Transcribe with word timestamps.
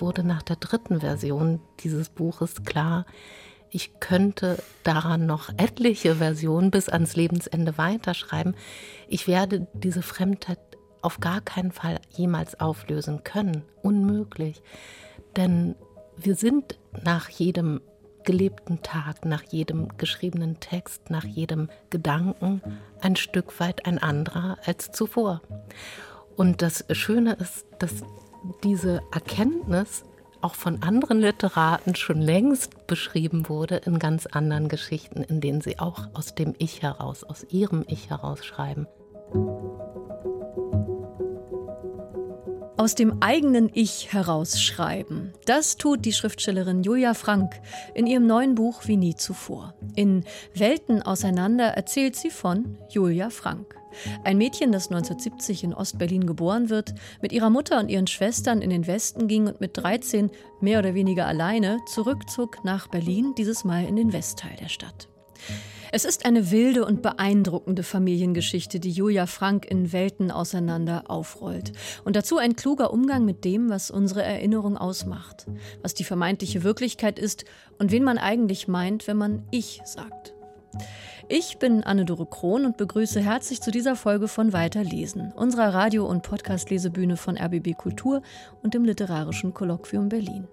wurde 0.00 0.24
nach 0.24 0.42
der 0.42 0.56
dritten 0.56 1.00
Version 1.00 1.60
dieses 1.80 2.08
Buches 2.08 2.64
klar, 2.64 3.06
ich 3.70 4.00
könnte 4.00 4.60
daran 4.82 5.26
noch 5.26 5.48
etliche 5.56 6.16
Versionen 6.16 6.72
bis 6.72 6.88
ans 6.88 7.14
Lebensende 7.14 7.78
weiterschreiben. 7.78 8.56
Ich 9.08 9.28
werde 9.28 9.68
diese 9.74 10.02
Fremdheit 10.02 10.58
auf 11.02 11.20
gar 11.20 11.40
keinen 11.40 11.70
Fall 11.70 12.00
jemals 12.10 12.58
auflösen 12.58 13.22
können. 13.22 13.62
Unmöglich. 13.82 14.60
Denn 15.36 15.76
wir 16.16 16.34
sind 16.34 16.78
nach 17.04 17.28
jedem 17.28 17.80
gelebten 18.24 18.82
Tag, 18.82 19.24
nach 19.24 19.44
jedem 19.44 19.96
geschriebenen 19.96 20.60
Text, 20.60 21.08
nach 21.08 21.24
jedem 21.24 21.70
Gedanken 21.88 22.60
ein 23.00 23.16
Stück 23.16 23.60
weit 23.60 23.86
ein 23.86 23.98
anderer 23.98 24.58
als 24.66 24.90
zuvor. 24.90 25.40
Und 26.36 26.60
das 26.60 26.84
Schöne 26.90 27.34
ist, 27.34 27.66
dass 27.78 28.02
diese 28.64 29.02
Erkenntnis 29.12 30.04
auch 30.40 30.54
von 30.54 30.82
anderen 30.82 31.20
Literaten 31.20 31.94
schon 31.94 32.20
längst 32.20 32.86
beschrieben 32.86 33.48
wurde 33.48 33.76
in 33.76 33.98
ganz 33.98 34.26
anderen 34.26 34.68
Geschichten, 34.68 35.22
in 35.22 35.40
denen 35.40 35.60
sie 35.60 35.78
auch 35.78 36.08
aus 36.14 36.34
dem 36.34 36.54
Ich 36.58 36.82
heraus, 36.82 37.24
aus 37.24 37.44
ihrem 37.50 37.84
Ich 37.88 38.10
heraus 38.10 38.44
schreiben. 38.44 38.86
Aus 42.80 42.94
dem 42.94 43.20
eigenen 43.20 43.68
Ich 43.74 44.10
herausschreiben. 44.14 45.34
Das 45.44 45.76
tut 45.76 46.06
die 46.06 46.14
Schriftstellerin 46.14 46.82
Julia 46.82 47.12
Frank 47.12 47.60
in 47.92 48.06
ihrem 48.06 48.26
neuen 48.26 48.54
Buch 48.54 48.84
wie 48.86 48.96
nie 48.96 49.14
zuvor. 49.14 49.74
In 49.96 50.24
Welten 50.54 51.02
auseinander 51.02 51.66
erzählt 51.66 52.16
sie 52.16 52.30
von 52.30 52.78
Julia 52.88 53.28
Frank. 53.28 53.76
Ein 54.24 54.38
Mädchen, 54.38 54.72
das 54.72 54.86
1970 54.86 55.62
in 55.62 55.74
Ostberlin 55.74 56.26
geboren 56.26 56.70
wird, 56.70 56.94
mit 57.20 57.32
ihrer 57.32 57.50
Mutter 57.50 57.78
und 57.80 57.90
ihren 57.90 58.06
Schwestern 58.06 58.62
in 58.62 58.70
den 58.70 58.86
Westen 58.86 59.28
ging 59.28 59.46
und 59.46 59.60
mit 59.60 59.76
13 59.76 60.30
mehr 60.62 60.78
oder 60.78 60.94
weniger 60.94 61.26
alleine 61.26 61.80
zurückzog 61.84 62.64
nach 62.64 62.88
Berlin, 62.88 63.34
dieses 63.36 63.62
Mal 63.62 63.84
in 63.84 63.96
den 63.96 64.14
Westteil 64.14 64.56
der 64.58 64.70
Stadt. 64.70 65.09
Es 65.92 66.04
ist 66.04 66.24
eine 66.24 66.52
wilde 66.52 66.84
und 66.84 67.02
beeindruckende 67.02 67.82
Familiengeschichte, 67.82 68.78
die 68.78 68.92
Julia 68.92 69.26
Frank 69.26 69.68
in 69.68 69.92
Welten 69.92 70.30
auseinander 70.30 71.04
aufrollt. 71.08 71.72
Und 72.04 72.14
dazu 72.14 72.38
ein 72.38 72.54
kluger 72.54 72.92
Umgang 72.92 73.24
mit 73.24 73.44
dem, 73.44 73.70
was 73.70 73.90
unsere 73.90 74.22
Erinnerung 74.22 74.76
ausmacht, 74.76 75.46
was 75.82 75.94
die 75.94 76.04
vermeintliche 76.04 76.62
Wirklichkeit 76.62 77.18
ist 77.18 77.44
und 77.78 77.90
wen 77.90 78.04
man 78.04 78.18
eigentlich 78.18 78.68
meint, 78.68 79.08
wenn 79.08 79.16
man 79.16 79.42
Ich 79.50 79.80
sagt. 79.84 80.32
Ich 81.28 81.58
bin 81.58 81.82
Anne-Dore 81.82 82.26
Krohn 82.26 82.64
und 82.64 82.76
begrüße 82.76 83.20
herzlich 83.20 83.60
zu 83.60 83.72
dieser 83.72 83.96
Folge 83.96 84.28
von 84.28 84.52
Weiterlesen, 84.52 85.32
unserer 85.32 85.74
Radio- 85.74 86.06
und 86.06 86.22
Podcast-Lesebühne 86.22 87.16
von 87.16 87.36
RBB 87.36 87.76
Kultur 87.76 88.22
und 88.62 88.74
dem 88.74 88.84
Literarischen 88.84 89.54
Kolloquium 89.54 90.08
Berlin. 90.08 90.46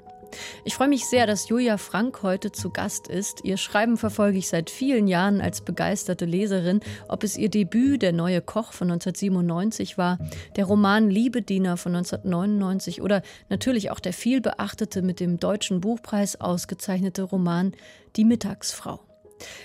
Ich 0.66 0.76
freue 0.76 0.88
mich 0.88 1.06
sehr, 1.06 1.28
dass 1.28 1.50
Julia 1.50 1.78
Frank 1.78 2.24
heute 2.24 2.52
zu 2.52 2.70
Gast 2.70 3.08
ist. 3.08 3.44
Ihr 3.44 3.58
Schreiben 3.58 3.98
verfolge 3.98 4.38
ich 4.38 4.50
seit 4.50 4.70
vielen 4.70 5.08
Jahren 5.08 5.42
als 5.42 5.62
begeisterte 5.62 6.26
Leserin. 6.26 6.82
Ob 7.08 7.24
es 7.24 7.38
ihr 7.38 7.50
Debüt 7.50 8.02
Der 8.02 8.14
neue 8.14 8.42
Koch 8.42 8.74
von 8.74 8.92
1997 8.92 9.98
war, 9.98 10.18
der 10.56 10.66
Roman 10.66 11.10
Liebediener 11.10 11.78
von 11.78 11.96
1999 11.96 13.02
oder 13.02 13.22
natürlich 13.50 13.92
auch 13.92 14.00
der 14.00 14.14
vielbeachtete 14.14 15.02
mit 15.02 15.20
dem 15.20 15.40
Deutschen 15.40 15.82
Buchpreis 15.82 16.40
ausgezeichnete 16.40 17.24
Roman 17.24 17.74
Die 18.16 18.26
Mittagsfrau. 18.26 19.00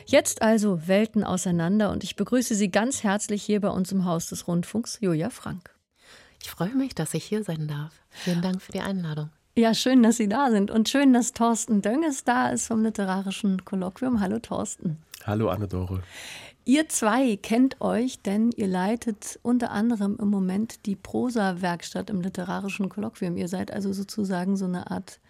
Jetzt 0.06 0.42
also 0.42 0.86
Welten 0.86 1.24
auseinander 1.24 1.90
und 1.90 2.04
ich 2.04 2.16
begrüße 2.16 2.54
Sie 2.54 2.70
ganz 2.70 3.02
herzlich 3.02 3.42
hier 3.42 3.60
bei 3.60 3.70
uns 3.70 3.90
im 3.92 4.04
Haus 4.04 4.28
des 4.28 4.46
Rundfunks, 4.46 4.98
Julia 5.00 5.30
Frank. 5.30 5.74
Ich 6.42 6.50
freue 6.50 6.74
mich, 6.74 6.94
dass 6.94 7.14
ich 7.14 7.24
hier 7.24 7.44
sein 7.44 7.68
darf. 7.68 7.92
Vielen 8.10 8.42
Dank 8.42 8.60
für 8.60 8.72
die 8.72 8.80
Einladung. 8.80 9.30
Ja, 9.54 9.74
schön, 9.74 10.02
dass 10.02 10.16
Sie 10.16 10.30
da 10.30 10.50
sind 10.50 10.70
und 10.70 10.88
schön, 10.88 11.12
dass 11.12 11.34
Thorsten 11.34 11.82
Dönges 11.82 12.24
da 12.24 12.48
ist 12.48 12.68
vom 12.68 12.82
Literarischen 12.82 13.66
Kolloquium. 13.66 14.18
Hallo 14.20 14.38
Thorsten. 14.38 14.96
Hallo 15.26 15.50
Anne-Dore. 15.50 16.02
Ihr 16.64 16.88
zwei 16.88 17.36
kennt 17.36 17.78
euch, 17.82 18.22
denn 18.22 18.50
ihr 18.52 18.66
leitet 18.66 19.38
unter 19.42 19.70
anderem 19.70 20.16
im 20.18 20.28
Moment 20.28 20.86
die 20.86 20.96
Prosa-Werkstatt 20.96 22.08
im 22.08 22.22
Literarischen 22.22 22.88
Kolloquium. 22.88 23.36
Ihr 23.36 23.48
seid 23.48 23.70
also 23.70 23.92
sozusagen 23.92 24.56
so 24.56 24.64
eine 24.64 24.90
Art 24.90 25.20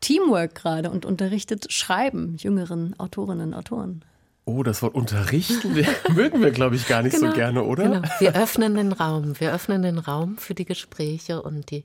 Teamwork 0.00 0.54
gerade 0.54 0.90
und 0.92 1.04
unterrichtet 1.04 1.72
Schreiben 1.72 2.36
jüngeren 2.36 2.94
Autorinnen 3.00 3.48
und 3.48 3.54
Autoren. 3.54 4.04
Oh, 4.44 4.62
das 4.62 4.80
Wort 4.80 4.94
unterrichten 4.94 5.74
mögen 6.14 6.40
wir, 6.40 6.52
glaube 6.52 6.76
ich, 6.76 6.86
gar 6.86 7.02
nicht 7.02 7.16
genau, 7.16 7.30
so 7.30 7.34
gerne, 7.34 7.64
oder? 7.64 7.82
Genau. 7.82 8.08
Wir 8.20 8.36
öffnen 8.36 8.76
den 8.76 8.92
Raum. 8.92 9.40
Wir 9.40 9.52
öffnen 9.52 9.82
den 9.82 9.98
Raum 9.98 10.36
für 10.38 10.54
die 10.54 10.66
Gespräche 10.66 11.42
und 11.42 11.72
die 11.72 11.82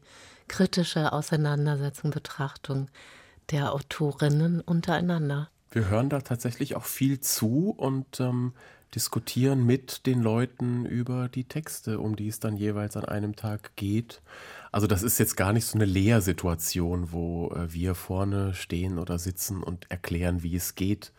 kritische 0.51 1.13
Auseinandersetzung, 1.13 2.11
Betrachtung 2.11 2.89
der 3.51 3.73
Autorinnen 3.73 4.59
untereinander. 4.59 5.49
Wir 5.71 5.87
hören 5.87 6.09
da 6.09 6.19
tatsächlich 6.19 6.75
auch 6.75 6.83
viel 6.83 7.21
zu 7.21 7.69
und 7.69 8.19
ähm, 8.19 8.51
diskutieren 8.93 9.65
mit 9.65 10.05
den 10.05 10.21
Leuten 10.21 10.85
über 10.85 11.29
die 11.29 11.45
Texte, 11.45 11.99
um 11.99 12.17
die 12.17 12.27
es 12.27 12.41
dann 12.41 12.57
jeweils 12.57 12.97
an 12.97 13.05
einem 13.05 13.37
Tag 13.37 13.77
geht. 13.77 14.21
Also 14.73 14.87
das 14.87 15.03
ist 15.03 15.19
jetzt 15.19 15.37
gar 15.37 15.53
nicht 15.53 15.65
so 15.65 15.77
eine 15.77 15.85
Lehrsituation, 15.85 17.13
wo 17.13 17.51
äh, 17.51 17.71
wir 17.71 17.95
vorne 17.95 18.53
stehen 18.53 18.99
oder 18.99 19.19
sitzen 19.19 19.63
und 19.63 19.89
erklären, 19.89 20.43
wie 20.43 20.57
es 20.57 20.75
geht. 20.75 21.13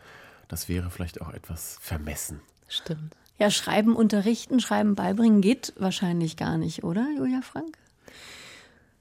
Das 0.48 0.68
wäre 0.68 0.90
vielleicht 0.90 1.22
auch 1.22 1.32
etwas 1.32 1.78
vermessen. 1.80 2.42
Stimmt. 2.68 3.16
Ja, 3.38 3.50
Schreiben 3.50 3.96
unterrichten, 3.96 4.60
Schreiben 4.60 4.94
beibringen 4.94 5.40
geht 5.40 5.72
wahrscheinlich 5.78 6.36
gar 6.36 6.58
nicht, 6.58 6.84
oder, 6.84 7.08
Julia 7.16 7.40
Frank? 7.40 7.78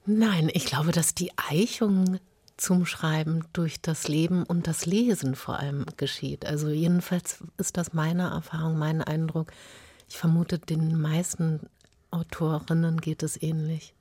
Nein, 0.06 0.50
ich 0.54 0.66
glaube, 0.66 0.92
dass 0.92 1.14
die 1.14 1.32
Eichung 1.38 2.20
zum 2.58 2.86
Schreiben 2.86 3.46
durch 3.54 3.82
das 3.82 4.08
Leben 4.08 4.44
und 4.44 4.68
das 4.68 4.86
Lesen 4.86 5.36
vor 5.36 5.60
allem 5.60 5.86
geschieht. 5.98 6.46
Also 6.46 6.70
jedenfalls 6.70 7.44
ist 7.58 7.78
das 7.78 7.94
meine 7.94 8.30
Erfahrung, 8.30 8.78
mein 8.78 9.02
Eindruck. 9.02 9.52
Ich 10.08 10.18
vermute, 10.18 10.60
den 10.60 11.00
meisten 11.00 11.62
Autorinnen 12.12 13.00
geht 13.02 13.24
es 13.24 13.42
ähnlich. 13.42 13.94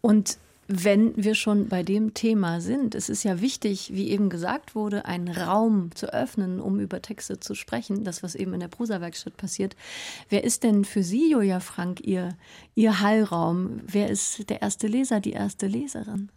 Und 0.00 0.38
wenn 0.66 1.12
wir 1.16 1.34
schon 1.34 1.68
bei 1.68 1.82
dem 1.82 2.14
Thema 2.14 2.60
sind, 2.60 2.94
es 2.94 3.08
ist 3.08 3.22
ja 3.22 3.40
wichtig, 3.40 3.92
wie 3.92 4.10
eben 4.10 4.30
gesagt 4.30 4.74
wurde, 4.74 5.04
einen 5.04 5.28
Raum 5.28 5.90
zu 5.94 6.12
öffnen, 6.12 6.60
um 6.60 6.80
über 6.80 7.02
Texte 7.02 7.38
zu 7.38 7.54
sprechen, 7.54 8.04
das, 8.04 8.22
was 8.22 8.34
eben 8.34 8.54
in 8.54 8.60
der 8.60 8.68
Prosa-Werkstatt 8.68 9.36
passiert. 9.36 9.76
Wer 10.28 10.44
ist 10.44 10.62
denn 10.62 10.84
für 10.84 11.02
Sie, 11.02 11.30
Julia 11.30 11.60
Frank, 11.60 12.00
Ihr, 12.00 12.36
Ihr 12.74 13.00
Hallraum? 13.00 13.80
Wer 13.86 14.08
ist 14.08 14.48
der 14.48 14.62
erste 14.62 14.86
Leser, 14.86 15.20
die 15.20 15.32
erste 15.32 15.66
Leserin? 15.66 16.30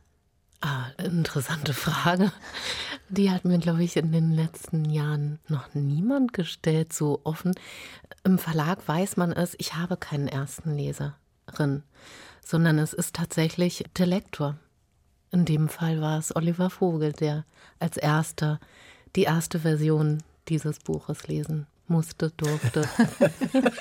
Ah, 0.60 0.88
interessante 0.98 1.74
Frage. 1.74 2.32
Die 3.10 3.30
hat 3.30 3.46
mir, 3.46 3.60
glaube 3.60 3.84
ich, 3.84 3.96
in 3.96 4.12
den 4.12 4.32
letzten 4.32 4.86
Jahren 4.86 5.40
noch 5.48 5.74
niemand 5.76 6.34
gestellt, 6.34 6.92
so 6.92 7.22
offen. 7.24 7.54
Im 8.24 8.40
Verlag 8.40 8.86
weiß 8.88 9.18
man 9.18 9.32
es, 9.32 9.56
ich 9.60 9.76
habe 9.76 9.98
keinen 9.98 10.28
ersten 10.28 10.76
Leserin 10.76 11.84
sondern 12.48 12.80
es 12.80 12.94
ist 12.94 13.14
tatsächlich 13.14 13.84
der 13.98 14.06
Lektor. 14.06 14.56
In 15.32 15.44
dem 15.44 15.68
Fall 15.68 16.00
war 16.00 16.18
es 16.18 16.34
Oliver 16.34 16.70
Vogel, 16.70 17.12
der 17.12 17.44
als 17.80 17.98
erster 17.98 18.62
die 19.18 19.24
erste 19.24 19.60
Version 19.60 20.24
dieses 20.48 20.80
Buches 20.80 21.28
lesen 21.28 21.68
musste, 21.88 22.32
durfte. 22.38 22.88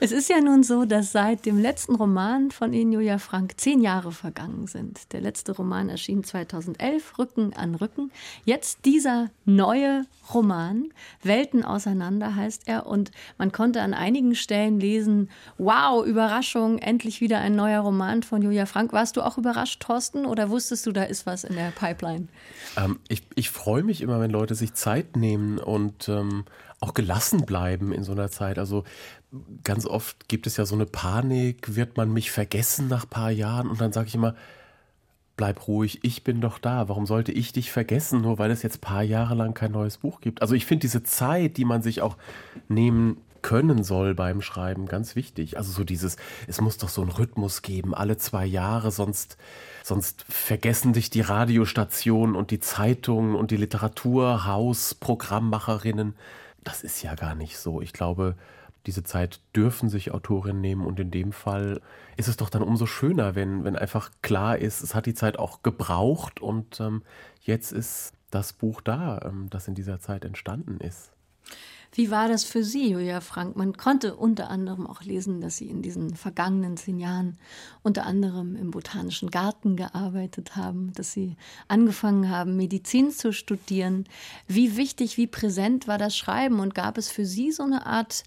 Es 0.00 0.12
ist 0.12 0.28
ja 0.28 0.40
nun 0.40 0.62
so, 0.62 0.84
dass 0.84 1.12
seit 1.12 1.46
dem 1.46 1.58
letzten 1.58 1.94
Roman 1.94 2.50
von 2.50 2.72
Ihnen, 2.72 2.92
Julia 2.92 3.18
Frank, 3.18 3.54
zehn 3.56 3.80
Jahre 3.80 4.12
vergangen 4.12 4.66
sind. 4.66 5.12
Der 5.12 5.20
letzte 5.20 5.52
Roman 5.52 5.88
erschien 5.88 6.24
2011, 6.24 7.18
Rücken 7.18 7.52
an 7.54 7.74
Rücken. 7.74 8.10
Jetzt 8.44 8.84
dieser 8.84 9.30
neue 9.44 10.06
Roman, 10.32 10.88
Welten 11.22 11.64
auseinander 11.64 12.34
heißt 12.34 12.62
er. 12.66 12.86
Und 12.86 13.10
man 13.38 13.52
konnte 13.52 13.82
an 13.82 13.94
einigen 13.94 14.34
Stellen 14.34 14.80
lesen, 14.80 15.30
wow, 15.58 16.04
Überraschung, 16.04 16.78
endlich 16.78 17.20
wieder 17.20 17.38
ein 17.38 17.54
neuer 17.54 17.80
Roman 17.80 18.22
von 18.22 18.42
Julia 18.42 18.66
Frank. 18.66 18.92
Warst 18.92 19.16
du 19.16 19.22
auch 19.22 19.38
überrascht, 19.38 19.80
Thorsten, 19.80 20.26
oder 20.26 20.50
wusstest 20.50 20.86
du, 20.86 20.92
da 20.92 21.04
ist 21.04 21.26
was 21.26 21.44
in 21.44 21.54
der 21.54 21.70
Pipeline? 21.70 22.28
Ähm, 22.76 22.98
ich 23.08 23.22
ich 23.34 23.50
freue 23.50 23.82
mich 23.82 24.00
immer, 24.00 24.20
wenn 24.20 24.30
Leute 24.30 24.54
sich 24.54 24.74
Zeit 24.74 25.16
nehmen 25.16 25.58
und 25.58 26.08
ähm, 26.08 26.44
auch 26.80 26.94
gelassen 26.94 27.46
bleiben 27.46 27.92
in 27.92 28.04
so 28.04 28.12
einer 28.12 28.30
Zeit. 28.30 28.58
Also 28.58 28.84
ganz 29.64 29.86
oft 29.86 30.28
gibt 30.28 30.46
es 30.46 30.56
ja 30.56 30.66
so 30.66 30.74
eine 30.74 30.86
Panik, 30.86 31.76
wird 31.76 31.96
man 31.96 32.12
mich 32.12 32.30
vergessen 32.30 32.88
nach 32.88 33.04
ein 33.04 33.10
paar 33.10 33.30
Jahren? 33.30 33.68
Und 33.68 33.80
dann 33.80 33.92
sage 33.92 34.08
ich 34.08 34.14
immer, 34.14 34.34
bleib 35.36 35.66
ruhig, 35.66 36.00
ich 36.02 36.24
bin 36.24 36.40
doch 36.40 36.58
da. 36.58 36.88
Warum 36.88 37.06
sollte 37.06 37.32
ich 37.32 37.52
dich 37.52 37.72
vergessen, 37.72 38.20
nur 38.20 38.38
weil 38.38 38.50
es 38.50 38.62
jetzt 38.62 38.78
ein 38.78 38.80
paar 38.80 39.02
Jahre 39.02 39.34
lang 39.34 39.54
kein 39.54 39.72
neues 39.72 39.98
Buch 39.98 40.20
gibt? 40.20 40.42
Also 40.42 40.54
ich 40.54 40.66
finde 40.66 40.82
diese 40.82 41.02
Zeit, 41.02 41.56
die 41.56 41.64
man 41.64 41.82
sich 41.82 42.02
auch 42.02 42.16
nehmen 42.68 43.18
können 43.42 43.84
soll 43.84 44.14
beim 44.14 44.40
Schreiben, 44.40 44.86
ganz 44.86 45.16
wichtig. 45.16 45.58
Also 45.58 45.70
so 45.70 45.84
dieses, 45.84 46.16
es 46.46 46.60
muss 46.60 46.78
doch 46.78 46.88
so 46.88 47.02
einen 47.02 47.10
Rhythmus 47.10 47.60
geben, 47.60 47.94
alle 47.94 48.16
zwei 48.16 48.46
Jahre, 48.46 48.90
sonst, 48.90 49.36
sonst 49.82 50.24
vergessen 50.28 50.94
dich 50.94 51.10
die 51.10 51.20
Radiostationen 51.20 52.36
und 52.36 52.50
die 52.50 52.60
Zeitungen 52.60 53.34
und 53.34 53.50
die 53.50 53.58
Literaturhaus, 53.58 54.94
Programmmacherinnen 54.94 56.14
das 56.64 56.82
ist 56.82 57.02
ja 57.02 57.14
gar 57.14 57.34
nicht 57.34 57.58
so. 57.58 57.80
Ich 57.80 57.92
glaube, 57.92 58.34
diese 58.86 59.02
Zeit 59.02 59.40
dürfen 59.56 59.88
sich 59.88 60.12
Autorinnen 60.12 60.60
nehmen 60.60 60.84
und 60.84 61.00
in 61.00 61.10
dem 61.10 61.32
Fall 61.32 61.80
ist 62.16 62.28
es 62.28 62.36
doch 62.36 62.50
dann 62.50 62.62
umso 62.62 62.86
schöner, 62.86 63.34
wenn, 63.34 63.64
wenn 63.64 63.76
einfach 63.76 64.10
klar 64.22 64.58
ist, 64.58 64.82
es 64.82 64.94
hat 64.94 65.06
die 65.06 65.14
Zeit 65.14 65.38
auch 65.38 65.62
gebraucht 65.62 66.40
und 66.40 66.80
ähm, 66.80 67.02
jetzt 67.40 67.72
ist 67.72 68.12
das 68.30 68.52
Buch 68.52 68.80
da, 68.80 69.20
ähm, 69.24 69.48
das 69.50 69.68
in 69.68 69.74
dieser 69.74 70.00
Zeit 70.00 70.24
entstanden 70.24 70.78
ist. 70.80 71.12
Wie 71.96 72.10
war 72.10 72.26
das 72.26 72.42
für 72.42 72.64
Sie, 72.64 72.90
Julia 72.90 73.20
Frank? 73.20 73.54
Man 73.54 73.76
konnte 73.76 74.16
unter 74.16 74.50
anderem 74.50 74.84
auch 74.84 75.02
lesen, 75.02 75.40
dass 75.40 75.58
Sie 75.58 75.68
in 75.68 75.80
diesen 75.80 76.16
vergangenen 76.16 76.76
zehn 76.76 76.98
Jahren 76.98 77.38
unter 77.84 78.04
anderem 78.04 78.56
im 78.56 78.72
Botanischen 78.72 79.30
Garten 79.30 79.76
gearbeitet 79.76 80.56
haben, 80.56 80.92
dass 80.94 81.12
Sie 81.12 81.36
angefangen 81.68 82.28
haben, 82.28 82.56
Medizin 82.56 83.12
zu 83.12 83.32
studieren. 83.32 84.06
Wie 84.48 84.76
wichtig, 84.76 85.16
wie 85.18 85.28
präsent 85.28 85.86
war 85.86 85.96
das 85.96 86.16
Schreiben 86.16 86.58
und 86.58 86.74
gab 86.74 86.98
es 86.98 87.10
für 87.10 87.24
Sie 87.24 87.52
so 87.52 87.62
eine 87.62 87.86
Art 87.86 88.24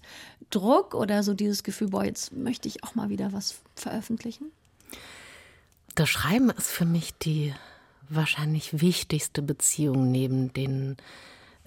Druck 0.48 0.94
oder 0.94 1.22
so 1.22 1.34
dieses 1.34 1.62
Gefühl, 1.62 1.88
boah, 1.88 2.04
jetzt 2.04 2.32
möchte 2.32 2.68
ich 2.68 2.82
auch 2.84 2.94
mal 2.94 3.10
wieder 3.10 3.34
was 3.34 3.60
veröffentlichen? 3.74 4.50
Das 5.94 6.08
Schreiben 6.08 6.48
ist 6.48 6.70
für 6.70 6.86
mich 6.86 7.12
die 7.18 7.52
wahrscheinlich 8.08 8.80
wichtigste 8.80 9.42
Beziehung 9.42 10.10
neben 10.10 10.54
den 10.54 10.96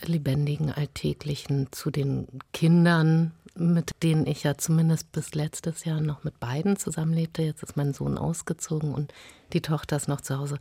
lebendigen 0.06 0.71
Alltäglichen 0.71 1.68
zu 1.71 1.92
den 1.92 2.27
Kindern, 2.53 3.31
mit 3.56 3.92
denen 4.03 4.27
ich 4.27 4.44
ja 4.44 4.57
zumindest 4.57 5.12
bis 5.12 5.36
letztes 5.36 5.83
Jahr 5.83 6.00
noch 6.00 6.24
mit 6.24 6.39
beiden 6.39 6.77
zusammenlebte. 6.77 7.42
Jetzt 7.42 7.63
ist 7.63 7.77
mein 7.77 7.94
Sohn 7.94 8.18
ausgezogen 8.18 8.94
und 8.94 9.13
die 9.53 9.62
Tochter 9.62 9.98
ist 9.98 10.07
noch 10.07 10.21
zu 10.21 10.38
Hause. 10.38 10.57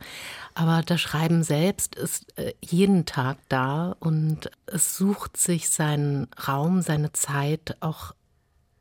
Aber 0.53 0.81
das 0.81 0.99
Schreiben 0.99 1.43
selbst 1.43 1.95
ist 1.95 2.37
äh, 2.37 2.53
jeden 2.61 3.05
Tag 3.05 3.37
da 3.47 3.95
und 3.99 4.51
es 4.65 4.97
sucht 4.97 5.37
sich 5.37 5.69
seinen 5.69 6.27
Raum, 6.47 6.81
seine 6.81 7.13
Zeit 7.13 7.77
auch 7.79 8.13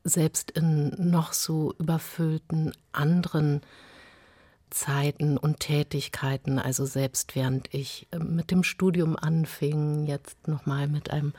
selbst 0.02 0.50
in 0.50 1.10
noch 1.10 1.32
so 1.32 1.74
überfüllten 1.78 2.72
anderen 2.92 3.60
Zeiten 4.70 5.36
und 5.36 5.60
Tätigkeiten, 5.60 6.58
also 6.58 6.86
selbst 6.86 7.34
während 7.34 7.72
ich 7.74 8.06
ähm, 8.12 8.36
mit 8.36 8.50
dem 8.50 8.62
Studium 8.62 9.16
anfing, 9.16 10.06
jetzt 10.06 10.48
nochmal 10.48 10.88
mit 10.88 11.10
einem 11.10 11.32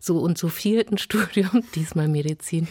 so 0.00 0.18
und 0.18 0.38
so 0.38 0.48
vierten 0.48 0.98
Studium, 0.98 1.62
diesmal 1.74 2.08
Medizin, 2.08 2.68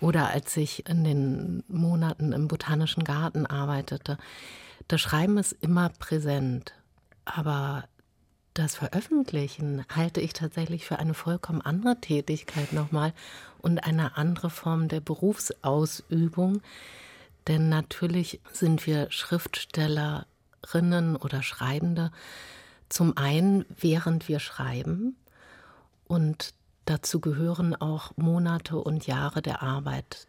oder 0.00 0.28
als 0.28 0.56
ich 0.56 0.88
in 0.88 1.04
den 1.04 1.64
Monaten 1.68 2.32
im 2.32 2.48
Botanischen 2.48 3.04
Garten 3.04 3.46
arbeitete. 3.46 4.18
Das 4.88 5.00
Schreiben 5.00 5.38
ist 5.38 5.56
immer 5.60 5.90
präsent, 5.90 6.74
aber 7.24 7.84
das 8.54 8.74
Veröffentlichen 8.74 9.84
halte 9.94 10.20
ich 10.20 10.34
tatsächlich 10.34 10.84
für 10.84 10.98
eine 10.98 11.14
vollkommen 11.14 11.62
andere 11.62 12.00
Tätigkeit 12.00 12.72
nochmal 12.72 13.14
und 13.62 13.78
eine 13.84 14.16
andere 14.18 14.50
Form 14.50 14.88
der 14.88 15.00
Berufsausübung, 15.00 16.60
denn 17.48 17.68
natürlich 17.68 18.40
sind 18.52 18.86
wir 18.86 19.10
Schriftstellerinnen 19.10 21.16
oder 21.16 21.42
Schreibende 21.42 22.10
zum 22.88 23.16
einen, 23.16 23.64
während 23.68 24.28
wir 24.28 24.38
schreiben 24.38 25.16
und 26.04 26.54
dazu 26.84 27.20
gehören 27.20 27.74
auch 27.74 28.12
Monate 28.16 28.76
und 28.76 29.06
Jahre 29.06 29.40
der 29.40 29.62
Arbeit, 29.62 30.26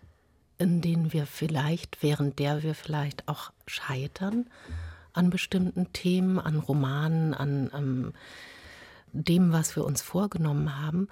in 0.57 0.81
denen 0.81 1.13
wir 1.13 1.25
vielleicht, 1.25 2.01
während 2.01 2.39
der 2.39 2.63
wir 2.63 2.75
vielleicht 2.75 3.27
auch 3.27 3.51
scheitern 3.67 4.49
an 5.13 5.29
bestimmten 5.29 5.91
Themen, 5.93 6.39
an 6.39 6.59
Romanen, 6.59 7.33
an, 7.33 7.69
an 7.71 8.13
dem, 9.11 9.51
was 9.51 9.75
wir 9.75 9.85
uns 9.85 10.01
vorgenommen 10.01 10.81
haben. 10.81 11.07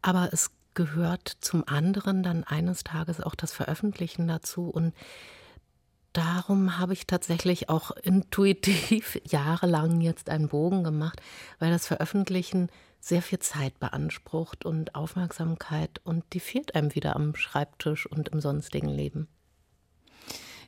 Aber 0.00 0.30
es 0.32 0.50
gehört 0.74 1.28
zum 1.40 1.66
anderen 1.66 2.22
dann 2.22 2.44
eines 2.44 2.84
Tages 2.84 3.20
auch 3.20 3.34
das 3.34 3.52
Veröffentlichen 3.52 4.28
dazu. 4.28 4.68
Und 4.68 4.94
darum 6.12 6.78
habe 6.78 6.92
ich 6.92 7.06
tatsächlich 7.06 7.68
auch 7.68 7.90
intuitiv 7.90 9.20
jahrelang 9.24 10.00
jetzt 10.00 10.30
einen 10.30 10.48
Bogen 10.48 10.84
gemacht, 10.84 11.20
weil 11.58 11.70
das 11.70 11.86
Veröffentlichen 11.86 12.68
sehr 13.00 13.20
viel 13.20 13.38
Zeit 13.38 13.78
beansprucht 13.80 14.64
und 14.64 14.94
Aufmerksamkeit 14.94 16.00
und 16.04 16.24
die 16.32 16.40
fehlt 16.40 16.74
einem 16.74 16.94
wieder 16.94 17.16
am 17.16 17.34
Schreibtisch 17.36 18.06
und 18.06 18.30
im 18.30 18.40
sonstigen 18.40 18.88
Leben. 18.88 19.28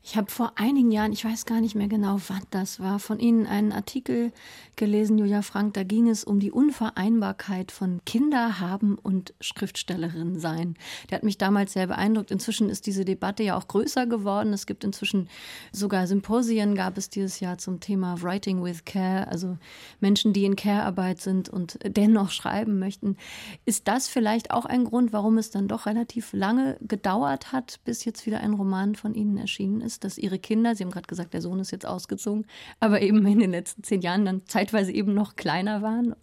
Ich 0.08 0.16
habe 0.16 0.30
vor 0.30 0.52
einigen 0.54 0.92
Jahren, 0.92 1.12
ich 1.12 1.24
weiß 1.24 1.46
gar 1.46 1.60
nicht 1.60 1.74
mehr 1.74 1.88
genau, 1.88 2.20
wann 2.28 2.44
das 2.52 2.78
war, 2.78 3.00
von 3.00 3.18
Ihnen 3.18 3.44
einen 3.44 3.72
Artikel 3.72 4.30
gelesen, 4.76 5.18
Julia 5.18 5.42
Frank. 5.42 5.74
Da 5.74 5.82
ging 5.82 6.08
es 6.08 6.22
um 6.22 6.38
die 6.38 6.52
Unvereinbarkeit 6.52 7.72
von 7.72 8.00
Kinder 8.06 8.60
haben 8.60 8.98
und 8.98 9.34
Schriftstellerin 9.40 10.38
sein. 10.38 10.76
Der 11.10 11.16
hat 11.16 11.24
mich 11.24 11.38
damals 11.38 11.72
sehr 11.72 11.88
beeindruckt. 11.88 12.30
Inzwischen 12.30 12.70
ist 12.70 12.86
diese 12.86 13.04
Debatte 13.04 13.42
ja 13.42 13.56
auch 13.56 13.66
größer 13.66 14.06
geworden. 14.06 14.52
Es 14.52 14.66
gibt 14.66 14.84
inzwischen 14.84 15.28
sogar 15.72 16.06
Symposien, 16.06 16.76
gab 16.76 16.98
es 16.98 17.10
dieses 17.10 17.40
Jahr 17.40 17.58
zum 17.58 17.80
Thema 17.80 18.22
Writing 18.22 18.62
with 18.62 18.84
Care, 18.84 19.26
also 19.26 19.58
Menschen, 19.98 20.32
die 20.32 20.44
in 20.44 20.54
Care-Arbeit 20.54 21.20
sind 21.20 21.48
und 21.48 21.80
dennoch 21.84 22.30
schreiben 22.30 22.78
möchten. 22.78 23.16
Ist 23.64 23.88
das 23.88 24.06
vielleicht 24.06 24.52
auch 24.52 24.66
ein 24.66 24.84
Grund, 24.84 25.12
warum 25.12 25.36
es 25.36 25.50
dann 25.50 25.66
doch 25.66 25.86
relativ 25.86 26.32
lange 26.32 26.76
gedauert 26.80 27.50
hat, 27.50 27.80
bis 27.84 28.04
jetzt 28.04 28.24
wieder 28.24 28.38
ein 28.38 28.52
Roman 28.54 28.94
von 28.94 29.12
Ihnen 29.12 29.36
erschienen 29.36 29.80
ist? 29.80 29.95
Ist, 29.96 30.04
dass 30.04 30.18
ihre 30.18 30.38
Kinder, 30.38 30.74
Sie 30.74 30.84
haben 30.84 30.90
gerade 30.90 31.06
gesagt, 31.06 31.32
der 31.32 31.40
Sohn 31.40 31.58
ist 31.58 31.70
jetzt 31.70 31.86
ausgezogen, 31.86 32.46
aber 32.80 33.00
eben 33.00 33.24
in 33.26 33.38
den 33.38 33.50
letzten 33.50 33.82
zehn 33.82 34.02
Jahren 34.02 34.24
dann 34.26 34.42
zeitweise 34.46 34.92
eben 34.92 35.14
noch 35.14 35.36
kleiner 35.36 35.82
waren? 35.82 36.14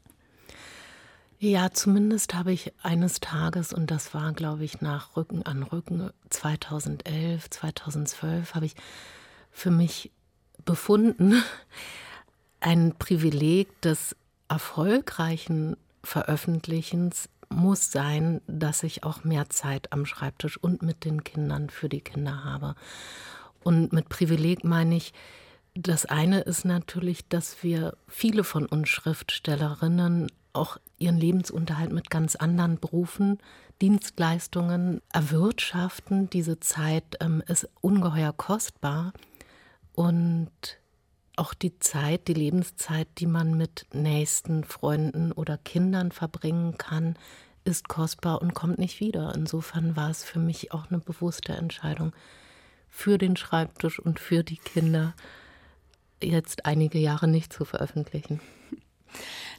Ja, 1.40 1.72
zumindest 1.72 2.36
habe 2.36 2.54
ich 2.54 2.72
eines 2.84 3.20
Tages, 3.20 3.74
und 3.74 3.92
das 3.92 4.14
war, 4.14 4.32
glaube 4.34 4.64
ich, 4.64 4.80
nach 4.82 5.18
Rücken 5.18 5.44
an 5.44 5.64
Rücken 5.64 6.12
2011, 6.30 7.50
2012, 7.50 8.56
habe 8.56 8.66
ich 8.66 8.76
für 9.52 9.72
mich 9.72 10.12
befunden, 10.64 11.44
ein 12.60 12.94
Privileg 12.98 13.82
des 13.82 14.16
erfolgreichen 14.48 15.76
Veröffentlichens 16.04 17.28
muss 17.50 17.92
sein, 17.92 18.42
dass 18.48 18.84
ich 18.84 19.04
auch 19.04 19.24
mehr 19.24 19.50
Zeit 19.50 19.92
am 19.92 20.06
Schreibtisch 20.06 20.58
und 20.58 20.82
mit 20.82 21.06
den 21.06 21.24
Kindern 21.24 21.70
für 21.70 21.90
die 21.90 22.02
Kinder 22.02 22.44
habe. 22.44 22.76
Und 23.64 23.94
mit 23.94 24.10
Privileg 24.10 24.64
meine 24.64 24.96
ich, 24.96 25.14
das 25.76 26.06
eine 26.06 26.42
ist 26.42 26.66
natürlich, 26.66 27.28
dass 27.28 27.64
wir 27.64 27.98
viele 28.08 28.44
von 28.44 28.66
uns 28.66 28.90
Schriftstellerinnen 28.90 30.28
auch 30.54 30.78
ihren 31.00 31.18
Lebensunterhalt 31.18 31.92
mit 31.92 32.10
ganz 32.12 32.36
anderen 32.36 32.80
Berufen, 32.80 33.40
Dienstleistungen 33.82 35.02
erwirtschaften. 35.12 36.30
Diese 36.30 36.60
Zeit 36.60 37.18
ähm, 37.20 37.42
ist 37.48 37.68
ungeheuer 37.82 38.34
kostbar 38.34 39.14
und 39.94 40.52
auch 41.36 41.56
die 41.56 41.80
Zeit, 41.80 42.28
die 42.28 42.36
Lebenszeit, 42.36 43.08
die 43.18 43.26
man 43.26 43.58
mit 43.58 43.88
nächsten 43.92 44.64
Freunden 44.64 45.32
oder 45.32 45.58
Kindern 45.58 46.12
verbringen 46.12 46.78
kann, 46.78 47.16
ist 47.64 47.88
kostbar 47.88 48.42
und 48.42 48.54
kommt 48.54 48.78
nicht 48.78 49.00
wieder. 49.00 49.34
Insofern 49.34 49.96
war 49.96 50.12
es 50.12 50.24
für 50.24 50.40
mich 50.40 50.72
auch 50.72 50.92
eine 50.92 51.00
bewusste 51.00 51.54
Entscheidung, 51.54 52.14
für 52.94 53.18
den 53.18 53.36
Schreibtisch 53.36 54.00
und 54.00 54.20
für 54.20 54.44
die 54.44 54.58
Kinder 54.58 55.16
jetzt 56.22 56.68
einige 56.68 57.00
Jahre 57.00 57.28
nicht 57.28 57.52
zu 57.52 57.66
veröffentlichen. 57.66 58.40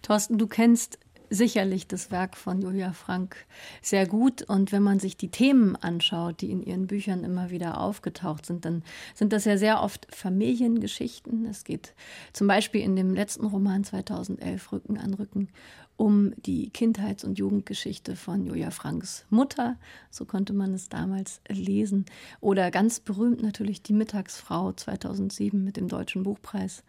Thorsten, 0.02 0.38
du 0.38 0.46
kennst 0.46 1.00
sicherlich 1.30 1.88
das 1.88 2.12
Werk 2.12 2.36
von 2.36 2.62
Julia 2.62 2.92
Frank 2.92 3.36
sehr 3.82 4.06
gut. 4.06 4.42
Und 4.42 4.70
wenn 4.70 4.84
man 4.84 5.00
sich 5.00 5.16
die 5.16 5.30
Themen 5.30 5.74
anschaut, 5.74 6.40
die 6.40 6.50
in 6.52 6.62
ihren 6.62 6.86
Büchern 6.86 7.24
immer 7.24 7.50
wieder 7.50 7.80
aufgetaucht 7.80 8.46
sind, 8.46 8.64
dann 8.64 8.84
sind 9.14 9.32
das 9.32 9.44
ja 9.44 9.56
sehr 9.56 9.82
oft 9.82 10.06
Familiengeschichten. 10.14 11.46
Es 11.46 11.64
geht 11.64 11.94
zum 12.32 12.46
Beispiel 12.46 12.82
in 12.82 12.94
dem 12.94 13.14
letzten 13.14 13.46
Roman 13.46 13.82
2011 13.82 14.70
Rücken 14.70 14.96
an 14.96 15.14
Rücken 15.14 15.48
um 15.96 16.32
die 16.36 16.70
Kindheits- 16.70 17.24
und 17.24 17.38
Jugendgeschichte 17.38 18.16
von 18.16 18.44
Julia 18.44 18.70
Franks 18.70 19.24
Mutter, 19.30 19.76
so 20.10 20.24
konnte 20.24 20.52
man 20.52 20.74
es 20.74 20.88
damals 20.88 21.40
lesen. 21.48 22.04
Oder 22.40 22.70
ganz 22.70 23.00
berühmt 23.00 23.42
natürlich 23.42 23.82
die 23.82 23.92
Mittagsfrau 23.92 24.72
2007 24.72 25.62
mit 25.62 25.76
dem 25.76 25.88
Deutschen 25.88 26.24
Buchpreis 26.24 26.82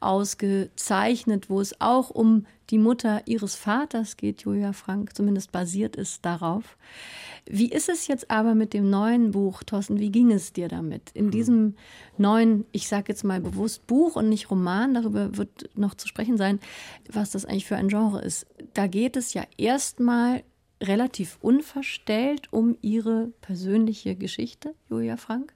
ausgezeichnet, 0.00 1.48
wo 1.48 1.60
es 1.60 1.80
auch 1.80 2.10
um 2.10 2.46
die 2.70 2.78
Mutter 2.78 3.22
ihres 3.26 3.56
Vaters 3.56 4.16
geht, 4.16 4.42
Julia 4.42 4.72
Frank, 4.72 5.14
zumindest 5.16 5.52
basiert 5.52 5.96
ist 5.96 6.24
darauf. 6.24 6.76
Wie 7.46 7.70
ist 7.70 7.88
es 7.88 8.06
jetzt 8.06 8.30
aber 8.30 8.54
mit 8.54 8.74
dem 8.74 8.88
neuen 8.90 9.32
Buch, 9.32 9.62
Thorsten? 9.62 9.98
Wie 9.98 10.10
ging 10.10 10.30
es 10.30 10.52
dir 10.52 10.68
damit? 10.68 11.10
In 11.14 11.26
hm. 11.26 11.30
diesem 11.30 11.74
neuen, 12.16 12.64
ich 12.72 12.88
sage 12.88 13.06
jetzt 13.08 13.24
mal 13.24 13.40
bewusst 13.40 13.86
Buch 13.86 14.16
und 14.16 14.28
nicht 14.28 14.50
Roman, 14.50 14.94
darüber 14.94 15.36
wird 15.36 15.70
noch 15.76 15.94
zu 15.94 16.06
sprechen 16.06 16.36
sein, 16.36 16.60
was 17.10 17.30
das 17.30 17.44
eigentlich 17.44 17.66
für 17.66 17.76
ein 17.76 17.88
Genre 17.88 18.22
ist. 18.22 18.46
Da 18.74 18.86
geht 18.86 19.16
es 19.16 19.34
ja 19.34 19.44
erstmal 19.56 20.42
relativ 20.82 21.38
unverstellt 21.40 22.52
um 22.52 22.76
ihre 22.80 23.32
persönliche 23.40 24.16
Geschichte, 24.16 24.74
Julia 24.88 25.16
Frank. 25.16 25.52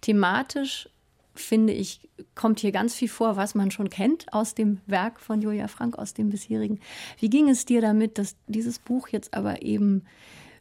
Thematisch 0.00 0.88
finde 1.40 1.72
ich, 1.72 2.08
kommt 2.34 2.60
hier 2.60 2.72
ganz 2.72 2.94
viel 2.94 3.08
vor, 3.08 3.36
was 3.36 3.54
man 3.54 3.70
schon 3.70 3.90
kennt 3.90 4.32
aus 4.32 4.54
dem 4.54 4.80
Werk 4.86 5.20
von 5.20 5.40
Julia 5.40 5.68
Frank, 5.68 5.98
aus 5.98 6.14
dem 6.14 6.30
bisherigen. 6.30 6.80
Wie 7.18 7.30
ging 7.30 7.48
es 7.48 7.64
dir 7.64 7.80
damit, 7.80 8.18
dass 8.18 8.36
dieses 8.46 8.78
Buch 8.78 9.08
jetzt 9.08 9.34
aber 9.34 9.62
eben 9.62 10.04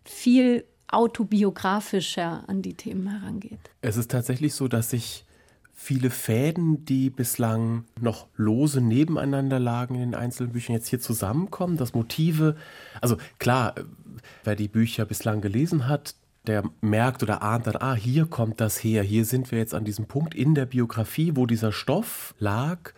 viel 0.04 0.66
autobiografischer 0.88 2.44
an 2.48 2.62
die 2.62 2.76
Themen 2.76 3.10
herangeht. 3.10 3.60
Es 3.82 3.98
ist 3.98 4.12
tatsächlich 4.12 4.54
so, 4.54 4.68
dass 4.68 4.94
ich 4.94 5.26
viele 5.74 6.10
Fäden, 6.10 6.86
die 6.86 7.10
bislang 7.10 7.86
noch 8.00 8.28
lose 8.36 8.82
nebeneinander 8.82 9.60
lagen 9.60 9.96
in 9.96 10.02
den 10.02 10.16
einzelnen 10.16 10.54
Büchern, 10.54 10.76
jetzt 10.76 10.88
hier 10.88 11.02
zusammenkommen, 11.02 11.78
dass 11.78 11.94
Motive, 11.94 12.56
also 13.02 13.18
klar, 13.40 13.76
wer 14.44 14.56
die 14.56 14.70
Bücher 14.70 15.06
bislang 15.06 15.42
gelesen 15.42 15.88
hat, 15.88 16.16
der 16.48 16.64
merkt 16.82 17.24
oder 17.24 17.42
ahnt 17.42 17.68
dann, 17.68 17.78
ah, 17.78 17.96
hier 17.96 18.26
kommt 18.26 18.62
das 18.62 18.84
her, 18.84 19.04
hier 19.04 19.26
sind 19.26 19.52
wir 19.52 19.60
jetzt 19.60 19.74
an 19.74 19.86
diesem 19.86 20.06
Punkt 20.06 20.34
in 20.34 20.56
der 20.56 20.66
Biografie, 20.66 21.32
wo 21.36 21.46
dieser 21.46 21.72
Stoff 21.72 22.36
lag. 22.40 22.94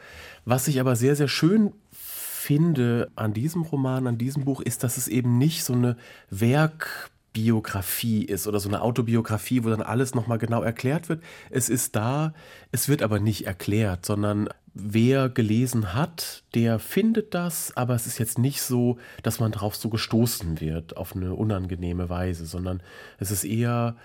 Was 0.45 0.67
ich 0.67 0.79
aber 0.79 0.95
sehr, 0.95 1.15
sehr 1.15 1.27
schön 1.27 1.73
finde 1.91 3.09
an 3.15 3.33
diesem 3.33 3.63
Roman, 3.63 4.07
an 4.07 4.17
diesem 4.17 4.45
Buch, 4.45 4.61
ist, 4.61 4.83
dass 4.83 4.97
es 4.97 5.07
eben 5.07 5.37
nicht 5.37 5.63
so 5.63 5.73
eine 5.73 5.97
Werk 6.29 7.11
Biografie 7.33 8.23
ist 8.23 8.47
oder 8.47 8.59
so 8.59 8.67
eine 8.67 8.81
Autobiografie, 8.81 9.63
wo 9.63 9.69
dann 9.69 9.83
alles 9.83 10.15
nochmal 10.15 10.39
genau 10.39 10.63
erklärt 10.63 11.07
wird. 11.07 11.21
Es 11.51 11.69
ist 11.69 11.95
da, 11.95 12.33
es 12.71 12.89
wird 12.89 13.03
aber 13.03 13.19
nicht 13.19 13.45
erklärt, 13.45 14.07
sondern 14.07 14.49
wer 14.79 15.29
gelesen 15.29 15.93
hat, 15.93 16.43
der 16.53 16.79
findet 16.79 17.33
das, 17.33 17.75
aber 17.75 17.95
es 17.95 18.07
ist 18.07 18.17
jetzt 18.17 18.37
nicht 18.37 18.61
so, 18.61 18.97
dass 19.23 19.39
man 19.39 19.51
darauf 19.51 19.75
so 19.75 19.89
gestoßen 19.89 20.59
wird 20.61 20.97
auf 20.97 21.15
eine 21.15 21.33
unangenehme 21.33 22.09
Weise, 22.09 22.45
sondern 22.45 22.81
es 23.19 23.31
ist 23.31 23.43
eher 23.43 23.95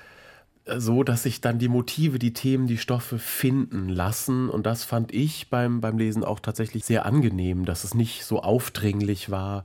so, 0.64 1.02
dass 1.02 1.24
sich 1.24 1.40
dann 1.40 1.58
die 1.58 1.68
Motive, 1.68 2.18
die 2.18 2.32
Themen, 2.32 2.66
die 2.66 2.78
Stoffe 2.78 3.18
finden 3.18 3.88
lassen. 3.88 4.48
Und 4.48 4.64
das 4.64 4.84
fand 4.84 5.12
ich 5.12 5.50
beim, 5.50 5.80
beim 5.80 5.98
Lesen 5.98 6.24
auch 6.24 6.38
tatsächlich 6.38 6.84
sehr 6.84 7.04
angenehm, 7.04 7.64
dass 7.64 7.84
es 7.84 7.94
nicht 7.94 8.24
so 8.24 8.42
aufdringlich 8.42 9.30
war, 9.30 9.64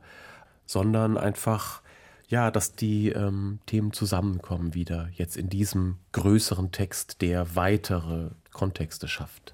sondern 0.66 1.18
einfach 1.18 1.82
ja, 2.30 2.52
dass 2.52 2.74
die 2.74 3.10
ähm, 3.10 3.60
Themen 3.68 3.94
zusammenkommen 3.94 4.74
wieder, 4.74 5.10
jetzt 5.14 5.38
in 5.38 5.50
diesem 5.50 5.98
größeren 6.12 6.72
Text, 6.72 7.22
der 7.22 7.56
weitere 7.56 8.32
Kontexte 8.52 9.08
schafft. 9.08 9.54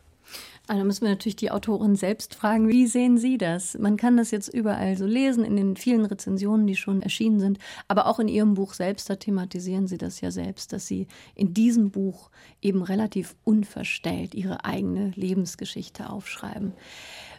Also 0.68 0.86
müssen 0.86 1.02
wir 1.02 1.10
natürlich 1.10 1.36
die 1.36 1.52
Autorin 1.52 1.98
selbst 1.98 2.36
fragen, 2.36 2.70
wie 2.70 2.88
sehen 2.88 3.18
Sie 3.18 3.38
das? 3.38 3.78
Man 3.78 3.98
kann 3.98 4.16
das 4.16 4.32
jetzt 4.32 4.48
überall 4.48 4.96
so 4.96 5.06
lesen, 5.06 5.44
in 5.44 5.58
den 5.58 5.76
vielen 5.76 6.06
Rezensionen, 6.06 6.68
die 6.68 6.78
schon 6.78 7.02
erschienen 7.02 7.42
sind, 7.42 7.60
aber 7.90 8.08
auch 8.08 8.18
in 8.18 8.30
Ihrem 8.30 8.54
Buch 8.54 8.74
selbst, 8.74 9.10
da 9.10 9.18
thematisieren 9.18 9.88
Sie 9.88 9.98
das 9.98 10.22
ja 10.22 10.32
selbst, 10.32 10.72
dass 10.72 10.88
Sie 10.88 11.08
in 11.36 11.54
diesem 11.54 11.92
Buch 11.92 12.30
eben 12.62 12.82
relativ 12.82 13.36
unverstellt 13.44 14.34
Ihre 14.34 14.64
eigene 14.64 15.12
Lebensgeschichte 15.16 16.10
aufschreiben. 16.10 16.72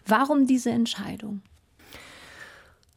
Warum 0.05 0.47
diese 0.47 0.71
Entscheidung? 0.71 1.41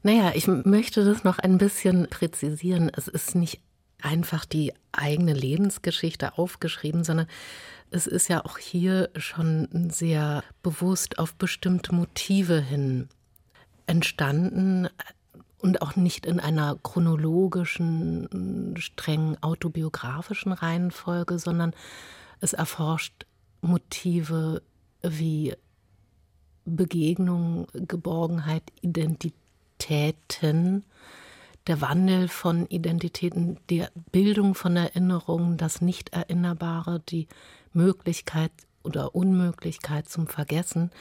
Naja, 0.03 0.33
ich 0.35 0.47
möchte 0.47 1.05
das 1.05 1.23
noch 1.23 1.39
ein 1.39 1.57
bisschen 1.57 2.07
präzisieren. 2.09 2.91
Es 2.93 3.07
ist 3.07 3.33
nicht 3.33 3.61
einfach 4.01 4.45
die 4.45 4.73
eigene 4.91 5.33
Lebensgeschichte 5.33 6.37
aufgeschrieben, 6.37 7.03
sondern 7.03 7.27
es 7.91 8.07
ist 8.07 8.27
ja 8.27 8.43
auch 8.45 8.57
hier 8.57 9.09
schon 9.15 9.89
sehr 9.89 10.43
bewusst 10.61 11.19
auf 11.19 11.35
bestimmte 11.35 11.93
Motive 11.93 12.59
hin 12.59 13.09
entstanden 13.85 14.89
und 15.59 15.81
auch 15.81 15.95
nicht 15.95 16.25
in 16.25 16.39
einer 16.39 16.77
chronologischen, 16.83 18.75
streng 18.77 19.37
autobiografischen 19.41 20.51
Reihenfolge, 20.51 21.39
sondern 21.39 21.73
es 22.41 22.53
erforscht 22.53 23.25
Motive 23.61 24.61
wie 25.01 25.55
Begegnung, 26.65 27.67
Geborgenheit, 27.73 28.63
Identität 28.81 29.33
Identitäten, 29.77 30.83
der 31.67 31.81
Wandel 31.81 32.27
von 32.27 32.65
Identitäten, 32.67 33.59
die 33.69 33.85
Bildung 34.11 34.55
von 34.55 34.75
Erinnerungen, 34.75 35.57
das 35.57 35.81
Nicht-Erinnerbare, 35.81 37.01
die 37.09 37.27
Möglichkeit 37.77 38.51
oder 38.83 39.15
Unmöglichkeit 39.15 40.09
zum 40.09 40.27
Vergessen, 40.27 40.91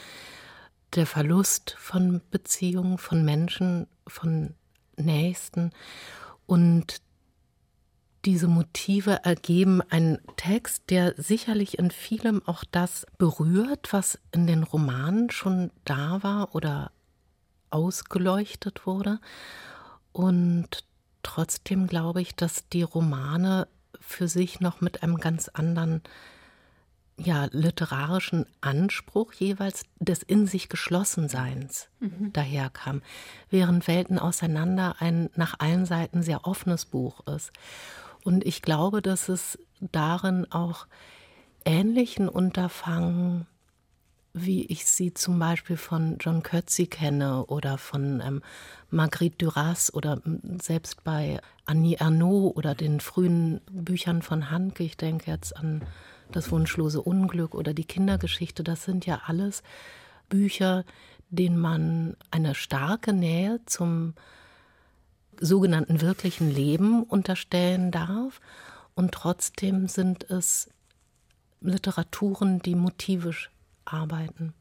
der 0.95 1.06
Verlust 1.06 1.75
von 1.78 2.21
Beziehungen, 2.30 2.99
von 2.99 3.25
Menschen, 3.25 3.87
von 4.06 4.54
Nächsten. 4.97 5.73
Und 6.47 7.02
diese 8.25 8.49
Motive 8.49 9.25
ergeben 9.25 9.83
einen 9.83 10.18
Text, 10.37 10.85
der 10.90 11.14
sicherlich 11.16 11.78
in 11.78 11.90
vielem 11.90 12.42
auch 12.47 12.64
das 12.71 13.06
berührt, 13.18 13.92
was 13.92 14.18
in 14.33 14.47
den 14.47 14.62
Romanen 14.62 15.30
schon 15.30 15.71
da 15.85 16.23
war 16.23 16.54
oder 16.54 16.92
ausgeleuchtet 17.71 18.87
wurde. 18.87 19.21
Und 20.12 20.85
trotzdem 21.23 21.87
glaube 21.87 22.21
ich, 22.23 22.35
dass 22.35 22.68
die 22.68 22.83
Romane 22.83 23.68
für 24.00 24.28
sich 24.28 24.61
noch 24.61 24.80
mit 24.80 25.02
einem 25.02 25.18
ganz 25.18 25.49
anderen 25.49 26.02
ja, 27.18 27.49
literarischen 27.50 28.46
Anspruch 28.61 29.32
jeweils 29.32 29.85
des 29.99 30.23
in 30.23 30.46
sich 30.46 30.68
Geschlossenseins 30.68 31.88
mhm. 31.99 32.32
daherkam, 32.32 33.02
während 33.49 33.88
Welten 33.88 34.18
auseinander 34.18 34.96
ein 34.99 35.30
nach 35.35 35.58
allen 35.58 35.87
Seiten 35.87 36.23
sehr 36.23 36.46
offenes 36.46 36.85
Buch 36.85 37.26
ist. 37.26 37.52
Und 38.23 38.44
ich 38.44 38.61
glaube, 38.61 39.00
dass 39.00 39.28
es 39.28 39.58
darin 39.80 40.50
auch 40.50 40.87
ähnlichen 41.64 42.28
Unterfangen 42.28 43.46
wie 44.37 44.66
ich 44.66 44.85
sie 44.85 45.14
zum 45.14 45.38
Beispiel 45.38 45.78
von 45.78 46.18
John 46.20 46.42
Coetzee 46.42 46.87
kenne 46.87 47.46
oder 47.46 47.78
von 47.78 48.20
ähm, 48.20 48.42
Marguerite 48.90 49.38
Duras 49.38 49.92
oder 49.94 50.20
selbst 50.61 51.02
bei 51.04 51.40
Annie 51.64 51.96
Ernaux 51.96 52.54
oder 52.54 52.75
den 52.75 53.00
frühen 53.00 53.62
Büchern 53.70 54.20
von 54.20 54.50
Hanke. 54.50 54.85
Ich 54.85 54.99
denke 54.99 55.30
jetzt 55.30 55.56
an 55.56 55.82
Das 56.33 56.50
wunschlose 56.50 57.00
Unglück 57.00 57.54
oder 57.54 57.73
die 57.75 57.85
Kindergeschichte. 57.85 58.62
Das 58.62 58.85
sind 58.85 59.06
ja 59.06 59.23
alles 59.26 59.62
Bücher, 60.28 60.85
denen 61.30 61.59
man 61.59 62.16
eine 62.30 62.54
starke 62.54 63.12
Nähe 63.12 63.61
zum 63.66 64.14
sogenannten 65.40 66.00
wirklichen 66.00 66.50
Leben 66.50 67.02
unterstellen 67.02 67.90
darf. 67.90 68.40
Und 68.95 69.12
trotzdem 69.12 69.88
sind 69.88 70.28
es 70.30 70.68
Literaturen, 71.61 72.61
die 72.61 72.75
motivisch 72.75 73.50
arbeiten. 73.85 74.54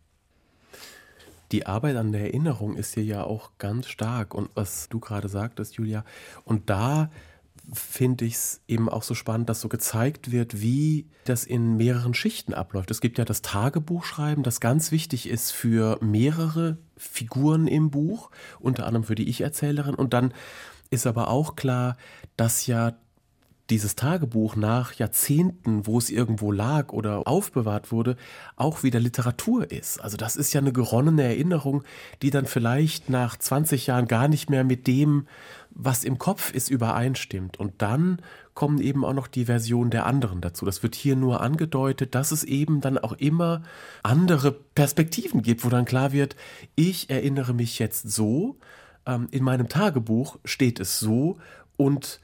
Die 1.51 1.65
Arbeit 1.65 1.95
an 1.95 2.11
der 2.11 2.21
Erinnerung 2.21 2.75
ist 2.75 2.95
hier 2.95 3.03
ja 3.03 3.23
auch 3.23 3.51
ganz 3.59 3.87
stark. 3.87 4.33
Und 4.33 4.49
was 4.55 4.89
du 4.89 4.99
gerade 4.99 5.29
sagtest, 5.29 5.75
Julia, 5.75 6.03
und 6.43 6.69
da 6.69 7.09
finde 7.73 8.25
ich 8.25 8.35
es 8.35 8.61
eben 8.67 8.89
auch 8.89 9.03
so 9.03 9.13
spannend, 9.13 9.49
dass 9.49 9.61
so 9.61 9.69
gezeigt 9.69 10.31
wird, 10.31 10.61
wie 10.61 11.07
das 11.25 11.43
in 11.43 11.77
mehreren 11.77 12.13
Schichten 12.13 12.53
abläuft. 12.53 12.91
Es 12.91 13.01
gibt 13.01 13.17
ja 13.17 13.25
das 13.25 13.41
Tagebuchschreiben, 13.41 14.43
das 14.43 14.59
ganz 14.59 14.91
wichtig 14.91 15.29
ist 15.29 15.51
für 15.51 15.97
mehrere 16.01 16.77
Figuren 16.97 17.67
im 17.67 17.91
Buch, 17.91 18.31
unter 18.59 18.85
anderem 18.85 19.03
für 19.03 19.15
die 19.15 19.29
Ich-Erzählerin. 19.29 19.95
Und 19.95 20.13
dann 20.13 20.33
ist 20.89 21.07
aber 21.07 21.29
auch 21.29 21.55
klar, 21.55 21.97
dass 22.37 22.67
ja 22.67 22.95
dieses 23.69 23.95
Tagebuch 23.95 24.55
nach 24.55 24.93
Jahrzehnten, 24.93 25.87
wo 25.87 25.97
es 25.97 26.09
irgendwo 26.09 26.51
lag 26.51 26.93
oder 26.93 27.27
aufbewahrt 27.27 27.91
wurde, 27.91 28.15
auch 28.55 28.83
wieder 28.83 28.99
Literatur 28.99 29.71
ist. 29.71 29.99
Also 29.99 30.17
das 30.17 30.35
ist 30.35 30.53
ja 30.53 30.61
eine 30.61 30.73
geronnene 30.73 31.23
Erinnerung, 31.23 31.83
die 32.21 32.29
dann 32.29 32.45
vielleicht 32.45 33.09
nach 33.09 33.37
20 33.37 33.87
Jahren 33.87 34.07
gar 34.07 34.27
nicht 34.27 34.49
mehr 34.49 34.63
mit 34.63 34.85
dem, 34.87 35.27
was 35.71 36.03
im 36.03 36.17
Kopf 36.17 36.53
ist, 36.53 36.69
übereinstimmt. 36.69 37.57
Und 37.59 37.73
dann 37.79 38.21
kommen 38.53 38.79
eben 38.79 39.03
auch 39.03 39.13
noch 39.13 39.27
die 39.27 39.45
Versionen 39.45 39.89
der 39.89 40.05
anderen 40.05 40.41
dazu. 40.41 40.65
Das 40.65 40.83
wird 40.83 40.95
hier 40.95 41.15
nur 41.15 41.41
angedeutet, 41.41 42.15
dass 42.15 42.31
es 42.31 42.43
eben 42.43 42.81
dann 42.81 42.97
auch 42.97 43.13
immer 43.13 43.63
andere 44.03 44.51
Perspektiven 44.51 45.41
gibt, 45.41 45.65
wo 45.65 45.69
dann 45.69 45.85
klar 45.85 46.13
wird, 46.13 46.35
ich 46.75 47.09
erinnere 47.09 47.53
mich 47.53 47.79
jetzt 47.79 48.09
so, 48.11 48.57
ähm, 49.05 49.27
in 49.31 49.43
meinem 49.43 49.67
Tagebuch 49.67 50.37
steht 50.45 50.79
es 50.79 50.99
so 50.99 51.37
und 51.77 52.21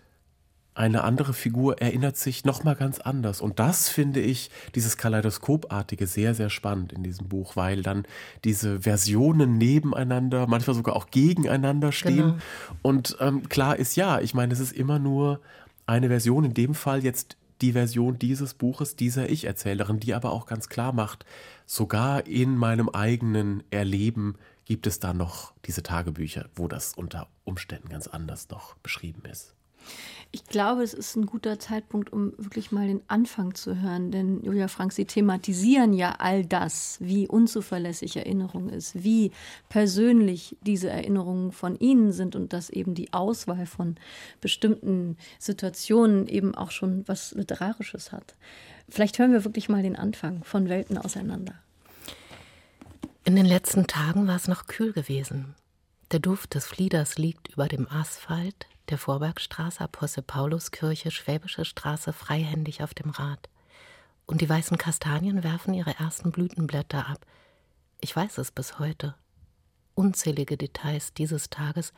eine 0.74 1.04
andere 1.04 1.34
Figur 1.34 1.82
erinnert 1.82 2.16
sich 2.16 2.46
nochmal 2.46 2.76
ganz 2.76 3.00
anders. 3.00 3.42
Und 3.42 3.60
das 3.60 3.90
finde 3.90 4.22
ich, 4.22 4.50
dieses 4.74 4.96
Kaleidoskopartige, 4.96 6.08
sehr, 6.08 6.34
sehr 6.34 6.50
spannend 6.50 6.94
in 6.94 7.04
diesem 7.04 7.28
Buch, 7.28 7.56
weil 7.56 7.84
dann 7.84 8.06
diese 8.46 8.82
Versionen 8.82 9.58
nebeneinander, 9.58 10.48
manchmal 10.48 10.76
sogar 10.76 10.96
auch 10.96 11.12
gegeneinander 11.12 11.92
stehen. 11.92 12.16
Genau. 12.16 12.38
Und 12.82 13.18
ähm, 13.20 13.50
klar 13.50 13.76
ist 13.78 13.98
ja, 13.98 14.22
ich 14.22 14.34
meine, 14.34 14.54
es 14.54 14.60
ist 14.60 14.72
immer 14.72 14.98
nur 14.98 15.42
eine 15.86 16.08
Version, 16.08 16.46
in 16.46 16.54
dem 16.54 16.74
Fall 16.74 17.04
jetzt 17.04 17.36
die 17.62 17.74
Version 17.74 18.18
dieses 18.18 18.54
Buches, 18.54 18.96
dieser 18.96 19.30
Ich-Erzählerin, 19.30 20.00
die 20.00 20.14
aber 20.14 20.32
auch 20.32 20.46
ganz 20.46 20.70
klar 20.70 20.94
macht, 20.94 21.26
sogar 21.66 22.26
in 22.28 22.56
meinem 22.56 22.90
eigenen 22.90 23.64
Erleben 23.72 24.36
gibt 24.66 24.88
es 24.88 25.00
da 25.00 25.14
noch 25.14 25.54
diese 25.66 25.84
Tagebücher, 25.84 26.50
wo 26.56 26.68
das 26.68 26.94
unter 26.94 27.28
Umständen 27.44 27.90
ganz 27.90 28.08
anders 28.08 28.50
noch 28.50 28.76
beschrieben 28.78 29.24
ist. 29.30 29.54
Ich 30.34 30.46
glaube, 30.46 30.82
es 30.82 30.94
ist 30.94 31.18
ein 31.18 31.26
guter 31.26 31.60
Zeitpunkt, 31.60 32.14
um 32.14 32.32
wirklich 32.38 32.72
mal 32.72 32.88
den 32.88 33.02
Anfang 33.10 33.54
zu 33.54 33.82
hören. 33.82 34.12
Denn 34.12 34.42
Julia 34.44 34.70
Frank, 34.70 34.94
Sie 34.94 35.04
thematisieren 35.04 35.92
ja 35.92 36.16
all 36.20 36.46
das, 36.46 36.98
wie 37.02 37.28
unzuverlässig 37.28 38.16
Erinnerung 38.16 38.70
ist, 38.70 39.04
wie 39.04 39.32
persönlich 39.68 40.56
diese 40.62 40.90
Erinnerungen 40.90 41.52
von 41.52 41.78
Ihnen 41.78 42.14
sind 42.14 42.38
und 42.38 42.54
dass 42.54 42.70
eben 42.70 42.96
die 42.96 43.12
Auswahl 43.12 43.66
von 43.66 43.98
bestimmten 44.40 45.18
Situationen 45.38 46.28
eben 46.28 46.56
auch 46.56 46.72
schon 46.72 47.06
was 47.08 47.34
Literarisches 47.34 48.14
hat. 48.14 48.36
Vielleicht 48.88 49.20
hören 49.20 49.34
wir 49.34 49.44
wirklich 49.44 49.68
mal 49.68 49.84
den 49.84 49.98
Anfang 49.98 50.46
von 50.46 50.70
Welten 50.70 50.98
auseinander. 50.98 51.56
In 53.26 53.36
den 53.36 53.46
letzten 53.46 53.86
Tagen 53.86 54.28
war 54.28 54.38
es 54.38 54.48
noch 54.48 54.68
kühl 54.68 54.94
gewesen. 54.94 55.56
Der 56.12 56.20
Duft 56.20 56.56
des 56.56 56.66
Flieders 56.68 57.18
liegt 57.18 57.48
über 57.48 57.70
dem 57.70 57.90
Asphalt, 57.90 58.68
der 58.90 58.98
Vorbergstraße, 58.98 59.80
Apostel 59.80 60.24
Pauluskirche, 60.24 61.10
Schwäbische 61.10 61.64
Straße 61.64 62.12
freihändig 62.12 62.84
auf 62.84 62.94
dem 62.94 63.12
Rad. 63.12 63.48
Und 64.26 64.42
die 64.42 64.50
weißen 64.50 64.78
Kastanien 64.78 65.42
werfen 65.42 65.74
ihre 65.74 65.98
ersten 65.98 66.32
Blütenblätter 66.32 67.08
ab. 67.08 67.26
Ich 68.02 68.14
weiß 68.14 68.40
es 68.40 68.52
bis 68.52 68.78
heute. 68.78 69.16
Unzählige 69.96 70.58
Details 70.58 71.14
dieses 71.14 71.50
Tages 71.50 71.94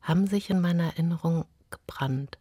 haben 0.00 0.26
sich 0.26 0.48
in 0.48 0.62
meiner 0.62 0.84
Erinnerung 0.84 1.44
gebrannt. 1.68 2.38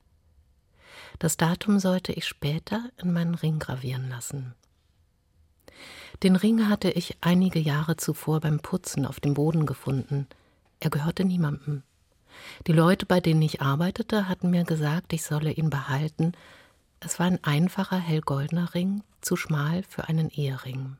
Das 1.19 1.35
Datum 1.35 1.79
sollte 1.79 2.13
ich 2.13 2.25
später 2.25 2.89
in 2.95 3.11
meinen 3.11 3.35
Ring 3.35 3.59
gravieren 3.59 4.07
lassen. 4.07 4.55
Den 6.23 6.37
Ring 6.37 6.69
hatte 6.69 6.89
ich 6.89 7.17
einige 7.19 7.59
Jahre 7.59 7.97
zuvor 7.97 8.39
beim 8.39 8.61
Putzen 8.61 9.05
auf 9.05 9.19
dem 9.19 9.33
Boden 9.33 9.65
gefunden. 9.65 10.27
Er 10.79 10.89
gehörte 10.89 11.25
niemandem. 11.25 11.83
Die 12.67 12.73
Leute, 12.73 13.05
bei 13.05 13.19
denen 13.19 13.41
ich 13.41 13.61
arbeitete, 13.61 14.29
hatten 14.29 14.49
mir 14.49 14.63
gesagt, 14.63 15.13
ich 15.13 15.23
solle 15.23 15.51
ihn 15.51 15.69
behalten. 15.69 16.33
Es 16.99 17.19
war 17.19 17.25
ein 17.27 17.43
einfacher 17.43 17.97
hellgoldener 17.97 18.73
Ring, 18.73 19.03
zu 19.21 19.35
schmal 19.35 19.83
für 19.83 20.07
einen 20.07 20.29
Ehering. 20.29 20.97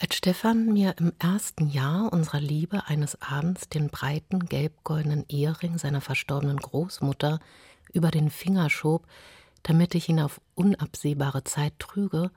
Als 0.00 0.14
Stefan 0.14 0.72
mir 0.72 0.94
im 0.98 1.12
ersten 1.18 1.68
Jahr 1.68 2.12
unserer 2.12 2.40
Liebe 2.40 2.86
eines 2.86 3.20
Abends 3.20 3.68
den 3.68 3.88
breiten 3.88 4.46
gelbgoldenen 4.46 5.24
Ehering 5.28 5.76
seiner 5.76 6.00
verstorbenen 6.00 6.58
Großmutter 6.58 7.40
über 7.92 8.12
den 8.12 8.30
Finger 8.30 8.70
schob, 8.70 9.08
damit 9.64 9.96
ich 9.96 10.08
ihn 10.08 10.20
auf 10.20 10.40
unabsehbare 10.54 11.42
Zeit 11.42 11.72
trüge, 11.80 12.30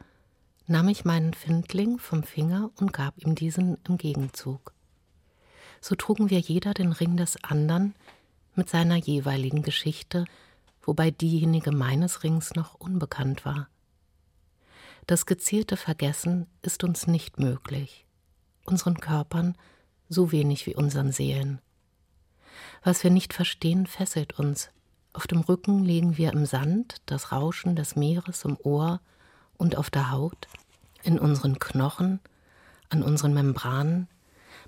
nahm 0.71 0.89
ich 0.89 1.05
meinen 1.05 1.33
Findling 1.33 1.99
vom 1.99 2.23
Finger 2.23 2.71
und 2.77 2.93
gab 2.93 3.17
ihm 3.17 3.35
diesen 3.35 3.77
im 3.87 3.97
Gegenzug 3.97 4.73
so 5.81 5.95
trugen 5.95 6.29
wir 6.29 6.39
jeder 6.39 6.73
den 6.73 6.91
Ring 6.91 7.17
des 7.17 7.43
andern 7.43 7.95
mit 8.55 8.69
seiner 8.69 8.95
jeweiligen 8.95 9.63
Geschichte, 9.63 10.25
wobei 10.83 11.09
diejenige 11.11 11.71
meines 11.71 12.23
Rings 12.23 12.53
noch 12.53 12.75
unbekannt 12.75 13.43
war. 13.45 13.67
Das 15.07 15.25
gezielte 15.25 15.77
Vergessen 15.77 16.47
ist 16.61 16.83
uns 16.83 17.07
nicht 17.07 17.39
möglich, 17.39 18.05
unseren 18.65 18.99
Körpern 18.99 19.57
so 20.07 20.31
wenig 20.31 20.67
wie 20.67 20.75
unseren 20.75 21.11
Seelen. 21.11 21.59
Was 22.83 23.03
wir 23.03 23.09
nicht 23.09 23.33
verstehen, 23.33 23.87
fesselt 23.87 24.37
uns. 24.37 24.69
Auf 25.13 25.25
dem 25.25 25.41
Rücken 25.41 25.83
legen 25.83 26.17
wir 26.17 26.31
im 26.31 26.45
Sand 26.45 27.01
das 27.07 27.31
Rauschen 27.31 27.75
des 27.75 27.95
Meeres 27.95 28.45
im 28.45 28.57
Ohr 28.61 29.01
und 29.57 29.77
auf 29.77 29.89
der 29.89 30.11
Haut, 30.11 30.47
in 31.03 31.19
unseren 31.19 31.59
Knochen, 31.59 32.19
an 32.89 33.03
unseren 33.03 33.33
Membranen, 33.33 34.07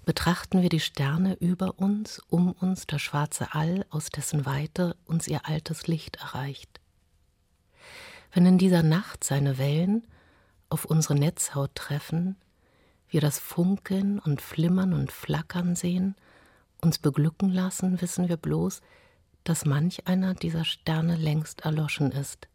betrachten 0.05 0.61
wir 0.61 0.69
die 0.69 0.79
Sterne 0.79 1.35
über 1.35 1.79
uns, 1.79 2.21
um 2.27 2.51
uns 2.51 2.87
das 2.87 3.01
schwarze 3.01 3.53
All, 3.53 3.85
aus 3.89 4.09
dessen 4.09 4.45
Weite 4.45 4.95
uns 5.05 5.27
ihr 5.27 5.47
altes 5.47 5.87
Licht 5.87 6.17
erreicht. 6.17 6.79
Wenn 8.33 8.45
in 8.45 8.57
dieser 8.57 8.83
Nacht 8.83 9.23
seine 9.23 9.57
Wellen 9.57 10.05
auf 10.69 10.85
unsere 10.85 11.15
Netzhaut 11.15 11.75
treffen, 11.75 12.35
wir 13.07 13.21
das 13.21 13.37
Funkeln 13.37 14.19
und 14.19 14.41
Flimmern 14.41 14.93
und 14.93 15.11
Flackern 15.11 15.75
sehen, 15.75 16.15
uns 16.81 16.97
beglücken 16.97 17.49
lassen, 17.49 18.01
wissen 18.01 18.27
wir 18.27 18.37
bloß, 18.37 18.81
dass 19.43 19.65
manch 19.65 20.07
einer 20.07 20.33
dieser 20.33 20.65
Sterne 20.65 21.15
längst 21.15 21.61
erloschen 21.61 22.11
ist. 22.11 22.47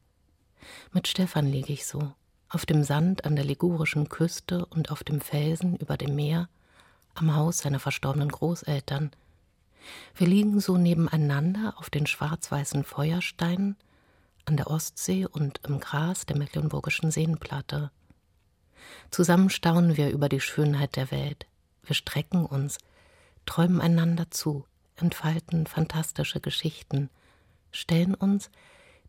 Mit 0.93 1.07
Stefan 1.07 1.47
liege 1.47 1.73
ich 1.73 1.87
so, 1.87 2.13
auf 2.49 2.65
dem 2.67 2.83
Sand 2.83 3.25
an 3.25 3.37
der 3.37 3.45
ligurischen 3.45 4.09
Küste 4.09 4.65
und 4.67 4.91
auf 4.91 5.05
dem 5.05 5.21
Felsen 5.21 5.77
über 5.77 5.97
dem 5.97 6.15
Meer, 6.15 6.49
am 7.15 7.35
Haus 7.35 7.59
seiner 7.59 7.81
verstorbenen 7.81 8.31
Großeltern. 8.31 9.11
Wir 10.15 10.27
liegen 10.27 10.61
so 10.61 10.77
nebeneinander 10.77 11.75
auf 11.77 11.91
den 11.91 12.07
schwarz-weißen 12.07 12.85
Feuersteinen 12.85 13.77
an 14.45 14.57
der 14.57 14.71
Ostsee 14.71 15.27
und 15.27 15.61
im 15.67 15.81
Gras 15.81 16.27
der 16.27 16.37
mecklenburgischen 16.37 17.11
Seenplatte. 17.11 17.91
Zusammen 19.11 19.51
staunen 19.51 19.97
wir 19.97 20.11
über 20.11 20.29
die 20.29 20.41
Schönheit 20.41 20.97
der 20.97 21.11
Welt. 21.11 21.47
Wir 21.83 21.95
strecken 21.95 22.47
uns, 22.47 22.79
träumen 23.47 23.81
einander 23.81 24.31
zu, 24.31 24.65
entfalten 24.97 25.67
fantastische 25.67 26.41
Geschichten, 26.41 27.11
stellen 27.73 28.15
uns 28.15 28.51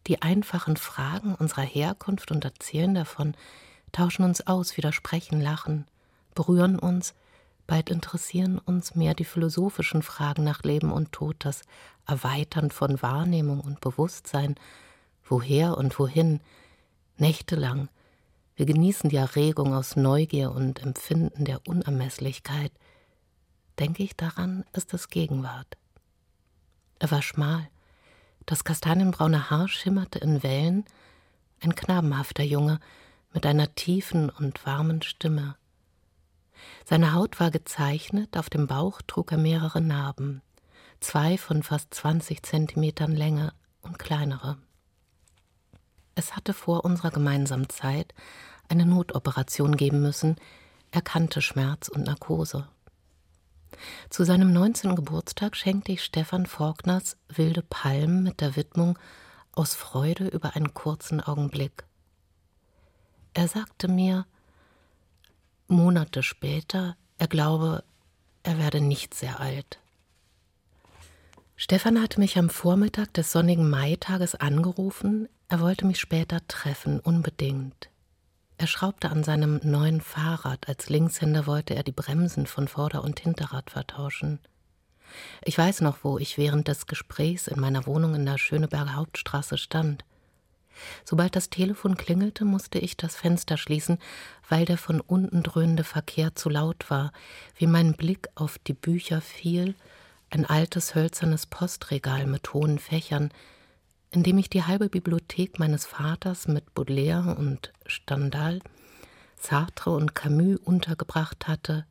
die 0.07 0.21
einfachen 0.21 0.77
Fragen 0.77 1.35
unserer 1.35 1.63
Herkunft 1.63 2.31
und 2.31 2.45
erzählen 2.45 2.93
davon, 2.93 3.35
tauschen 3.91 4.23
uns 4.23 4.45
aus, 4.47 4.77
widersprechen, 4.77 5.41
lachen, 5.41 5.85
berühren 6.35 6.79
uns, 6.79 7.13
Bald 7.69 7.91
interessieren 7.91 8.57
uns 8.57 8.95
mehr 8.95 9.13
die 9.13 9.25
philosophischen 9.25 10.01
Fragen 10.01 10.43
nach 10.43 10.63
Leben 10.63 10.91
und 10.91 11.11
Tod, 11.11 11.35
das 11.37 11.61
Erweitern 12.07 12.71
von 12.71 12.99
Wahrnehmung 13.03 13.59
und 13.59 13.79
Bewusstsein, 13.79 14.55
woher 15.23 15.77
und 15.77 15.99
wohin, 15.99 16.39
nächtelang. 17.17 17.87
Wir 18.55 18.65
genießen 18.65 19.11
die 19.11 19.17
Erregung 19.17 19.75
aus 19.75 19.95
Neugier 19.95 20.51
und 20.51 20.81
Empfinden 20.81 21.45
der 21.45 21.61
Unermesslichkeit. 21.67 22.71
Denke 23.77 24.01
ich 24.01 24.15
daran, 24.15 24.65
ist 24.73 24.91
es 24.95 25.09
Gegenwart. 25.09 25.77
Er 26.97 27.11
war 27.11 27.21
schmal, 27.21 27.69
das 28.49 28.63
kastanienbraune 28.63 29.51
Haar 29.51 29.67
schimmerte 29.67 30.17
in 30.17 30.41
Wellen, 30.41 30.83
ein 31.61 31.75
knabenhafter 31.75 32.41
Junge 32.41 32.79
mit 33.31 33.45
einer 33.45 33.75
tiefen 33.75 34.31
und 34.31 34.65
warmen 34.65 35.03
Stimme. 35.03 35.55
Seine 36.83 37.13
Haut 37.13 37.39
war 37.39 37.51
gezeichnet, 37.51 38.35
auf 38.35 38.49
dem 38.49 38.65
Bauch 38.65 39.03
trug 39.05 39.31
er 39.31 39.37
mehrere 39.37 39.81
Narben, 39.81 40.41
zwei 40.99 41.37
von 41.37 41.61
fast 41.61 41.93
20 41.93 42.41
Zentimetern 42.41 43.15
Länge 43.15 43.53
und 43.83 43.99
kleinere. 43.99 44.57
Es 46.15 46.35
hatte 46.35 46.55
vor 46.55 46.85
unserer 46.85 47.11
gemeinsamen 47.11 47.69
Zeit 47.69 48.15
eine 48.67 48.87
Notoperation 48.87 49.77
geben 49.77 50.01
müssen, 50.01 50.37
er 50.89 51.03
kannte 51.03 51.43
Schmerz 51.43 51.87
und 51.87 52.07
Narkose. 52.07 52.67
Zu 54.09 54.23
seinem 54.23 54.51
19. 54.51 54.95
Geburtstag 54.95 55.55
schenkte 55.55 55.91
ich 55.91 56.03
Stefan 56.03 56.45
Faulkners 56.45 57.17
Wilde 57.27 57.61
Palmen 57.61 58.23
mit 58.23 58.41
der 58.41 58.55
Widmung 58.55 58.97
Aus 59.53 59.75
Freude 59.75 60.27
über 60.27 60.55
einen 60.55 60.73
kurzen 60.73 61.21
Augenblick. 61.21 61.85
Er 63.33 63.47
sagte 63.47 63.87
mir, 63.87 64.25
Monate 65.67 66.23
später, 66.23 66.97
er 67.17 67.27
glaube, 67.27 67.83
er 68.43 68.57
werde 68.57 68.81
nicht 68.81 69.13
sehr 69.13 69.39
alt. 69.39 69.79
Stefan 71.55 72.01
hatte 72.01 72.19
mich 72.19 72.37
am 72.37 72.49
Vormittag 72.49 73.13
des 73.13 73.31
sonnigen 73.31 73.69
Maitages 73.69 74.33
angerufen, 74.33 75.27
er 75.49 75.59
wollte 75.59 75.85
mich 75.85 75.99
später 75.99 76.39
treffen, 76.47 76.99
unbedingt. 76.99 77.89
Er 78.59 78.67
schraubte 78.67 79.09
an 79.09 79.23
seinem 79.23 79.61
neuen 79.63 80.01
Fahrrad, 80.01 80.67
als 80.67 80.89
Linkshänder 80.89 81.47
wollte 81.47 81.75
er 81.75 81.83
die 81.83 81.93
Bremsen 81.93 82.45
von 82.45 82.67
Vorder- 82.67 83.05
und 83.05 83.21
Hinterrad 83.21 83.69
vertauschen. 83.69 84.39
Ich 85.45 85.57
weiß 85.57 85.79
noch, 85.79 85.99
wo 86.03 86.17
ich 86.17 86.37
während 86.37 86.67
des 86.67 86.85
Gesprächs 86.85 87.47
in 87.47 87.57
meiner 87.57 87.85
Wohnung 87.85 88.15
in 88.15 88.25
der 88.25 88.37
Schöneberger 88.37 88.95
Hauptstraße 88.95 89.57
stand. 89.57 90.03
Sobald 91.05 91.37
das 91.37 91.49
Telefon 91.49 91.95
klingelte, 91.95 92.43
musste 92.43 92.79
ich 92.79 92.97
das 92.97 93.15
Fenster 93.15 93.55
schließen, 93.55 93.97
weil 94.49 94.65
der 94.65 94.77
von 94.77 94.99
unten 94.99 95.41
dröhnende 95.41 95.85
Verkehr 95.85 96.35
zu 96.35 96.49
laut 96.49 96.89
war, 96.89 97.13
wie 97.55 97.67
mein 97.67 97.93
Blick 97.93 98.27
auf 98.35 98.57
die 98.59 98.73
Bücher 98.73 99.21
fiel, 99.21 99.73
ein 100.31 100.45
altes 100.45 100.95
hölzernes 100.95 101.45
Postregal 101.45 102.27
mit 102.27 102.53
hohen 102.53 102.77
Fächern, 102.77 103.31
in 104.11 104.23
dem 104.23 104.37
ich 104.37 104.49
die 104.49 104.63
halbe 104.63 104.89
Bibliothek 104.89 105.59
meines 105.59 105.85
Vaters 105.85 106.47
mit 106.47 106.73
Baudelaire 106.73 107.35
und 107.37 107.71
Stendhal, 107.85 108.59
Sartre 109.35 109.91
und 109.91 110.15
Camus 110.15 110.59
untergebracht 110.63 111.47
hatte. 111.47 111.85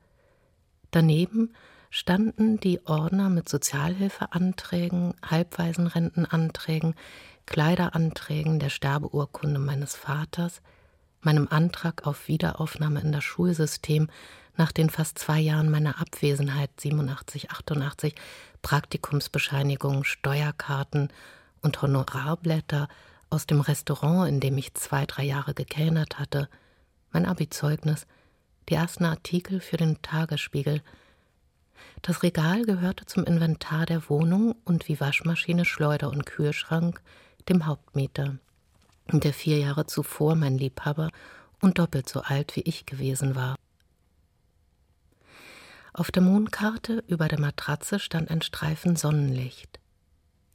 Daneben 0.90 1.54
standen 1.90 2.59
die 2.59 2.85
Ordner 2.87 3.31
mit 3.31 3.48
Sozialhilfeanträgen, 3.48 5.14
Halbwaisenrentenanträgen, 5.24 6.94
Kleideranträgen, 7.46 8.59
der 8.59 8.68
Sterbeurkunde 8.68 9.59
meines 9.59 9.94
Vaters, 9.96 10.61
meinem 11.20 11.48
Antrag 11.48 12.07
auf 12.07 12.28
Wiederaufnahme 12.28 13.00
in 13.00 13.12
das 13.12 13.24
Schulsystem 13.24 14.09
nach 14.57 14.72
den 14.72 14.90
fast 14.90 15.18
zwei 15.18 15.38
Jahren 15.38 15.70
meiner 15.70 16.00
Abwesenheit 16.00 16.70
87, 16.78 17.50
88, 17.50 18.14
Praktikumsbescheinigung, 18.61 20.04
Steuerkarten 20.04 21.11
und 21.68 21.83
Honorarblätter 21.83 22.88
aus 23.28 23.46
dem 23.46 23.61
Restaurant, 23.61 24.28
in 24.28 24.40
dem 24.40 24.57
ich 24.57 24.72
zwei, 24.74 25.04
drei 25.04 25.24
Jahre 25.24 25.52
gekellnert 25.52 26.18
hatte, 26.18 26.48
mein 27.12 27.26
Abizeugnis, 27.26 28.07
die 28.68 28.74
ersten 28.74 29.04
Artikel 29.04 29.61
für 29.61 29.76
den 29.76 30.00
Tagesspiegel. 30.00 30.83
Das 32.00 32.22
Regal 32.22 32.64
gehörte 32.64 33.04
zum 33.04 33.24
Inventar 33.24 33.85
der 33.85 34.09
Wohnung 34.09 34.54
und 34.64 34.88
wie 34.88 34.98
Waschmaschine, 34.98 35.66
Schleuder 35.66 36.09
und 36.09 36.24
Kühlschrank 36.24 37.02
dem 37.50 37.66
Hauptmieter, 37.66 38.38
der 39.12 39.35
vier 39.35 39.59
Jahre 39.59 39.85
zuvor 39.85 40.37
mein 40.37 40.57
Liebhaber 40.57 41.11
und 41.61 41.78
doppelt 41.78 42.09
so 42.09 42.22
alt 42.22 42.57
wie 42.57 42.62
ich 42.62 42.87
gewesen 42.87 43.35
war. 43.35 43.57
Auf 45.92 46.11
der 46.11 46.22
Mondkarte 46.22 47.04
über 47.09 47.28
der 47.28 47.40
Matratze 47.40 47.98
stand 47.98 48.31
ein 48.31 48.40
Streifen 48.40 48.96
Sonnenlicht. 48.96 49.78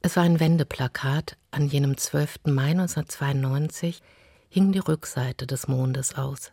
Es 0.06 0.16
war 0.16 0.24
ein 0.24 0.38
Wendeplakat, 0.38 1.38
an 1.50 1.66
jenem 1.66 1.96
12. 1.96 2.40
Mai 2.44 2.72
1992 2.72 4.02
hing 4.50 4.70
die 4.70 4.78
Rückseite 4.78 5.46
des 5.46 5.66
Mondes 5.66 6.16
aus. 6.16 6.52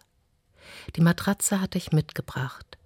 Die 0.95 1.01
Matratze 1.01 1.59
hatte 1.59 1.77
ich 1.77 1.91
mitgebracht. 1.91 2.77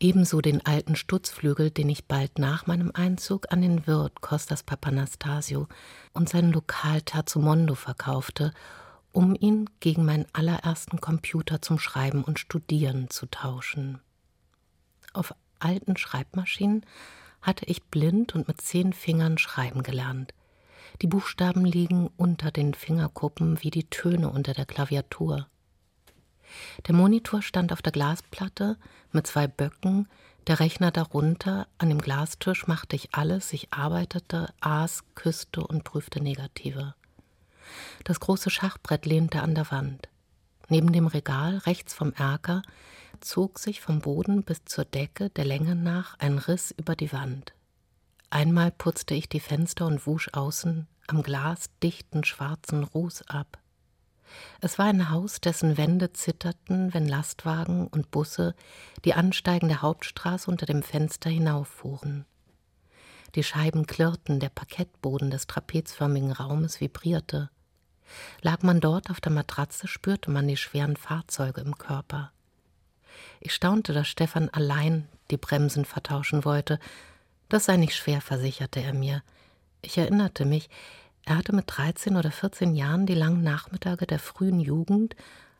Ebenso 0.00 0.40
den 0.40 0.66
alten 0.66 0.96
Stutzflügel, 0.96 1.70
den 1.70 1.88
ich 1.88 2.06
bald 2.06 2.40
nach 2.40 2.66
meinem 2.66 2.90
Einzug 2.92 3.52
an 3.52 3.62
den 3.62 3.86
Wirt 3.86 4.20
Costas 4.20 4.64
Papanastasio 4.64 5.68
und 6.12 6.28
sein 6.28 6.50
Lokal 6.50 7.00
Terzumondo 7.02 7.76
verkaufte, 7.76 8.52
um 9.12 9.36
ihn 9.36 9.70
gegen 9.78 10.04
meinen 10.04 10.26
allerersten 10.32 11.00
Computer 11.00 11.62
zum 11.62 11.78
Schreiben 11.78 12.24
und 12.24 12.40
Studieren 12.40 13.10
zu 13.10 13.26
tauschen. 13.26 14.00
Auf 15.12 15.36
alten 15.60 15.96
Schreibmaschinen 15.96 16.84
hatte 17.44 17.66
ich 17.66 17.84
blind 17.84 18.34
und 18.34 18.48
mit 18.48 18.60
zehn 18.60 18.92
Fingern 18.92 19.38
schreiben 19.38 19.82
gelernt. 19.82 20.34
Die 21.02 21.06
Buchstaben 21.06 21.64
liegen 21.64 22.10
unter 22.16 22.50
den 22.50 22.74
Fingerkuppen 22.74 23.62
wie 23.62 23.70
die 23.70 23.88
Töne 23.90 24.30
unter 24.30 24.54
der 24.54 24.66
Klaviatur. 24.66 25.46
Der 26.86 26.94
Monitor 26.94 27.42
stand 27.42 27.72
auf 27.72 27.82
der 27.82 27.92
Glasplatte 27.92 28.76
mit 29.12 29.26
zwei 29.26 29.46
Böcken, 29.46 30.08
der 30.46 30.60
Rechner 30.60 30.90
darunter, 30.90 31.66
an 31.78 31.88
dem 31.88 32.00
Glastisch 32.00 32.66
machte 32.66 32.96
ich 32.96 33.14
alles, 33.14 33.52
ich 33.52 33.72
arbeitete, 33.72 34.52
aß, 34.60 35.02
küsste 35.14 35.66
und 35.66 35.84
prüfte 35.84 36.22
Negative. 36.22 36.94
Das 38.04 38.20
große 38.20 38.50
Schachbrett 38.50 39.06
lehnte 39.06 39.40
an 39.40 39.54
der 39.54 39.70
Wand. 39.70 40.08
Neben 40.68 40.92
dem 40.92 41.06
Regal, 41.06 41.58
rechts 41.58 41.94
vom 41.94 42.12
Erker, 42.12 42.62
zog 43.24 43.58
sich 43.58 43.80
vom 43.80 44.00
Boden 44.00 44.44
bis 44.44 44.64
zur 44.64 44.84
Decke 44.84 45.30
der 45.30 45.44
Länge 45.44 45.74
nach 45.74 46.18
ein 46.18 46.38
Riss 46.38 46.70
über 46.76 46.94
die 46.94 47.12
Wand. 47.12 47.54
Einmal 48.30 48.70
putzte 48.70 49.14
ich 49.14 49.28
die 49.28 49.40
Fenster 49.40 49.86
und 49.86 50.06
wusch 50.06 50.28
außen 50.32 50.86
am 51.06 51.22
Glas 51.22 51.70
dichten 51.82 52.24
schwarzen 52.24 52.84
Ruß 52.84 53.28
ab. 53.28 53.58
Es 54.60 54.78
war 54.78 54.86
ein 54.86 55.10
Haus, 55.10 55.40
dessen 55.40 55.76
Wände 55.76 56.12
zitterten, 56.12 56.92
wenn 56.94 57.06
Lastwagen 57.06 57.86
und 57.86 58.10
Busse 58.10 58.54
die 59.04 59.14
ansteigende 59.14 59.82
Hauptstraße 59.82 60.50
unter 60.50 60.66
dem 60.66 60.82
Fenster 60.82 61.30
hinauffuhren. 61.30 62.24
Die 63.34 63.42
Scheiben 63.42 63.86
klirrten, 63.86 64.40
der 64.40 64.48
Parkettboden 64.48 65.30
des 65.30 65.46
trapezförmigen 65.46 66.32
Raumes 66.32 66.80
vibrierte. 66.80 67.50
Lag 68.42 68.62
man 68.62 68.80
dort 68.80 69.10
auf 69.10 69.20
der 69.20 69.32
Matratze, 69.32 69.88
spürte 69.88 70.30
man 70.30 70.46
die 70.46 70.56
schweren 70.56 70.96
Fahrzeuge 70.96 71.60
im 71.60 71.76
Körper. 71.76 72.32
Ich 73.44 73.54
staunte, 73.54 73.92
dass 73.92 74.08
Stefan 74.08 74.48
allein 74.48 75.06
die 75.30 75.36
Bremsen 75.36 75.84
vertauschen 75.84 76.46
wollte. 76.46 76.78
Das 77.50 77.66
sei 77.66 77.76
nicht 77.76 77.94
schwer, 77.94 78.22
versicherte 78.22 78.80
er 78.80 78.94
mir. 78.94 79.22
Ich 79.82 79.98
erinnerte 79.98 80.46
mich, 80.46 80.70
er 81.26 81.36
hatte 81.36 81.54
mit 81.54 81.66
13 81.66 82.16
oder 82.16 82.30
14 82.30 82.74
Jahren 82.74 83.04
die 83.04 83.14
langen 83.14 83.42
Nachmittage 83.42 84.06
der 84.06 84.18
frühen 84.18 84.60
Jugend 84.60 85.14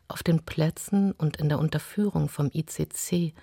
auf 0.08 0.22
den 0.22 0.42
Plätzen 0.42 1.12
und 1.12 1.36
in 1.36 1.50
der 1.50 1.58
Unterführung 1.58 2.30
vom 2.30 2.50
ICC 2.54 3.34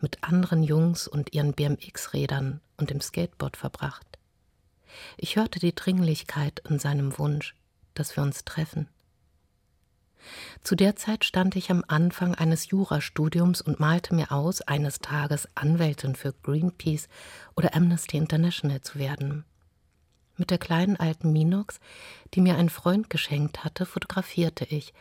mit 0.00 0.22
anderen 0.22 0.62
Jungs 0.62 1.08
und 1.08 1.32
ihren 1.32 1.52
BMX-Rädern 1.52 2.60
und 2.76 2.90
dem 2.90 3.00
Skateboard 3.00 3.56
verbracht. 3.56 4.06
Ich 5.16 5.34
hörte 5.34 5.58
die 5.58 5.74
Dringlichkeit 5.74 6.62
in 6.68 6.78
seinem 6.78 7.18
Wunsch, 7.18 7.56
dass 7.94 8.14
wir 8.16 8.22
uns 8.22 8.44
treffen. 8.44 8.86
Zu 10.62 10.74
der 10.74 10.96
Zeit 10.96 11.24
stand 11.24 11.56
ich 11.56 11.70
am 11.70 11.84
Anfang 11.88 12.34
eines 12.34 12.70
Jurastudiums 12.70 13.60
und 13.60 13.80
malte 13.80 14.14
mir 14.14 14.32
aus, 14.32 14.60
eines 14.62 15.00
Tages 15.00 15.48
Anwältin 15.54 16.14
für 16.14 16.32
Greenpeace 16.42 17.08
oder 17.56 17.74
Amnesty 17.74 18.16
International 18.16 18.80
zu 18.80 18.98
werden. 18.98 19.44
Mit 20.36 20.50
der 20.50 20.58
kleinen 20.58 20.96
alten 20.96 21.32
Minox, 21.32 21.80
die 22.34 22.40
mir 22.40 22.56
ein 22.56 22.70
Freund 22.70 23.10
geschenkt 23.10 23.64
hatte, 23.64 23.86
fotografierte 23.86 24.64
ich, 24.64 24.94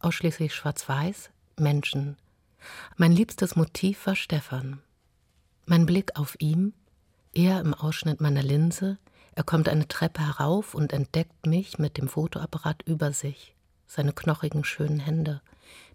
ausschließlich 0.00 0.54
schwarz-weiß, 0.54 1.30
Menschen. 1.56 2.16
Mein 2.96 3.12
liebstes 3.12 3.56
Motiv 3.56 4.06
war 4.06 4.16
Stefan. 4.16 4.80
Mein 5.66 5.86
Blick 5.86 6.18
auf 6.18 6.36
ihm, 6.40 6.72
er 7.32 7.60
im 7.60 7.74
Ausschnitt 7.74 8.20
meiner 8.20 8.42
Linse, 8.42 8.98
er 9.34 9.44
kommt 9.44 9.68
eine 9.68 9.86
Treppe 9.86 10.26
herauf 10.26 10.74
und 10.74 10.92
entdeckt 10.92 11.46
mich 11.46 11.78
mit 11.78 11.96
dem 11.96 12.08
Fotoapparat 12.08 12.82
über 12.82 13.12
sich 13.12 13.54
seine 13.90 14.12
knochigen 14.12 14.62
schönen 14.62 15.00
Hände, 15.00 15.42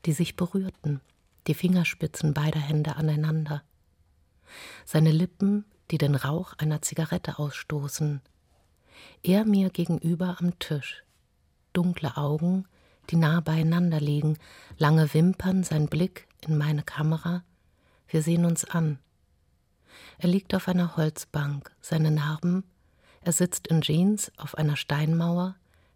die 0.06 0.12
sich 0.12 0.36
berührten, 0.36 1.00
die 1.48 1.54
Fingerspitzen 1.54 2.34
beider 2.34 2.60
Hände 2.60 2.98
aneinander, 2.98 3.64
seine 4.84 5.12
Lippen, 5.12 5.64
die 5.92 5.98
den 5.98 6.16
Rauch 6.16 6.54
einer 6.58 6.82
Zigarette 6.82 7.40
ausstoßen, 7.40 8.22
er 9.24 9.46
mir 9.46 9.70
gegenüber 9.70 10.36
am 10.40 10.60
Tisch, 10.60 11.06
dunkle 11.72 12.18
Augen, 12.18 12.68
die 13.10 13.16
nah 13.16 13.40
beieinander 13.40 14.02
liegen, 14.02 14.38
lange 14.78 15.14
Wimpern, 15.14 15.64
sein 15.64 15.88
Blick 15.88 16.28
in 16.42 16.58
meine 16.58 16.84
Kamera, 16.84 17.46
wir 18.10 18.22
sehen 18.22 18.44
uns 18.44 18.66
an. 18.66 19.00
Er 20.18 20.28
liegt 20.28 20.54
auf 20.54 20.68
einer 20.68 20.98
Holzbank, 20.98 21.74
seine 21.80 22.12
Narben, 22.12 22.66
er 23.22 23.32
sitzt 23.32 23.68
in 23.68 23.80
Jeans 23.80 24.34
auf 24.36 24.58
einer 24.58 24.76
Steinmauer, 24.76 25.56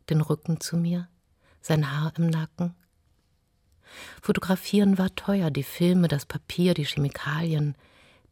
den 0.09 0.21
Rücken 0.21 0.61
zu 0.61 0.77
mir, 0.77 1.09
sein 1.61 1.91
Haar 1.91 2.13
im 2.17 2.27
Nacken. 2.27 2.75
Fotografieren 4.21 4.97
war 4.97 5.13
teuer, 5.15 5.49
die 5.49 5.63
Filme, 5.63 6.07
das 6.07 6.25
Papier, 6.25 6.73
die 6.73 6.85
Chemikalien. 6.85 7.75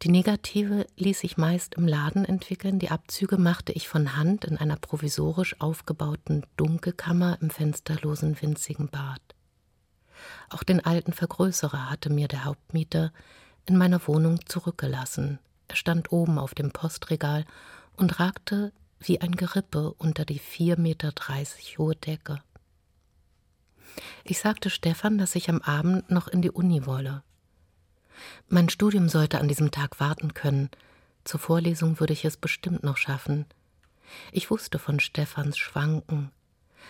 Die 0.02 0.10
Negative 0.10 0.86
ließ 0.96 1.24
ich 1.24 1.36
meist 1.36 1.74
im 1.74 1.88
Laden 1.88 2.24
entwickeln, 2.24 2.78
die 2.78 2.90
Abzüge 2.90 3.36
machte 3.36 3.72
ich 3.72 3.88
von 3.88 4.16
Hand 4.16 4.44
in 4.44 4.56
einer 4.56 4.76
provisorisch 4.76 5.60
aufgebauten 5.60 6.46
Dunkelkammer 6.56 7.38
im 7.40 7.50
fensterlosen 7.50 8.40
winzigen 8.40 8.88
Bad. 8.88 9.20
Auch 10.50 10.62
den 10.62 10.84
alten 10.84 11.12
Vergrößerer 11.12 11.90
hatte 11.90 12.10
mir 12.10 12.28
der 12.28 12.44
Hauptmieter 12.44 13.12
in 13.66 13.76
meiner 13.76 14.06
Wohnung 14.06 14.46
zurückgelassen. 14.46 15.40
Er 15.66 15.76
stand 15.76 16.12
oben 16.12 16.38
auf 16.38 16.54
dem 16.54 16.70
Postregal 16.70 17.44
und 17.96 18.20
ragte 18.20 18.72
wie 19.00 19.20
ein 19.20 19.32
Gerippe 19.32 19.92
unter 19.94 20.24
die 20.24 20.38
vier 20.38 20.78
Meter 20.78 21.10
dreißig 21.12 21.78
hohe 21.78 21.96
Decke. 21.96 22.40
Ich 24.24 24.38
sagte 24.38 24.70
Stefan, 24.70 25.18
dass 25.18 25.34
ich 25.34 25.48
am 25.48 25.60
Abend 25.62 26.10
noch 26.10 26.28
in 26.28 26.42
die 26.42 26.50
Uni 26.50 26.86
wolle. 26.86 27.22
Mein 28.48 28.68
Studium 28.68 29.08
sollte 29.08 29.38
an 29.38 29.48
diesem 29.48 29.70
Tag 29.70 30.00
warten 30.00 30.34
können. 30.34 30.70
Zur 31.24 31.40
Vorlesung 31.40 32.00
würde 32.00 32.12
ich 32.12 32.24
es 32.24 32.36
bestimmt 32.36 32.82
noch 32.82 32.96
schaffen. 32.96 33.46
Ich 34.32 34.50
wusste 34.50 34.78
von 34.78 35.00
Stefans 35.00 35.58
Schwanken, 35.58 36.30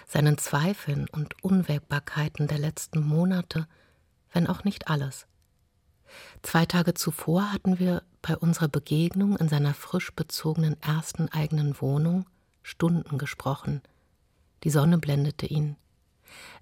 seinen 0.06 0.38
Zweifeln 0.38 1.08
und 1.10 1.42
Unwägbarkeiten 1.42 2.46
der 2.46 2.58
letzten 2.58 3.00
Monate, 3.00 3.66
wenn 4.32 4.46
auch 4.46 4.64
nicht 4.64 4.88
alles. 4.88 5.26
Zwei 6.42 6.64
Tage 6.66 6.94
zuvor 6.94 7.52
hatten 7.52 7.78
wir 7.78 8.02
bei 8.22 8.36
unserer 8.36 8.68
Begegnung 8.68 9.36
in 9.36 9.48
seiner 9.48 9.74
frisch 9.74 10.12
bezogenen 10.12 10.80
ersten 10.82 11.28
eigenen 11.28 11.80
Wohnung 11.80 12.26
Stunden 12.62 13.18
gesprochen. 13.18 13.82
Die 14.64 14.70
Sonne 14.70 14.98
blendete 14.98 15.46
ihn. 15.46 15.76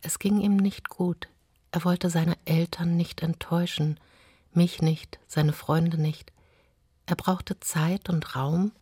Es 0.03 0.19
ging 0.19 0.41
ihm 0.41 0.57
nicht 0.57 0.89
gut. 0.89 1.29
Er 1.73 1.85
wollte 1.85 2.11
seine 2.11 2.37
Eltern 2.45 2.97
nicht 2.97 3.23
enttäuschen, 3.23 4.01
mich 4.53 4.81
nicht, 4.81 5.19
seine 5.27 5.53
Freunde 5.53 6.01
nicht. 6.01 6.33
Er 7.07 7.17
brauchte 7.17 7.61
Zeit 7.61 8.09
und 8.09 8.35
Raum 8.35 8.73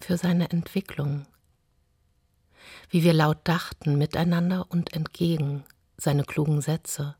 für 0.00 0.16
seine 0.16 0.50
Entwicklung. 0.50 1.26
Wie 2.88 3.04
wir 3.04 3.12
laut 3.12 3.38
dachten, 3.44 3.96
miteinander 3.96 4.66
und 4.68 4.92
entgegen, 4.92 5.64
seine 5.96 6.24
klugen 6.24 6.60
Sätze. 6.60 7.16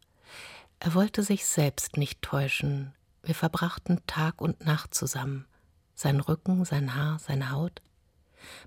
Er 0.80 0.94
wollte 0.94 1.22
sich 1.22 1.46
selbst 1.46 1.96
nicht 1.96 2.22
täuschen. 2.22 2.94
Wir 3.22 3.34
verbrachten 3.34 4.00
Tag 4.06 4.40
und 4.40 4.64
Nacht 4.64 4.94
zusammen. 4.94 5.46
Sein 5.94 6.20
Rücken, 6.20 6.64
sein 6.64 6.94
Haar, 6.94 7.18
seine 7.18 7.50
Haut. 7.50 7.82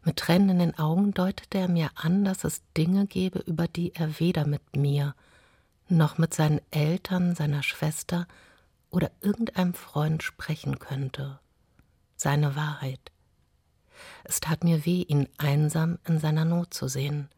Mit 0.04 0.18
Tränen 0.18 0.50
in 0.50 0.60
den 0.60 0.80
Augen 0.80 1.14
deutete 1.14 1.58
er 1.58 1.68
mir 1.68 1.90
an, 1.96 2.24
dass 2.24 2.44
es 2.44 2.62
Dinge 2.78 3.08
gebe, 3.08 3.40
über 3.40 3.68
die 3.68 3.96
er 3.96 4.20
weder 4.20 4.46
mit 4.46 4.76
mir 4.76 5.16
noch 5.90 6.18
mit 6.18 6.34
seinen 6.34 6.62
Eltern, 6.72 7.36
seiner 7.36 7.64
Schwester 7.64 8.28
oder 8.90 9.12
irgendeinem 9.22 9.74
Freund 9.74 10.24
sprechen 10.24 10.80
könnte. 10.80 11.40
Seine 12.16 12.56
Wahrheit. 12.56 13.12
Es 14.24 14.40
tat 14.40 14.64
mir 14.64 14.86
weh, 14.86 15.04
ihn 15.04 15.28
einsam 15.38 16.00
in 16.06 16.20
seiner 16.20 16.46
Not 16.46 16.74
zu 16.74 16.88
sehen. 16.88 17.30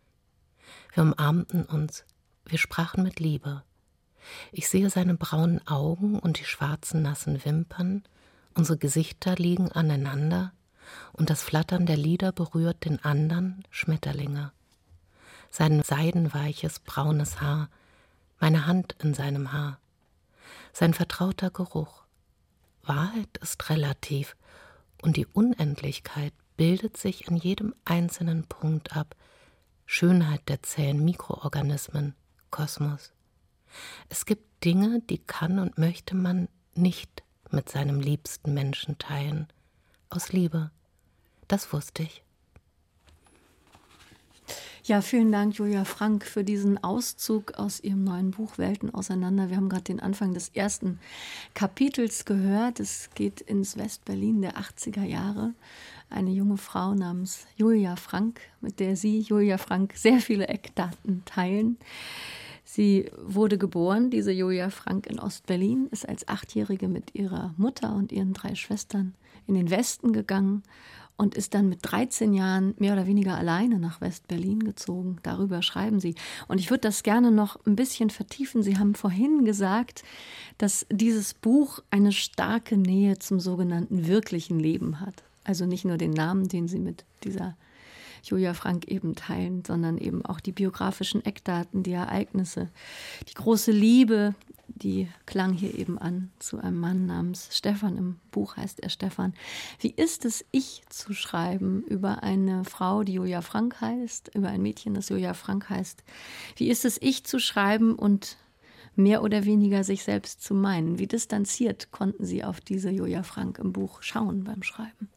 Wir 0.94 1.04
umarmten 1.04 1.66
uns, 1.66 2.06
wir 2.46 2.58
sprachen 2.58 3.04
mit 3.04 3.20
Liebe. 3.20 3.64
Ich 4.52 4.68
sehe 4.70 4.90
seine 4.90 5.16
braunen 5.16 5.66
Augen 5.68 6.20
und 6.20 6.40
die 6.40 6.46
schwarzen 6.46 7.02
nassen 7.02 7.44
Wimpern, 7.46 8.04
unsere 8.54 8.78
Gesichter 8.78 9.36
liegen 9.36 9.72
aneinander, 9.72 10.54
und 11.14 11.30
das 11.30 11.44
Flattern 11.44 11.86
der 11.86 11.98
Lieder 11.98 12.32
berührt 12.32 12.86
den 12.86 13.04
andern 13.04 13.64
Schmetterlinge. 13.70 14.52
Sein 15.50 15.82
seidenweiches 15.84 16.80
braunes 16.80 17.42
Haar, 17.42 17.70
meine 18.40 18.66
Hand 18.66 18.96
in 19.02 19.14
seinem 19.14 19.54
Haar, 19.54 19.80
sein 20.74 20.94
vertrauter 20.94 21.50
Geruch. 21.50 22.04
Wahrheit 22.84 23.38
ist 23.42 23.70
relativ, 23.70 24.36
und 25.02 25.18
die 25.18 25.26
Unendlichkeit 25.28 26.34
bildet 26.58 26.98
sich 26.98 27.28
an 27.28 27.38
jedem 27.38 27.74
einzelnen 27.86 28.46
Punkt 28.46 28.96
ab, 28.96 29.16
Schönheit 29.86 30.48
der 30.50 30.64
zähen 30.64 31.04
Mikroorganismen, 31.06 32.16
Kosmos. 32.50 33.14
Es 34.10 34.26
gibt 34.26 34.64
Dinge, 34.64 35.02
die 35.10 35.20
kann 35.20 35.60
und 35.60 35.78
möchte 35.78 36.16
man 36.16 36.48
nicht 36.74 37.24
mit 37.52 37.70
seinem 37.70 38.00
liebsten 38.00 38.54
Menschen 38.54 38.98
teilen. 38.98 39.48
Aus 40.10 40.32
Liebe. 40.32 40.72
Das 41.48 41.72
wusste 41.74 42.04
ich. 42.04 42.26
Ja, 44.88 45.02
vielen 45.02 45.32
Dank, 45.32 45.56
Julia 45.56 45.84
Frank, 45.84 46.24
für 46.24 46.44
diesen 46.44 46.84
Auszug 46.84 47.56
aus 47.56 47.80
Ihrem 47.80 48.04
neuen 48.04 48.30
Buch 48.30 48.60
Welten 48.60 48.94
auseinander. 48.94 49.50
Wir 49.50 49.58
haben 49.58 49.68
gerade 49.68 49.86
den 49.86 50.00
Anfang 50.00 50.36
des 50.36 50.50
ersten 50.50 51.00
Kapitels 51.56 52.24
gehört. 52.26 52.80
Es 52.80 53.10
geht 53.16 53.42
ins 53.42 53.78
Westberlin 53.78 54.44
der 54.44 54.58
80er 54.58 55.04
Jahre. 55.04 55.56
Eine 56.12 56.30
junge 56.30 56.58
Frau 56.58 56.94
namens 56.94 57.48
Julia 57.56 57.96
Frank, 57.96 58.42
mit 58.62 58.80
der 58.80 58.96
Sie, 58.96 59.22
Julia 59.22 59.58
Frank, 59.58 59.94
sehr 59.96 60.20
viele 60.20 60.50
Eckdaten 60.50 61.26
teilen. 61.26 61.80
Sie 62.64 63.10
wurde 63.24 63.58
geboren, 63.58 64.12
diese 64.12 64.32
Julia 64.32 64.70
Frank, 64.70 65.08
in 65.08 65.20
Ostberlin, 65.20 65.88
ist 65.90 66.08
als 66.08 66.28
Achtjährige 66.28 66.88
mit 66.90 67.16
ihrer 67.16 67.56
Mutter 67.58 67.96
und 67.96 68.12
ihren 68.12 68.34
drei 68.34 68.54
Schwestern 68.54 69.16
in 69.48 69.56
den 69.56 69.72
Westen 69.72 70.14
gegangen 70.14 70.62
und 71.18 71.36
ist 71.36 71.54
dann 71.54 71.70
mit 71.70 71.80
13 71.82 72.34
Jahren 72.34 72.74
mehr 72.78 72.94
oder 72.94 73.08
weniger 73.08 73.38
alleine 73.38 73.80
nach 73.80 74.02
West-Berlin 74.02 74.60
gezogen. 74.60 75.18
Darüber 75.24 75.62
schreiben 75.62 76.00
Sie. 76.00 76.16
Und 76.48 76.60
ich 76.60 76.70
würde 76.70 76.82
das 76.82 77.04
gerne 77.04 77.32
noch 77.32 77.58
ein 77.66 77.76
bisschen 77.76 78.10
vertiefen. 78.10 78.64
Sie 78.64 78.78
haben 78.78 78.96
vorhin 78.96 79.46
gesagt, 79.46 80.04
dass 80.58 80.86
dieses 80.92 81.34
Buch 81.34 81.80
eine 81.90 82.12
starke 82.12 82.78
Nähe 82.78 83.18
zum 83.20 83.40
sogenannten 83.40 84.08
wirklichen 84.08 84.60
Leben 84.60 85.00
hat. 85.00 85.24
Also 85.44 85.66
nicht 85.66 85.86
nur 85.86 85.98
den 85.98 86.12
Namen, 86.12 86.48
den 86.48 86.68
Sie 86.68 86.80
mit 86.80 87.06
dieser 87.24 87.56
Julia 88.24 88.54
Frank 88.54 88.88
eben 88.88 89.16
teilen, 89.16 89.64
sondern 89.66 89.98
eben 89.98 90.26
auch 90.26 90.40
die 90.40 90.52
biografischen 90.52 91.24
Eckdaten, 91.24 91.84
die 91.84 91.92
Ereignisse, 91.92 92.70
die 93.30 93.36
große 93.36 93.72
Liebe, 93.72 94.34
die 94.68 95.08
klang 95.26 95.54
hier 95.54 95.78
eben 95.78 95.98
an 95.98 96.32
zu 96.40 96.60
einem 96.60 96.80
Mann 96.80 97.06
namens 97.06 97.50
Stefan. 97.52 97.98
Im 97.98 98.20
Buch 98.32 98.58
heißt 98.58 98.82
er 98.82 98.90
Stefan. 98.90 99.34
Wie 99.80 99.92
ist 99.92 100.26
es, 100.26 100.46
ich 100.52 100.84
zu 100.90 101.14
schreiben 101.14 101.84
über 101.84 102.24
eine 102.24 102.66
Frau, 102.66 103.04
die 103.04 103.14
Julia 103.14 103.42
Frank 103.42 103.80
heißt, 103.82 104.32
über 104.36 104.50
ein 104.50 104.62
Mädchen, 104.62 104.94
das 104.94 105.10
Julia 105.10 105.34
Frank 105.34 105.70
heißt? 105.70 106.04
Wie 106.58 106.70
ist 106.70 106.86
es, 106.86 106.98
ich 107.02 107.24
zu 107.26 107.40
schreiben 107.40 107.96
und 107.96 108.38
mehr 108.96 109.24
oder 109.24 109.46
weniger 109.46 109.84
sich 109.84 110.04
selbst 110.04 110.42
zu 110.42 110.54
meinen? 110.54 111.00
Wie 111.00 111.08
distanziert 111.08 111.92
konnten 111.92 112.26
Sie 112.26 112.44
auf 112.44 112.62
diese 112.62 112.90
Julia 112.90 113.24
Frank 113.24 113.60
im 113.60 113.74
Buch 113.74 114.02
schauen 114.02 114.44
beim 114.44 114.64
Schreiben? 114.64 115.10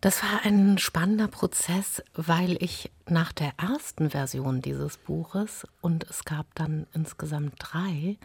Das 0.00 0.22
war 0.22 0.44
ein 0.44 0.78
spannender 0.78 1.26
Prozess, 1.26 2.02
weil 2.14 2.62
ich 2.62 2.90
nach 3.08 3.32
der 3.32 3.52
ersten 3.56 4.10
Version 4.10 4.60
dieses 4.60 4.98
Buches, 4.98 5.66
und 5.80 6.04
es 6.04 6.24
gab 6.24 6.54
dann 6.54 6.86
insgesamt 6.92 7.54
drei, 7.58 8.18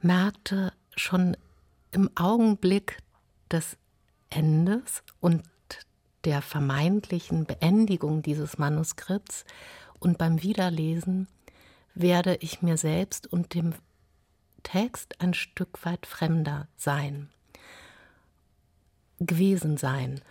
merkte 0.00 0.72
schon 0.96 1.36
im 1.90 2.10
Augenblick 2.16 2.98
des 3.50 3.76
Endes 4.30 5.02
und 5.20 5.42
der 6.24 6.42
vermeintlichen 6.42 7.44
Beendigung 7.44 8.22
dieses 8.22 8.58
Manuskripts 8.58 9.44
und 9.98 10.18
beim 10.18 10.42
Wiederlesen 10.42 11.28
werde 11.94 12.36
ich 12.40 12.62
mir 12.62 12.76
selbst 12.76 13.26
und 13.26 13.54
dem 13.54 13.74
Text 14.62 15.20
ein 15.20 15.34
Stück 15.34 15.84
weit 15.84 16.06
fremder 16.06 16.66
sein, 16.76 17.28
gewesen 19.20 19.76
sein. 19.76 20.22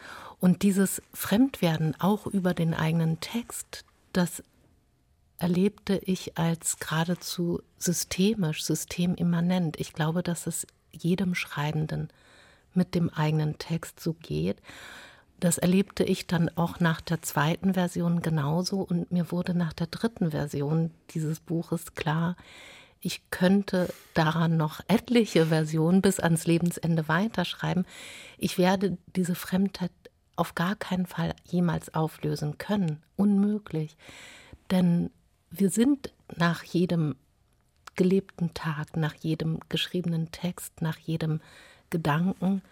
Und 0.43 0.61
dieses 0.61 1.01
Fremdwerden 1.13 1.95
auch 2.01 2.27
über 2.27 2.53
den 2.53 2.73
eigenen 2.73 3.21
Text, 3.21 3.85
das 4.11 4.43
erlebte 5.37 6.01
ich 6.03 6.37
als 6.37 6.79
geradezu 6.79 7.61
systemisch, 7.77 8.65
systemimmanent. 8.65 9.79
Ich 9.79 9.93
glaube, 9.93 10.21
dass 10.21 10.45
es 10.45 10.67
jedem 10.91 11.33
Schreibenden 11.33 12.09
mit 12.73 12.93
dem 12.93 13.09
eigenen 13.09 13.57
Text 13.57 14.01
so 14.01 14.15
geht. 14.15 14.57
Das 15.39 15.59
erlebte 15.59 16.03
ich 16.03 16.27
dann 16.27 16.49
auch 16.57 16.81
nach 16.81 16.99
der 16.99 17.21
zweiten 17.21 17.75
Version 17.75 18.21
genauso 18.21 18.81
und 18.81 19.13
mir 19.13 19.31
wurde 19.31 19.53
nach 19.53 19.71
der 19.71 19.87
dritten 19.87 20.31
Version 20.31 20.91
dieses 21.11 21.39
Buches 21.39 21.95
klar, 21.95 22.35
ich 22.99 23.29
könnte 23.31 23.93
daran 24.13 24.57
noch 24.57 24.81
etliche 24.89 25.47
Versionen 25.47 26.01
bis 26.01 26.21
ans 26.21 26.47
Lebensende 26.47 27.09
weiterschreiben. 27.09 27.85
Ich 28.37 28.57
werde 28.57 28.97
diese 29.15 29.35
Fremdheit 29.35 29.91
auf 30.35 30.55
gar 30.55 30.75
keinen 30.75 31.05
Fall 31.05 31.33
jemals 31.45 31.93
auflösen 31.93 32.57
können. 32.57 33.01
Unmöglich. 33.15 33.95
Denn 34.71 35.11
wir 35.49 35.69
sind 35.69 36.11
nach 36.35 36.63
jedem 36.63 37.15
gelebten 37.95 38.53
Tag, 38.53 38.97
nach 38.97 39.13
jedem 39.13 39.59
geschriebenen 39.69 40.31
Text, 40.31 40.81
nach 40.81 40.97
jedem 40.97 41.41
Gedanken 41.89 42.63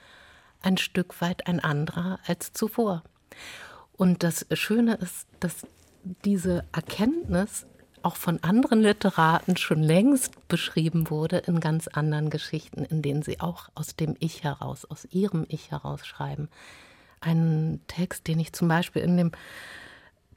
ein 0.61 0.77
Stück 0.77 1.21
weit 1.21 1.47
ein 1.47 1.59
anderer 1.59 2.19
als 2.25 2.53
zuvor. 2.53 3.03
Und 3.93 4.23
das 4.23 4.45
Schöne 4.53 4.95
ist, 4.95 5.27
dass 5.39 5.67
diese 6.25 6.63
Erkenntnis 6.71 7.65
auch 8.03 8.15
von 8.15 8.41
anderen 8.43 8.81
Literaten 8.81 9.57
schon 9.57 9.83
längst 9.83 10.47
beschrieben 10.47 11.09
wurde 11.11 11.37
in 11.37 11.59
ganz 11.59 11.87
anderen 11.87 12.31
Geschichten, 12.31 12.83
in 12.83 13.03
denen 13.03 13.21
sie 13.21 13.39
auch 13.39 13.69
aus 13.75 13.95
dem 13.95 14.15
Ich 14.19 14.43
heraus, 14.43 14.85
aus 14.85 15.05
ihrem 15.11 15.45
Ich 15.49 15.69
heraus 15.69 16.05
schreiben. 16.05 16.49
Ein 17.21 17.81
Text, 17.87 18.27
den 18.27 18.39
ich 18.39 18.53
zum 18.53 18.67
Beispiel 18.67 19.01
in 19.01 19.17
dem 19.17 19.31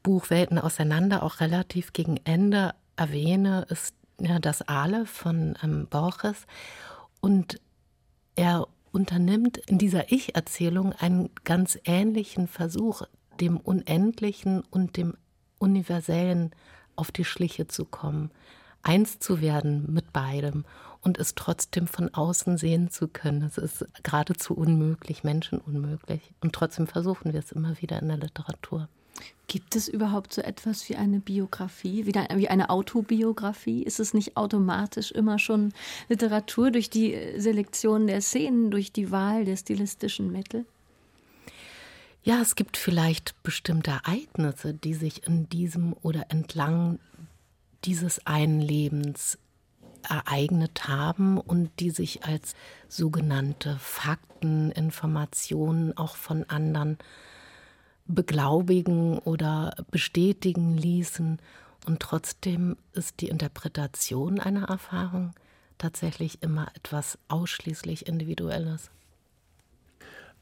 Buch 0.03 0.31
Welten 0.31 0.59
auseinander 0.59 1.23
auch 1.23 1.41
relativ 1.41 1.93
gegen 1.93 2.19
Ende 2.25 2.75
erwähne, 2.97 3.67
ist 3.69 3.95
ja, 4.21 4.39
das 4.39 4.63
Ale 4.63 5.07
von 5.07 5.57
ähm, 5.63 5.87
Borges. 5.89 6.47
Und 7.21 7.61
er 8.37 8.69
unternimmt 8.93 9.59
in 9.59 9.79
dieser 9.79 10.13
Ich-Erzählung 10.13 10.93
einen 10.93 11.31
ganz 11.43 11.79
ähnlichen 11.85 12.47
Versuch, 12.47 13.03
dem 13.41 13.57
Unendlichen 13.57 14.61
und 14.71 14.97
dem 14.97 15.17
Universellen 15.59 16.55
auf 16.97 17.11
die 17.11 17.25
Schliche 17.25 17.67
zu 17.67 17.85
kommen, 17.85 18.31
eins 18.83 19.19
zu 19.19 19.41
werden 19.41 19.93
mit 19.93 20.13
beidem 20.13 20.65
und 21.05 21.19
es 21.19 21.35
trotzdem 21.35 21.87
von 21.87 22.13
außen 22.13 22.59
sehen 22.59 22.91
zu 22.91 23.09
können. 23.09 23.43
Es 23.43 23.59
ist 23.59 23.87
geradezu 24.03 24.55
unmöglich, 24.55 25.23
Menschen 25.23 25.59
unmöglich. 25.59 26.23
Und 26.41 26.55
trotzdem 26.55 26.87
versuchen 26.87 27.33
wir 27.33 27.41
es 27.41 27.53
immer 27.53 27.81
wieder 27.81 28.01
in 28.01 28.09
der 28.09 28.17
Literatur. 28.17 28.89
Gibt 29.47 29.77
es 29.77 29.87
überhaupt 29.87 30.33
so 30.33 30.43
etwas 30.43 30.89
wie 30.89 30.97
eine 30.97 31.21
Biografie, 31.21 32.07
wie 32.07 32.49
eine 32.49 32.71
Autobiografie? 32.71 33.83
Ist 33.83 34.01
es 34.01 34.15
nicht 34.15 34.37
automatisch 34.37 35.13
immer 35.13 35.39
schon 35.39 35.73
Literatur 36.09 36.71
durch 36.71 36.91
die 36.91 37.17
Selektion 37.37 38.07
der 38.07 38.21
Szenen, 38.23 38.71
durch 38.71 38.91
die 38.91 39.11
Wahl 39.11 39.45
der 39.45 39.57
stilistischen 39.57 40.33
Mittel? 40.33 40.65
Ja, 42.25 42.41
es 42.41 42.57
gibt 42.57 42.79
vielleicht 42.79 43.41
bestimmte 43.43 43.91
Ereignisse, 43.91 44.73
die 44.73 44.95
sich 44.95 45.27
in 45.27 45.49
diesem 45.51 45.95
oder 46.03 46.31
entlang 46.31 46.99
dieses 47.85 48.27
einen 48.27 48.63
Lebens 48.63 49.39
ereignet 50.09 50.89
haben 50.89 51.39
und 51.39 51.71
die 51.81 51.91
sich 51.91 52.25
als 52.25 52.55
sogenannte 52.89 53.77
Fakten, 53.79 54.71
Informationen 54.71 55.97
auch 55.97 56.17
von 56.17 56.45
anderen 56.45 56.99
beglaubigen 58.07 59.19
oder 59.19 59.75
bestätigen 59.91 60.77
ließen. 60.77 61.39
Und 61.87 62.01
trotzdem 62.01 62.77
ist 62.93 63.21
die 63.21 63.29
Interpretation 63.29 64.41
einer 64.41 64.69
Erfahrung 64.69 65.35
tatsächlich 65.79 66.43
immer 66.43 66.69
etwas 66.75 67.19
ausschließlich 67.29 68.07
Individuelles. 68.07 68.91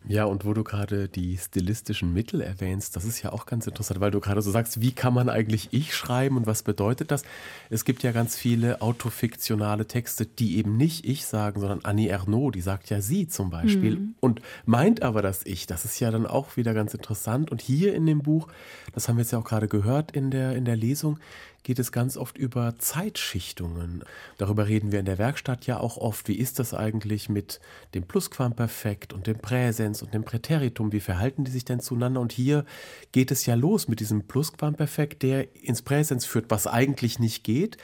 Ja, 0.09 0.25
und 0.25 0.45
wo 0.45 0.53
du 0.53 0.65
gerade 0.65 1.09
die 1.09 1.39
stilistischen 1.39 2.13
Mittel 2.13 2.41
erwähnst, 2.41 2.97
das 2.97 3.05
ist 3.05 3.23
ja 3.23 3.33
auch 3.33 3.47
ganz 3.47 3.67
interessant, 3.67 4.01
weil 4.01 4.11
du 4.11 4.21
gerade 4.21 4.43
so 4.43 4.51
sagst, 4.51 4.81
wie 4.81 4.93
kann 4.93 5.15
man 5.15 5.29
eigentlich 5.29 5.69
ich 5.71 5.95
schreiben 5.95 6.37
und 6.37 6.47
was 6.47 6.63
bedeutet 6.65 7.11
das? 7.11 7.23
Es 7.71 7.85
gibt 7.85 8.03
ja 8.03 8.11
ganz 8.11 8.37
viele 8.37 8.83
autofiktionale 8.83 9.87
Texte, 9.87 10.27
die 10.27 10.57
eben 10.57 10.77
nicht 10.77 11.07
ich 11.07 11.25
sagen, 11.27 11.61
sondern 11.61 11.81
Annie 11.85 12.09
Ernaux, 12.09 12.53
die 12.53 12.61
sagt 12.61 12.91
ja 12.91 13.01
sie 13.01 13.29
zum 13.29 13.51
Beispiel 13.51 13.97
mhm. 13.97 14.15
und 14.21 14.43
meint 14.67 15.03
aber 15.03 15.23
das 15.23 15.47
Ich. 15.47 15.67
Das 15.67 15.85
ist 15.85 16.01
ja 16.01 16.11
dann 16.11 16.27
auch 16.27 16.57
wieder 16.57 16.75
ganz 16.75 16.95
interessant. 16.95 17.51
Und 17.51 17.63
hier 17.63 17.95
in 17.95 18.07
dem 18.07 18.23
Buch, 18.23 18.49
das 18.93 19.09
haben 19.09 19.17
wir 19.17 19.23
jetzt 19.23 19.31
ja 19.31 19.39
auch 19.39 19.45
gerade 19.45 19.69
gehört 19.69 20.11
in 20.11 20.31
der, 20.31 20.57
in 20.57 20.65
der 20.65 20.77
Lesung, 20.77 21.19
geht 21.63 21.79
es 21.79 21.93
ganz 21.93 22.17
oft 22.17 22.37
über 22.37 22.77
Zeitschichtungen. 22.79 24.05
Darüber 24.39 24.67
reden 24.67 24.93
wir 24.93 24.99
in 24.99 25.05
der 25.05 25.19
Werkstatt 25.19 25.67
ja 25.67 25.79
auch 25.79 25.97
oft. 25.97 26.29
Wie 26.29 26.35
ist 26.35 26.59
das 26.59 26.75
eigentlich 26.75 27.29
mit 27.29 27.61
dem 27.95 28.05
Plusquamperfekt 28.05 29.13
und 29.13 29.27
dem 29.27 29.39
Präsens 29.39 30.03
und 30.03 30.13
dem 30.15 30.25
Präteritum? 30.25 30.93
Wie 30.93 31.01
verhalten 31.01 31.45
die 31.45 31.51
sich 31.51 31.65
denn 31.65 31.81
zueinander? 31.81 32.21
Und 32.21 32.33
hier 32.33 32.65
geht 33.13 33.31
es 33.31 33.47
ja 33.47 33.55
los 33.55 33.89
mit 33.89 34.01
diesem 34.01 34.27
Plusquamperfekt, 34.27 35.23
der 35.23 35.55
ins 35.63 35.83
Präsens 35.83 36.27
führt, 36.27 36.51
was 36.51 36.67
eigentlich 36.67 37.19
nicht 37.19 37.45
geht. 37.45 37.77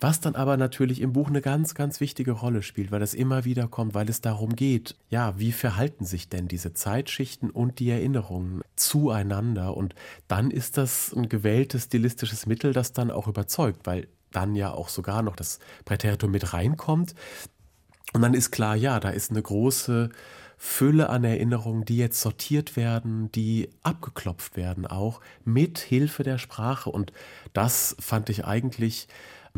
Was 0.00 0.20
dann 0.20 0.36
aber 0.36 0.56
natürlich 0.56 1.00
im 1.00 1.12
Buch 1.12 1.28
eine 1.28 1.40
ganz, 1.40 1.74
ganz 1.74 2.00
wichtige 2.00 2.30
Rolle 2.30 2.62
spielt, 2.62 2.92
weil 2.92 3.02
es 3.02 3.14
immer 3.14 3.44
wieder 3.44 3.66
kommt, 3.66 3.94
weil 3.94 4.08
es 4.08 4.20
darum 4.20 4.54
geht, 4.54 4.94
ja, 5.10 5.36
wie 5.38 5.50
verhalten 5.50 6.04
sich 6.04 6.28
denn 6.28 6.46
diese 6.46 6.72
Zeitschichten 6.72 7.50
und 7.50 7.80
die 7.80 7.90
Erinnerungen 7.90 8.62
zueinander? 8.76 9.76
Und 9.76 9.96
dann 10.28 10.52
ist 10.52 10.76
das 10.76 11.12
ein 11.12 11.28
gewähltes 11.28 11.84
stilistisches 11.84 12.46
Mittel, 12.46 12.72
das 12.72 12.92
dann 12.92 13.10
auch 13.10 13.26
überzeugt, 13.26 13.86
weil 13.86 14.06
dann 14.30 14.54
ja 14.54 14.70
auch 14.70 14.88
sogar 14.88 15.22
noch 15.22 15.34
das 15.34 15.58
Präteritum 15.84 16.30
mit 16.30 16.52
reinkommt. 16.52 17.16
Und 18.12 18.22
dann 18.22 18.34
ist 18.34 18.52
klar, 18.52 18.76
ja, 18.76 19.00
da 19.00 19.10
ist 19.10 19.32
eine 19.32 19.42
große 19.42 20.10
Fülle 20.56 21.08
an 21.08 21.24
Erinnerungen, 21.24 21.84
die 21.84 21.96
jetzt 21.96 22.20
sortiert 22.20 22.76
werden, 22.76 23.32
die 23.32 23.70
abgeklopft 23.82 24.56
werden, 24.56 24.86
auch 24.86 25.20
mit 25.44 25.78
Hilfe 25.78 26.22
der 26.22 26.38
Sprache. 26.38 26.90
Und 26.90 27.12
das 27.52 27.96
fand 28.00 28.28
ich 28.28 28.44
eigentlich 28.44 29.08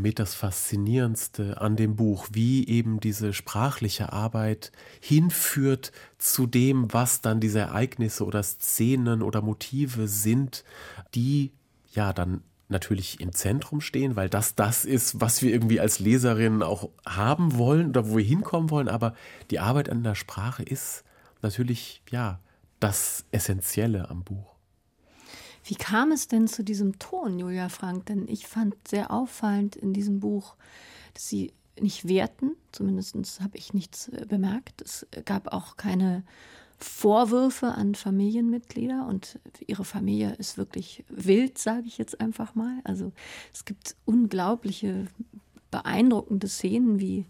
mit 0.00 0.18
das 0.18 0.34
Faszinierendste 0.34 1.60
an 1.60 1.76
dem 1.76 1.96
Buch, 1.96 2.28
wie 2.32 2.66
eben 2.66 3.00
diese 3.00 3.32
sprachliche 3.32 4.12
Arbeit 4.12 4.72
hinführt 5.00 5.92
zu 6.18 6.46
dem, 6.46 6.92
was 6.92 7.20
dann 7.20 7.40
diese 7.40 7.60
Ereignisse 7.60 8.24
oder 8.24 8.42
Szenen 8.42 9.22
oder 9.22 9.42
Motive 9.42 10.08
sind, 10.08 10.64
die 11.14 11.52
ja 11.92 12.12
dann 12.12 12.42
natürlich 12.68 13.20
im 13.20 13.32
Zentrum 13.32 13.80
stehen, 13.80 14.16
weil 14.16 14.28
das 14.28 14.54
das 14.54 14.84
ist, 14.84 15.20
was 15.20 15.42
wir 15.42 15.52
irgendwie 15.52 15.80
als 15.80 15.98
Leserinnen 15.98 16.62
auch 16.62 16.88
haben 17.04 17.58
wollen 17.58 17.88
oder 17.88 18.08
wo 18.08 18.16
wir 18.16 18.24
hinkommen 18.24 18.70
wollen, 18.70 18.88
aber 18.88 19.14
die 19.50 19.58
Arbeit 19.58 19.90
an 19.90 20.04
der 20.04 20.14
Sprache 20.14 20.62
ist 20.62 21.04
natürlich 21.42 22.02
ja 22.10 22.38
das 22.78 23.24
Essentielle 23.32 24.08
am 24.08 24.22
Buch. 24.22 24.49
Wie 25.64 25.74
kam 25.74 26.12
es 26.12 26.28
denn 26.28 26.48
zu 26.48 26.64
diesem 26.64 26.98
Ton, 26.98 27.38
Julia 27.38 27.68
Frank? 27.68 28.06
Denn 28.06 28.26
ich 28.28 28.46
fand 28.46 28.76
sehr 28.88 29.10
auffallend 29.10 29.76
in 29.76 29.92
diesem 29.92 30.20
Buch, 30.20 30.54
dass 31.14 31.28
Sie 31.28 31.52
nicht 31.80 32.08
werten, 32.08 32.56
zumindest 32.72 33.40
habe 33.40 33.56
ich 33.56 33.74
nichts 33.74 34.08
äh, 34.08 34.26
bemerkt. 34.28 34.82
Es 34.82 35.06
gab 35.24 35.52
auch 35.52 35.76
keine 35.76 36.24
Vorwürfe 36.78 37.68
an 37.68 37.94
Familienmitglieder 37.94 39.06
und 39.06 39.38
ihre 39.66 39.84
Familie 39.84 40.34
ist 40.38 40.56
wirklich 40.56 41.04
wild, 41.08 41.58
sage 41.58 41.86
ich 41.86 41.98
jetzt 41.98 42.20
einfach 42.20 42.54
mal. 42.54 42.80
Also 42.84 43.12
es 43.52 43.66
gibt 43.66 43.96
unglaubliche, 44.06 45.06
beeindruckende 45.70 46.48
Szenen, 46.48 46.98
wie 46.98 47.26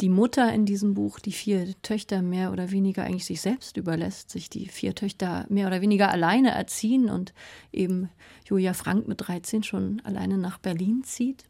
die 0.00 0.08
Mutter 0.08 0.52
in 0.52 0.66
diesem 0.66 0.94
Buch 0.94 1.18
die 1.20 1.32
vier 1.32 1.74
Töchter 1.82 2.22
mehr 2.22 2.52
oder 2.52 2.70
weniger 2.70 3.04
eigentlich 3.04 3.24
sich 3.24 3.40
selbst 3.40 3.76
überlässt, 3.76 4.30
sich 4.30 4.50
die 4.50 4.66
vier 4.66 4.94
Töchter 4.94 5.46
mehr 5.48 5.66
oder 5.66 5.80
weniger 5.80 6.10
alleine 6.10 6.50
erziehen 6.50 7.08
und 7.08 7.32
eben 7.72 8.08
Julia 8.44 8.74
Frank 8.74 9.06
mit 9.08 9.26
13 9.26 9.62
schon 9.62 10.00
alleine 10.04 10.38
nach 10.38 10.58
Berlin 10.58 11.04
zieht. 11.04 11.44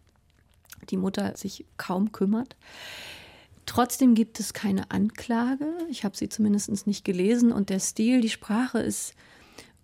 Die 0.91 0.97
Mutter 0.97 1.37
sich 1.37 1.65
kaum 1.77 2.13
kümmert. 2.13 2.57
Trotzdem 3.67 4.15
gibt 4.15 4.41
es 4.41 4.53
keine 4.53 4.91
Anklage. 4.91 5.67
Ich 5.89 6.05
habe 6.05 6.17
sie 6.17 6.29
zumindest 6.29 6.87
nicht 6.87 7.05
gelesen. 7.05 7.53
Und 7.53 7.71
der 7.71 7.79
Stil, 7.79 8.21
die 8.21 8.29
Sprache 8.29 8.81
ist 8.81 9.15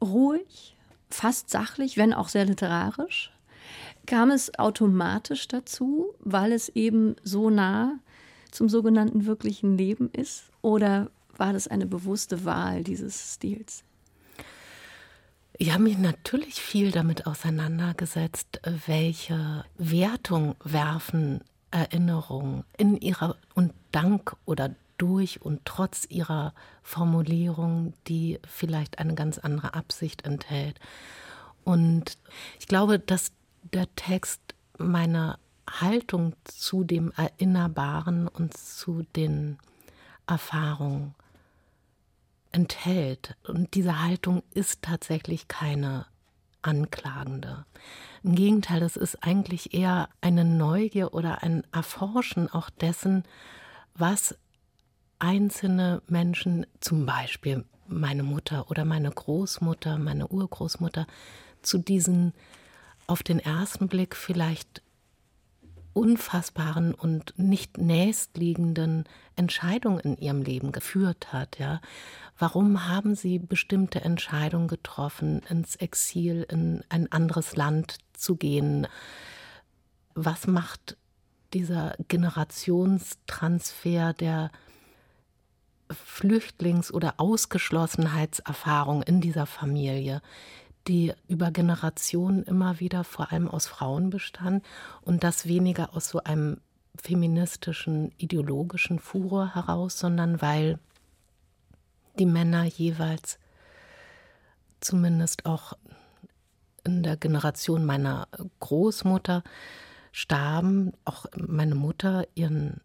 ruhig, 0.02 0.76
fast 1.08 1.50
sachlich, 1.50 1.96
wenn 1.96 2.12
auch 2.12 2.28
sehr 2.28 2.44
literarisch. 2.44 3.32
Kam 4.06 4.30
es 4.30 4.58
automatisch 4.58 5.46
dazu, 5.48 6.14
weil 6.18 6.52
es 6.52 6.68
eben 6.70 7.16
so 7.22 7.50
nah 7.50 7.98
zum 8.50 8.68
sogenannten 8.68 9.26
wirklichen 9.26 9.76
Leben 9.76 10.10
ist? 10.12 10.44
Oder 10.62 11.10
war 11.36 11.52
das 11.52 11.68
eine 11.68 11.86
bewusste 11.86 12.44
Wahl 12.44 12.84
dieses 12.84 13.34
Stils? 13.34 13.84
Ich 15.60 15.72
habe 15.72 15.82
mich 15.82 15.98
natürlich 15.98 16.60
viel 16.60 16.92
damit 16.92 17.26
auseinandergesetzt, 17.26 18.60
welche 18.86 19.64
Wertung 19.76 20.54
werfen 20.62 21.40
Erinnerungen 21.70 22.64
in 22.76 22.96
ihrer 22.96 23.36
und 23.54 23.72
dank 23.92 24.36
oder 24.44 24.74
durch 24.98 25.42
und 25.42 25.64
trotz 25.64 26.06
ihrer 26.08 26.54
Formulierung, 26.82 27.94
die 28.06 28.38
vielleicht 28.46 28.98
eine 28.98 29.14
ganz 29.14 29.38
andere 29.38 29.74
Absicht 29.74 30.24
enthält. 30.24 30.78
Und 31.64 32.18
ich 32.58 32.66
glaube, 32.66 32.98
dass 32.98 33.32
der 33.72 33.92
Text 33.96 34.40
meiner 34.78 35.38
Haltung 35.68 36.34
zu 36.44 36.84
dem 36.84 37.12
Erinnerbaren 37.16 38.28
und 38.28 38.56
zu 38.56 39.02
den 39.14 39.58
Erfahrungen 40.26 41.14
enthält. 42.52 43.36
Und 43.46 43.74
diese 43.74 44.02
Haltung 44.02 44.42
ist 44.54 44.82
tatsächlich 44.82 45.48
keine 45.48 46.06
anklagende. 46.62 47.64
Im 48.22 48.34
Gegenteil, 48.34 48.82
es 48.82 48.96
ist 48.96 49.22
eigentlich 49.22 49.74
eher 49.74 50.08
eine 50.20 50.44
Neugier 50.44 51.14
oder 51.14 51.42
ein 51.42 51.64
Erforschen 51.72 52.50
auch 52.50 52.68
dessen, 52.70 53.24
was 53.94 54.36
einzelne 55.18 56.02
Menschen, 56.08 56.66
zum 56.80 57.06
Beispiel 57.06 57.64
meine 57.86 58.22
Mutter 58.22 58.70
oder 58.70 58.84
meine 58.84 59.10
Großmutter, 59.10 59.98
meine 59.98 60.28
Urgroßmutter, 60.28 61.06
zu 61.62 61.78
diesen 61.78 62.34
auf 63.06 63.22
den 63.22 63.40
ersten 63.40 63.88
Blick 63.88 64.14
vielleicht 64.14 64.82
unfassbaren 65.98 66.94
und 66.94 67.34
nicht 67.36 67.76
nächstliegenden 67.78 69.04
Entscheidungen 69.34 69.98
in 69.98 70.16
ihrem 70.16 70.42
Leben 70.42 70.70
geführt 70.70 71.32
hat. 71.32 71.58
Ja? 71.58 71.80
Warum 72.38 72.86
haben 72.86 73.16
sie 73.16 73.40
bestimmte 73.40 74.02
Entscheidungen 74.02 74.68
getroffen, 74.68 75.42
ins 75.48 75.74
Exil, 75.74 76.46
in 76.48 76.84
ein 76.88 77.10
anderes 77.10 77.56
Land 77.56 77.98
zu 78.12 78.36
gehen? 78.36 78.86
Was 80.14 80.46
macht 80.46 80.96
dieser 81.52 81.96
Generationstransfer 82.06 84.12
der 84.12 84.52
Flüchtlings- 85.90 86.92
oder 86.92 87.14
Ausgeschlossenheitserfahrung 87.16 89.02
in 89.02 89.20
dieser 89.20 89.46
Familie? 89.46 90.22
Die 90.88 91.12
über 91.28 91.50
Generationen 91.50 92.42
immer 92.44 92.80
wieder 92.80 93.04
vor 93.04 93.30
allem 93.30 93.48
aus 93.48 93.66
Frauen 93.66 94.10
bestand 94.10 94.64
und 95.02 95.22
das 95.22 95.46
weniger 95.46 95.94
aus 95.94 96.08
so 96.08 96.24
einem 96.24 96.60
feministischen, 97.00 98.12
ideologischen 98.16 98.98
Furor 98.98 99.54
heraus, 99.54 99.98
sondern 99.98 100.40
weil 100.42 100.78
die 102.18 102.26
Männer 102.26 102.64
jeweils 102.64 103.38
zumindest 104.80 105.46
auch 105.46 105.74
in 106.84 107.02
der 107.02 107.16
Generation 107.16 107.84
meiner 107.84 108.28
Großmutter 108.60 109.44
starben, 110.10 110.92
auch 111.04 111.26
meine 111.36 111.74
Mutter 111.74 112.26
ihren 112.34 112.80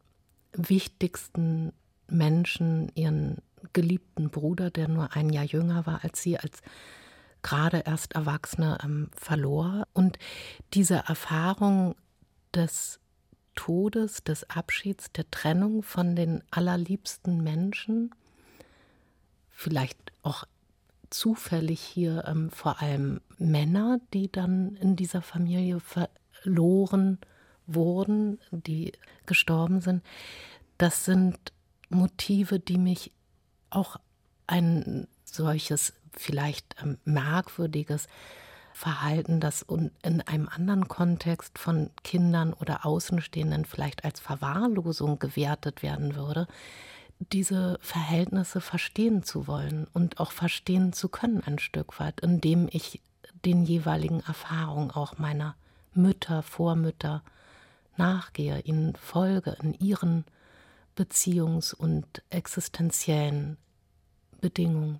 wichtigsten 0.51 1.71
Menschen, 2.07 2.91
ihren 2.95 3.37
geliebten 3.71 4.29
Bruder, 4.29 4.69
der 4.69 4.87
nur 4.87 5.13
ein 5.15 5.29
Jahr 5.29 5.45
jünger 5.45 5.85
war 5.85 6.03
als 6.03 6.21
sie, 6.21 6.37
als 6.37 6.61
gerade 7.43 7.83
erst 7.85 8.13
Erwachsene 8.13 8.79
ähm, 8.83 9.09
verlor. 9.15 9.87
Und 9.93 10.17
diese 10.73 10.95
Erfahrung 10.95 11.95
des 12.53 12.99
Todes, 13.55 14.23
des 14.23 14.49
Abschieds, 14.49 15.11
der 15.11 15.29
Trennung 15.29 15.83
von 15.83 16.15
den 16.15 16.43
allerliebsten 16.49 17.43
Menschen, 17.43 18.15
vielleicht 19.51 20.11
auch 20.23 20.45
zufällig 21.09 21.79
hier 21.79 22.23
ähm, 22.27 22.49
vor 22.49 22.81
allem 22.81 23.21
Männer, 23.37 23.99
die 24.13 24.31
dann 24.31 24.75
in 24.77 24.95
dieser 24.95 25.21
Familie 25.21 25.79
verloren 25.79 27.19
wurden, 27.67 28.39
die 28.51 28.93
gestorben 29.25 29.79
sind, 29.81 30.03
das 30.77 31.05
sind 31.05 31.37
Motive, 31.89 32.59
die 32.59 32.79
mich 32.79 33.11
auch 33.69 33.97
ein 34.47 35.07
solches 35.23 35.93
vielleicht 36.17 36.75
ähm, 36.81 36.97
merkwürdiges 37.05 38.07
Verhalten, 38.73 39.39
das 39.39 39.63
in 40.01 40.21
einem 40.21 40.49
anderen 40.49 40.87
Kontext 40.87 41.59
von 41.59 41.91
Kindern 42.03 42.53
oder 42.53 42.85
Außenstehenden 42.85 43.65
vielleicht 43.65 44.03
als 44.03 44.19
Verwahrlosung 44.19 45.19
gewertet 45.19 45.83
werden 45.83 46.15
würde, 46.15 46.47
diese 47.31 47.77
Verhältnisse 47.81 48.61
verstehen 48.61 49.23
zu 49.23 49.47
wollen 49.47 49.87
und 49.93 50.19
auch 50.19 50.31
verstehen 50.31 50.91
zu 50.91 51.07
können 51.07 51.41
ein 51.45 51.59
Stück 51.59 51.99
weit, 51.99 52.19
indem 52.21 52.67
ich 52.71 52.99
den 53.45 53.63
jeweiligen 53.63 54.21
Erfahrungen 54.21 54.91
auch 54.91 55.17
meiner 55.17 55.55
Mütter, 55.93 56.41
Vormütter 56.41 57.21
nachgehe, 57.97 58.59
ihnen 58.61 58.95
folge 58.95 59.55
in 59.61 59.73
ihren 59.75 60.25
beziehungs- 60.97 61.73
und 61.73 62.23
existenziellen 62.29 63.57
Bedingungen. 64.41 64.99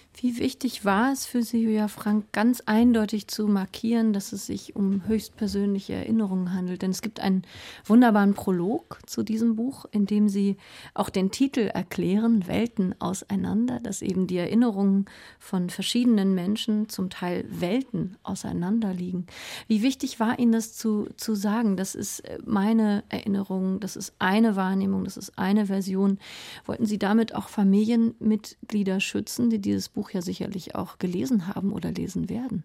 Wie 0.13 0.37
wichtig 0.37 0.83
war 0.83 1.13
es 1.13 1.25
für 1.25 1.41
Sie, 1.41 1.63
Julia 1.63 1.87
Frank, 1.87 2.31
ganz 2.33 2.61
eindeutig 2.65 3.27
zu 3.27 3.47
markieren, 3.47 4.11
dass 4.11 4.33
es 4.33 4.45
sich 4.45 4.75
um 4.75 5.07
höchstpersönliche 5.07 5.93
Erinnerungen 5.93 6.53
handelt? 6.53 6.81
Denn 6.81 6.91
es 6.91 7.01
gibt 7.01 7.21
einen 7.21 7.43
wunderbaren 7.85 8.33
Prolog 8.33 8.99
zu 9.05 9.23
diesem 9.23 9.55
Buch, 9.55 9.85
in 9.91 10.05
dem 10.05 10.27
Sie 10.27 10.57
auch 10.93 11.09
den 11.09 11.31
Titel 11.31 11.61
erklären, 11.61 12.45
Welten 12.45 12.93
auseinander, 12.99 13.79
dass 13.79 14.01
eben 14.01 14.27
die 14.27 14.37
Erinnerungen 14.37 15.05
von 15.39 15.69
verschiedenen 15.69 16.35
Menschen 16.35 16.89
zum 16.89 17.09
Teil 17.09 17.45
Welten 17.49 18.17
auseinander 18.21 18.93
liegen. 18.93 19.25
Wie 19.67 19.81
wichtig 19.81 20.19
war 20.19 20.37
Ihnen 20.37 20.51
das 20.51 20.75
zu, 20.75 21.07
zu 21.15 21.35
sagen? 21.35 21.77
Das 21.77 21.95
ist 21.95 22.21
meine 22.45 23.03
Erinnerung, 23.09 23.79
das 23.79 23.95
ist 23.95 24.13
eine 24.19 24.57
Wahrnehmung, 24.57 25.05
das 25.05 25.15
ist 25.15 25.37
eine 25.39 25.67
Version. 25.67 26.19
Wollten 26.65 26.85
Sie 26.85 26.99
damit 26.99 27.33
auch 27.33 27.47
Familienmitglieder 27.47 28.99
schützen, 28.99 29.49
die 29.49 29.59
dieses 29.59 29.89
Buch 29.89 30.00
Buch 30.01 30.09
ja 30.09 30.23
sicherlich 30.23 30.73
auch 30.73 30.97
gelesen 30.97 31.47
haben 31.47 31.71
oder 31.71 31.91
lesen 31.91 32.27
werden. 32.27 32.63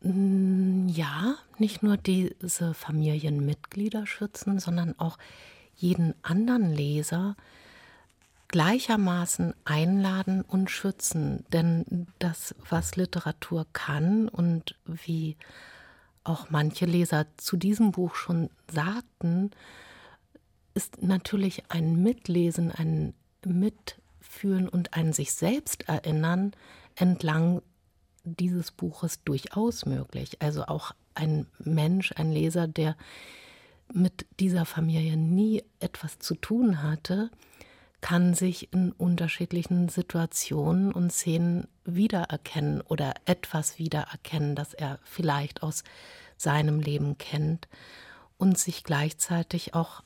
Mm, 0.00 0.88
ja, 0.88 1.34
nicht 1.58 1.82
nur 1.82 1.98
diese 1.98 2.72
Familienmitglieder 2.72 4.06
schützen, 4.06 4.60
sondern 4.60 4.98
auch 4.98 5.18
jeden 5.76 6.14
anderen 6.22 6.72
Leser 6.72 7.36
gleichermaßen 8.48 9.52
einladen 9.66 10.40
und 10.40 10.70
schützen. 10.70 11.44
Denn 11.52 12.06
das, 12.18 12.54
was 12.70 12.96
Literatur 12.96 13.66
kann 13.74 14.30
und 14.30 14.74
wie 14.86 15.36
auch 16.24 16.48
manche 16.48 16.86
Leser 16.86 17.26
zu 17.36 17.58
diesem 17.58 17.92
Buch 17.92 18.14
schon 18.14 18.48
sagten, 18.72 19.50
ist 20.72 21.02
natürlich 21.02 21.64
ein 21.68 22.02
Mitlesen, 22.02 22.72
ein 22.72 23.12
Mit 23.44 23.98
fühlen 24.38 24.68
und 24.68 24.94
ein 24.94 25.12
sich 25.12 25.32
selbst 25.32 25.88
erinnern 25.88 26.52
entlang 26.96 27.62
dieses 28.24 28.70
Buches 28.70 29.22
durchaus 29.24 29.86
möglich. 29.86 30.40
Also 30.40 30.64
auch 30.64 30.92
ein 31.14 31.46
Mensch, 31.58 32.12
ein 32.16 32.30
Leser, 32.30 32.68
der 32.68 32.96
mit 33.92 34.26
dieser 34.38 34.64
Familie 34.64 35.16
nie 35.16 35.64
etwas 35.80 36.18
zu 36.18 36.34
tun 36.34 36.82
hatte, 36.82 37.30
kann 38.00 38.34
sich 38.34 38.72
in 38.72 38.92
unterschiedlichen 38.92 39.88
Situationen 39.88 40.92
und 40.92 41.12
Szenen 41.12 41.66
wiedererkennen 41.84 42.80
oder 42.80 43.14
etwas 43.24 43.78
wiedererkennen, 43.78 44.54
das 44.54 44.74
er 44.74 45.00
vielleicht 45.02 45.62
aus 45.62 45.82
seinem 46.36 46.78
Leben 46.78 47.18
kennt 47.18 47.66
und 48.36 48.56
sich 48.56 48.84
gleichzeitig 48.84 49.74
auch 49.74 50.02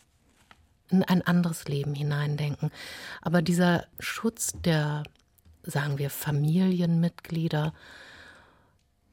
in 0.92 1.02
ein 1.02 1.22
anderes 1.22 1.66
Leben 1.66 1.94
hineindenken. 1.94 2.70
Aber 3.20 3.42
dieser 3.42 3.86
Schutz 3.98 4.52
der, 4.54 5.02
sagen 5.62 5.98
wir, 5.98 6.10
Familienmitglieder, 6.10 7.72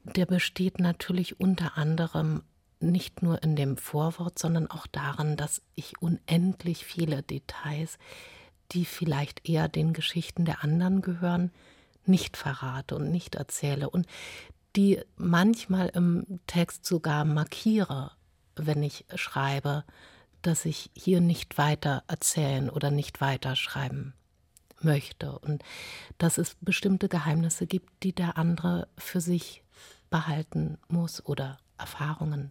der 0.04 0.26
besteht 0.26 0.78
natürlich 0.78 1.40
unter 1.40 1.76
anderem 1.76 2.42
nicht 2.80 3.22
nur 3.22 3.42
in 3.42 3.56
dem 3.56 3.76
Vorwort, 3.76 4.38
sondern 4.38 4.70
auch 4.70 4.86
darin, 4.86 5.36
dass 5.36 5.62
ich 5.74 6.00
unendlich 6.00 6.84
viele 6.84 7.22
Details, 7.22 7.98
die 8.72 8.84
vielleicht 8.84 9.48
eher 9.48 9.68
den 9.68 9.92
Geschichten 9.92 10.44
der 10.44 10.64
anderen 10.64 11.02
gehören, 11.02 11.50
nicht 12.06 12.36
verrate 12.36 12.96
und 12.96 13.10
nicht 13.10 13.34
erzähle 13.34 13.90
und 13.90 14.06
die 14.76 15.00
manchmal 15.16 15.88
im 15.88 16.40
Text 16.46 16.86
sogar 16.86 17.24
markiere, 17.24 18.12
wenn 18.56 18.82
ich 18.82 19.04
schreibe, 19.14 19.84
dass 20.42 20.64
ich 20.64 20.90
hier 20.94 21.20
nicht 21.20 21.58
weiter 21.58 22.04
erzählen 22.08 22.70
oder 22.70 22.90
nicht 22.90 23.20
weiter 23.20 23.56
schreiben 23.56 24.14
möchte 24.80 25.38
und 25.38 25.62
dass 26.18 26.38
es 26.38 26.56
bestimmte 26.60 27.08
Geheimnisse 27.08 27.66
gibt, 27.66 28.02
die 28.02 28.14
der 28.14 28.38
andere 28.38 28.88
für 28.96 29.20
sich 29.20 29.62
behalten 30.08 30.78
muss 30.88 31.24
oder 31.24 31.58
Erfahrungen. 31.78 32.50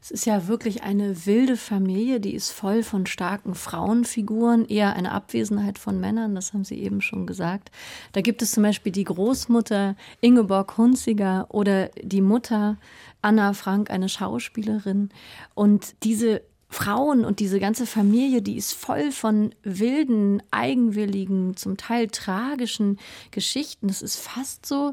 Es 0.00 0.10
ist 0.10 0.26
ja 0.26 0.48
wirklich 0.48 0.82
eine 0.82 1.24
wilde 1.24 1.56
Familie, 1.56 2.20
die 2.20 2.34
ist 2.34 2.50
voll 2.50 2.82
von 2.82 3.06
starken 3.06 3.54
Frauenfiguren, 3.54 4.66
eher 4.66 4.94
eine 4.96 5.12
Abwesenheit 5.12 5.78
von 5.78 5.98
Männern, 5.98 6.34
das 6.34 6.52
haben 6.52 6.64
Sie 6.64 6.78
eben 6.78 7.00
schon 7.00 7.26
gesagt. 7.26 7.70
Da 8.12 8.20
gibt 8.20 8.42
es 8.42 8.52
zum 8.52 8.64
Beispiel 8.64 8.92
die 8.92 9.04
Großmutter 9.04 9.96
Ingeborg 10.20 10.76
Hunziger 10.76 11.46
oder 11.48 11.88
die 12.02 12.20
Mutter 12.20 12.76
Anna 13.22 13.54
Frank, 13.54 13.90
eine 13.90 14.10
Schauspielerin. 14.10 15.08
Und 15.54 15.94
diese 16.02 16.42
Frauen 16.68 17.24
und 17.24 17.40
diese 17.40 17.60
ganze 17.60 17.86
Familie, 17.86 18.42
die 18.42 18.56
ist 18.56 18.74
voll 18.74 19.12
von 19.12 19.54
wilden, 19.62 20.42
eigenwilligen, 20.50 21.56
zum 21.56 21.76
Teil 21.76 22.08
tragischen 22.08 22.98
Geschichten. 23.30 23.88
Es 23.88 24.02
ist 24.02 24.18
fast 24.18 24.66
so, 24.66 24.92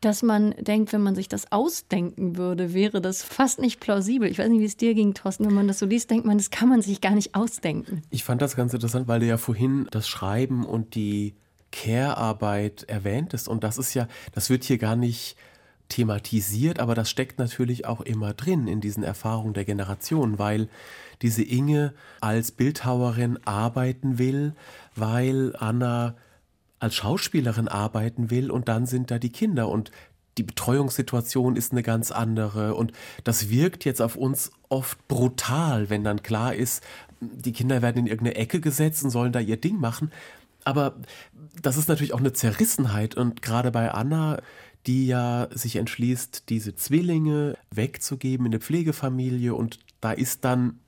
dass 0.00 0.22
man 0.22 0.54
denkt, 0.58 0.92
wenn 0.92 1.02
man 1.02 1.14
sich 1.14 1.28
das 1.28 1.52
ausdenken 1.52 2.36
würde, 2.36 2.72
wäre 2.72 3.00
das 3.00 3.22
fast 3.22 3.60
nicht 3.60 3.80
plausibel. 3.80 4.28
Ich 4.30 4.38
weiß 4.38 4.48
nicht, 4.48 4.60
wie 4.60 4.66
es 4.66 4.76
dir 4.76 4.94
ging, 4.94 5.12
Thorsten. 5.14 5.46
Wenn 5.46 5.54
man 5.54 5.68
das 5.68 5.78
so 5.78 5.86
liest, 5.86 6.10
denkt 6.10 6.26
man, 6.26 6.38
das 6.38 6.50
kann 6.50 6.68
man 6.68 6.80
sich 6.80 7.00
gar 7.00 7.14
nicht 7.14 7.34
ausdenken. 7.34 8.02
Ich 8.10 8.24
fand 8.24 8.40
das 8.40 8.56
ganz 8.56 8.72
interessant, 8.72 9.08
weil 9.08 9.20
du 9.20 9.26
ja 9.26 9.36
vorhin 9.36 9.86
das 9.90 10.08
Schreiben 10.08 10.64
und 10.64 10.94
die 10.94 11.34
Care-Arbeit 11.70 12.84
erwähntest. 12.84 13.48
Und 13.48 13.62
das 13.62 13.78
ist 13.78 13.94
ja, 13.94 14.08
das 14.32 14.48
wird 14.48 14.64
hier 14.64 14.78
gar 14.78 14.96
nicht 14.96 15.36
thematisiert, 15.90 16.78
aber 16.78 16.94
das 16.94 17.10
steckt 17.10 17.38
natürlich 17.38 17.84
auch 17.84 18.00
immer 18.00 18.32
drin 18.32 18.68
in 18.68 18.80
diesen 18.80 19.02
Erfahrungen 19.02 19.54
der 19.54 19.64
Generation, 19.64 20.38
weil 20.38 20.68
diese 21.20 21.42
Inge 21.42 21.92
als 22.20 22.52
Bildhauerin 22.52 23.38
arbeiten 23.44 24.18
will, 24.18 24.54
weil 24.94 25.54
Anna 25.56 26.14
als 26.80 26.96
Schauspielerin 26.96 27.68
arbeiten 27.68 28.30
will 28.30 28.50
und 28.50 28.68
dann 28.68 28.86
sind 28.86 29.10
da 29.10 29.18
die 29.18 29.30
Kinder 29.30 29.68
und 29.68 29.90
die 30.38 30.42
Betreuungssituation 30.42 31.56
ist 31.56 31.72
eine 31.72 31.82
ganz 31.82 32.10
andere 32.10 32.74
und 32.74 32.92
das 33.24 33.50
wirkt 33.50 33.84
jetzt 33.84 34.00
auf 34.00 34.16
uns 34.16 34.50
oft 34.68 35.06
brutal, 35.06 35.90
wenn 35.90 36.04
dann 36.04 36.22
klar 36.22 36.54
ist, 36.54 36.82
die 37.20 37.52
Kinder 37.52 37.82
werden 37.82 37.98
in 37.98 38.06
irgendeine 38.06 38.36
Ecke 38.36 38.60
gesetzt 38.60 39.04
und 39.04 39.10
sollen 39.10 39.32
da 39.32 39.40
ihr 39.40 39.58
Ding 39.58 39.78
machen. 39.78 40.10
Aber 40.64 40.96
das 41.60 41.76
ist 41.76 41.88
natürlich 41.88 42.14
auch 42.14 42.20
eine 42.20 42.32
Zerrissenheit 42.32 43.14
und 43.14 43.42
gerade 43.42 43.70
bei 43.70 43.92
Anna 43.92 44.38
die 44.86 45.06
ja 45.06 45.48
sich 45.52 45.76
entschließt, 45.76 46.48
diese 46.48 46.74
Zwillinge 46.74 47.56
wegzugeben 47.70 48.46
in 48.46 48.52
eine 48.52 48.60
Pflegefamilie 48.60 49.54
und 49.54 49.78
da 50.00 50.12
ist 50.12 50.44
dann 50.44 50.80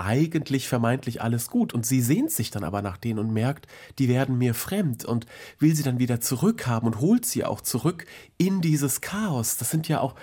eigentlich 0.00 0.68
vermeintlich 0.68 1.22
alles 1.22 1.48
gut 1.48 1.72
und 1.72 1.84
sie 1.84 2.00
sehnt 2.00 2.30
sich 2.30 2.50
dann 2.50 2.64
aber 2.64 2.82
nach 2.82 2.96
denen 2.96 3.18
und 3.18 3.32
merkt, 3.32 3.66
die 3.98 4.08
werden 4.08 4.38
mir 4.38 4.54
fremd 4.54 5.04
und 5.04 5.26
will 5.58 5.74
sie 5.74 5.82
dann 5.82 5.98
wieder 5.98 6.20
zurückhaben 6.20 6.86
und 6.86 7.00
holt 7.00 7.26
sie 7.26 7.44
auch 7.44 7.60
zurück 7.60 8.06
in 8.38 8.60
dieses 8.60 9.00
Chaos. 9.00 9.56
Das 9.56 9.70
sind 9.70 9.88
ja 9.88 10.00
auch 10.00 10.14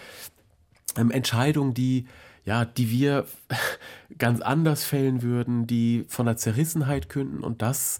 ähm, 0.97 1.11
Entscheidungen, 1.11 1.73
die 1.73 2.05
ja, 2.43 2.63
die 2.63 2.89
wir 2.89 3.25
ganz 4.17 4.39
anders 4.39 4.85
fällen 4.85 5.21
würden, 5.21 5.67
die 5.67 6.05
von 6.07 6.25
der 6.25 6.37
Zerrissenheit 6.37 7.09
künden 7.09 7.43
und 7.43 7.61
das 7.61 7.99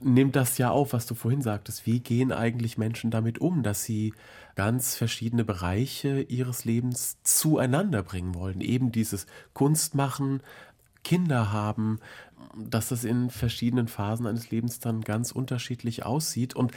nimmt 0.00 0.36
das 0.36 0.58
ja 0.58 0.70
auf, 0.70 0.92
was 0.92 1.06
du 1.06 1.14
vorhin 1.14 1.42
sagtest. 1.42 1.86
Wie 1.86 2.00
gehen 2.00 2.32
eigentlich 2.32 2.78
Menschen 2.78 3.10
damit 3.10 3.38
um, 3.38 3.62
dass 3.62 3.84
sie 3.84 4.14
ganz 4.56 4.96
verschiedene 4.96 5.44
Bereiche 5.44 6.22
ihres 6.22 6.64
Lebens 6.64 7.18
zueinander 7.22 8.02
bringen 8.02 8.34
wollen? 8.34 8.60
Eben 8.60 8.92
dieses 8.92 9.26
Kunstmachen, 9.52 10.42
Kinder 11.04 11.52
haben, 11.52 11.98
dass 12.56 12.88
das 12.88 13.04
in 13.04 13.30
verschiedenen 13.30 13.88
Phasen 13.88 14.26
eines 14.26 14.50
Lebens 14.50 14.80
dann 14.80 15.02
ganz 15.02 15.32
unterschiedlich 15.32 16.04
aussieht. 16.04 16.54
Und 16.54 16.72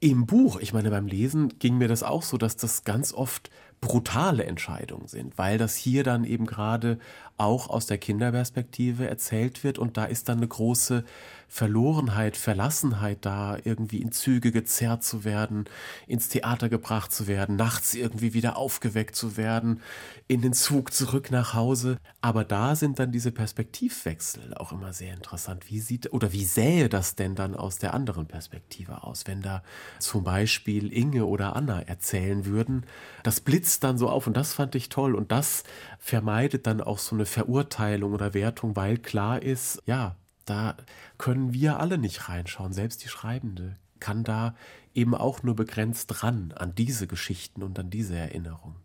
im 0.00 0.26
Buch, 0.26 0.58
ich 0.60 0.72
meine, 0.72 0.90
beim 0.90 1.06
Lesen 1.06 1.58
ging 1.58 1.76
mir 1.76 1.88
das 1.88 2.02
auch 2.02 2.22
so, 2.22 2.38
dass 2.38 2.56
das 2.56 2.84
ganz 2.84 3.12
oft 3.12 3.50
brutale 3.80 4.44
Entscheidungen 4.44 5.08
sind, 5.08 5.38
weil 5.38 5.58
das 5.58 5.74
hier 5.74 6.04
dann 6.04 6.24
eben 6.24 6.46
gerade 6.46 6.98
auch 7.36 7.70
aus 7.70 7.86
der 7.86 7.98
Kinderperspektive 7.98 9.08
erzählt 9.08 9.64
wird 9.64 9.78
und 9.78 9.96
da 9.96 10.04
ist 10.04 10.28
dann 10.28 10.38
eine 10.38 10.48
große 10.48 11.04
Verlorenheit, 11.52 12.36
Verlassenheit 12.36 13.26
da, 13.26 13.58
irgendwie 13.64 14.00
in 14.00 14.12
Züge 14.12 14.52
gezerrt 14.52 15.02
zu 15.02 15.24
werden, 15.24 15.64
ins 16.06 16.28
Theater 16.28 16.68
gebracht 16.68 17.10
zu 17.12 17.26
werden, 17.26 17.56
nachts 17.56 17.92
irgendwie 17.94 18.34
wieder 18.34 18.56
aufgeweckt 18.56 19.16
zu 19.16 19.36
werden, 19.36 19.82
in 20.28 20.42
den 20.42 20.52
Zug 20.52 20.92
zurück 20.92 21.32
nach 21.32 21.52
Hause. 21.52 21.98
Aber 22.20 22.44
da 22.44 22.76
sind 22.76 23.00
dann 23.00 23.10
diese 23.10 23.32
Perspektivwechsel 23.32 24.54
auch 24.54 24.70
immer 24.70 24.92
sehr 24.92 25.12
interessant. 25.12 25.68
Wie 25.68 25.80
sieht 25.80 26.12
oder 26.12 26.32
wie 26.32 26.44
sähe 26.44 26.88
das 26.88 27.16
denn 27.16 27.34
dann 27.34 27.56
aus 27.56 27.78
der 27.78 27.94
anderen 27.94 28.26
Perspektive 28.26 29.02
aus, 29.02 29.26
wenn 29.26 29.42
da 29.42 29.64
zum 29.98 30.22
Beispiel 30.22 30.92
Inge 30.92 31.26
oder 31.26 31.56
Anna 31.56 31.82
erzählen 31.82 32.46
würden? 32.46 32.86
Das 33.24 33.40
blitzt 33.40 33.82
dann 33.82 33.98
so 33.98 34.08
auf 34.08 34.28
und 34.28 34.36
das 34.36 34.54
fand 34.54 34.76
ich 34.76 34.88
toll 34.88 35.16
und 35.16 35.32
das 35.32 35.64
vermeidet 35.98 36.68
dann 36.68 36.80
auch 36.80 36.98
so 36.98 37.16
eine 37.16 37.26
Verurteilung 37.26 38.12
oder 38.12 38.34
Wertung, 38.34 38.76
weil 38.76 38.98
klar 38.98 39.42
ist, 39.42 39.82
ja, 39.84 40.14
da 40.50 40.76
können 41.16 41.54
wir 41.54 41.78
alle 41.78 41.96
nicht 41.96 42.28
reinschauen, 42.28 42.72
selbst 42.72 43.04
die 43.04 43.08
Schreibende 43.08 43.76
kann 44.00 44.24
da 44.24 44.54
eben 44.94 45.14
auch 45.14 45.42
nur 45.42 45.54
begrenzt 45.54 46.22
ran 46.22 46.52
an 46.56 46.74
diese 46.74 47.06
Geschichten 47.06 47.62
und 47.62 47.78
an 47.78 47.90
diese 47.90 48.16
Erinnerungen. 48.16 48.76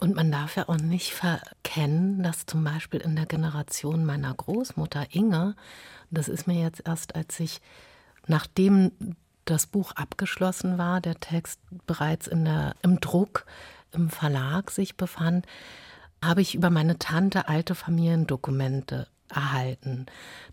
Und 0.00 0.14
man 0.14 0.32
darf 0.32 0.56
ja 0.56 0.68
auch 0.68 0.76
nicht 0.76 1.12
verkennen, 1.12 2.22
dass 2.22 2.46
zum 2.46 2.64
Beispiel 2.64 3.00
in 3.00 3.16
der 3.16 3.26
Generation 3.26 4.04
meiner 4.04 4.34
Großmutter 4.34 5.14
Inge, 5.14 5.54
das 6.10 6.28
ist 6.28 6.46
mir 6.46 6.60
jetzt 6.60 6.82
erst, 6.86 7.14
als 7.14 7.38
ich, 7.40 7.60
nachdem 8.26 8.92
das 9.44 9.66
Buch 9.66 9.92
abgeschlossen 9.92 10.78
war, 10.78 11.00
der 11.00 11.20
Text 11.20 11.60
bereits 11.86 12.26
in 12.26 12.44
der, 12.44 12.74
im 12.82 13.00
Druck 13.00 13.46
im 13.92 14.08
Verlag 14.08 14.70
sich 14.70 14.96
befand, 14.96 15.46
habe 16.22 16.40
ich 16.40 16.54
über 16.54 16.70
meine 16.70 16.98
Tante 16.98 17.48
alte 17.48 17.74
Familiendokumente 17.74 19.06
erhalten. 19.32 20.06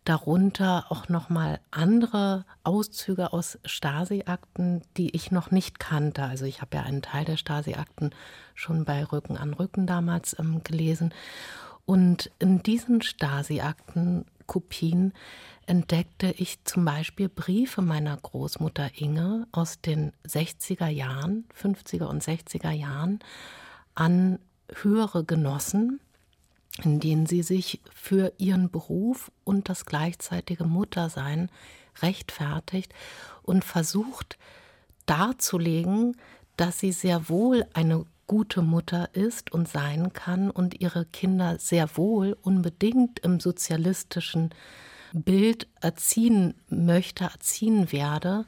Darunter 0.05 0.85
auch 0.89 1.09
noch 1.09 1.29
mal 1.29 1.59
andere 1.71 2.45
Auszüge 2.63 3.33
aus 3.33 3.59
Stasi-Akten, 3.65 4.81
die 4.97 5.15
ich 5.15 5.31
noch 5.31 5.51
nicht 5.51 5.79
kannte. 5.79 6.23
Also 6.23 6.45
ich 6.45 6.61
habe 6.61 6.77
ja 6.77 6.83
einen 6.83 7.01
Teil 7.01 7.25
der 7.25 7.37
Stasi-Akten 7.37 8.11
schon 8.55 8.85
bei 8.85 9.03
Rücken 9.03 9.37
an 9.37 9.53
Rücken 9.53 9.87
damals 9.87 10.37
ähm, 10.39 10.63
gelesen. 10.63 11.13
Und 11.85 12.31
in 12.39 12.63
diesen 12.63 13.01
Stasi-Akten, 13.01 14.25
Kopien, 14.47 15.13
entdeckte 15.65 16.33
ich 16.37 16.63
zum 16.63 16.85
Beispiel 16.85 17.29
Briefe 17.29 17.81
meiner 17.81 18.17
Großmutter 18.17 18.91
Inge 18.95 19.47
aus 19.51 19.81
den 19.81 20.11
60er 20.27 20.87
Jahren, 20.87 21.45
50er 21.61 22.05
und 22.05 22.23
60er 22.23 22.71
Jahren 22.71 23.19
an 23.95 24.39
höhere 24.81 25.23
Genossen, 25.23 25.99
in 26.83 26.99
denen 26.99 27.25
sie 27.25 27.43
sich 27.43 27.81
für 27.93 28.33
ihren 28.37 28.69
Beruf 28.69 29.31
und 29.43 29.69
das 29.69 29.85
gleichzeitige 29.85 30.63
Muttersein 30.63 31.49
rechtfertigt 32.01 32.93
und 33.43 33.65
versucht 33.65 34.37
darzulegen, 35.05 36.15
dass 36.55 36.79
sie 36.79 36.91
sehr 36.91 37.29
wohl 37.29 37.65
eine 37.73 38.05
gute 38.27 38.61
Mutter 38.61 39.09
ist 39.13 39.51
und 39.51 39.67
sein 39.67 40.13
kann 40.13 40.49
und 40.49 40.79
ihre 40.79 41.05
Kinder 41.05 41.59
sehr 41.59 41.97
wohl 41.97 42.37
unbedingt 42.41 43.19
im 43.19 43.41
sozialistischen 43.41 44.51
Bild 45.11 45.67
erziehen 45.81 46.53
möchte, 46.69 47.25
erziehen 47.25 47.91
werde 47.91 48.45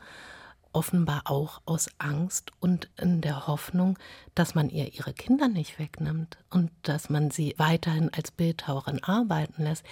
offenbar 0.74 1.24
auch 1.26 1.62
aus 1.66 1.90
Angst 2.00 2.52
und 2.60 2.90
in 3.00 3.22
der 3.22 3.48
Hoffnung, 3.48 3.98
dass 4.36 4.56
man 4.56 4.70
ihr 4.70 4.94
ihre 4.94 5.14
Kinder 5.14 5.48
nicht 5.48 5.80
wegnimmt 5.80 6.38
und 6.50 6.72
dass 6.82 7.10
man 7.10 7.32
sie 7.32 7.56
weiterhin 7.58 8.14
als 8.14 8.32
Bildhauerin 8.32 9.04
arbeiten 9.04 9.64
lässt. 9.64 9.86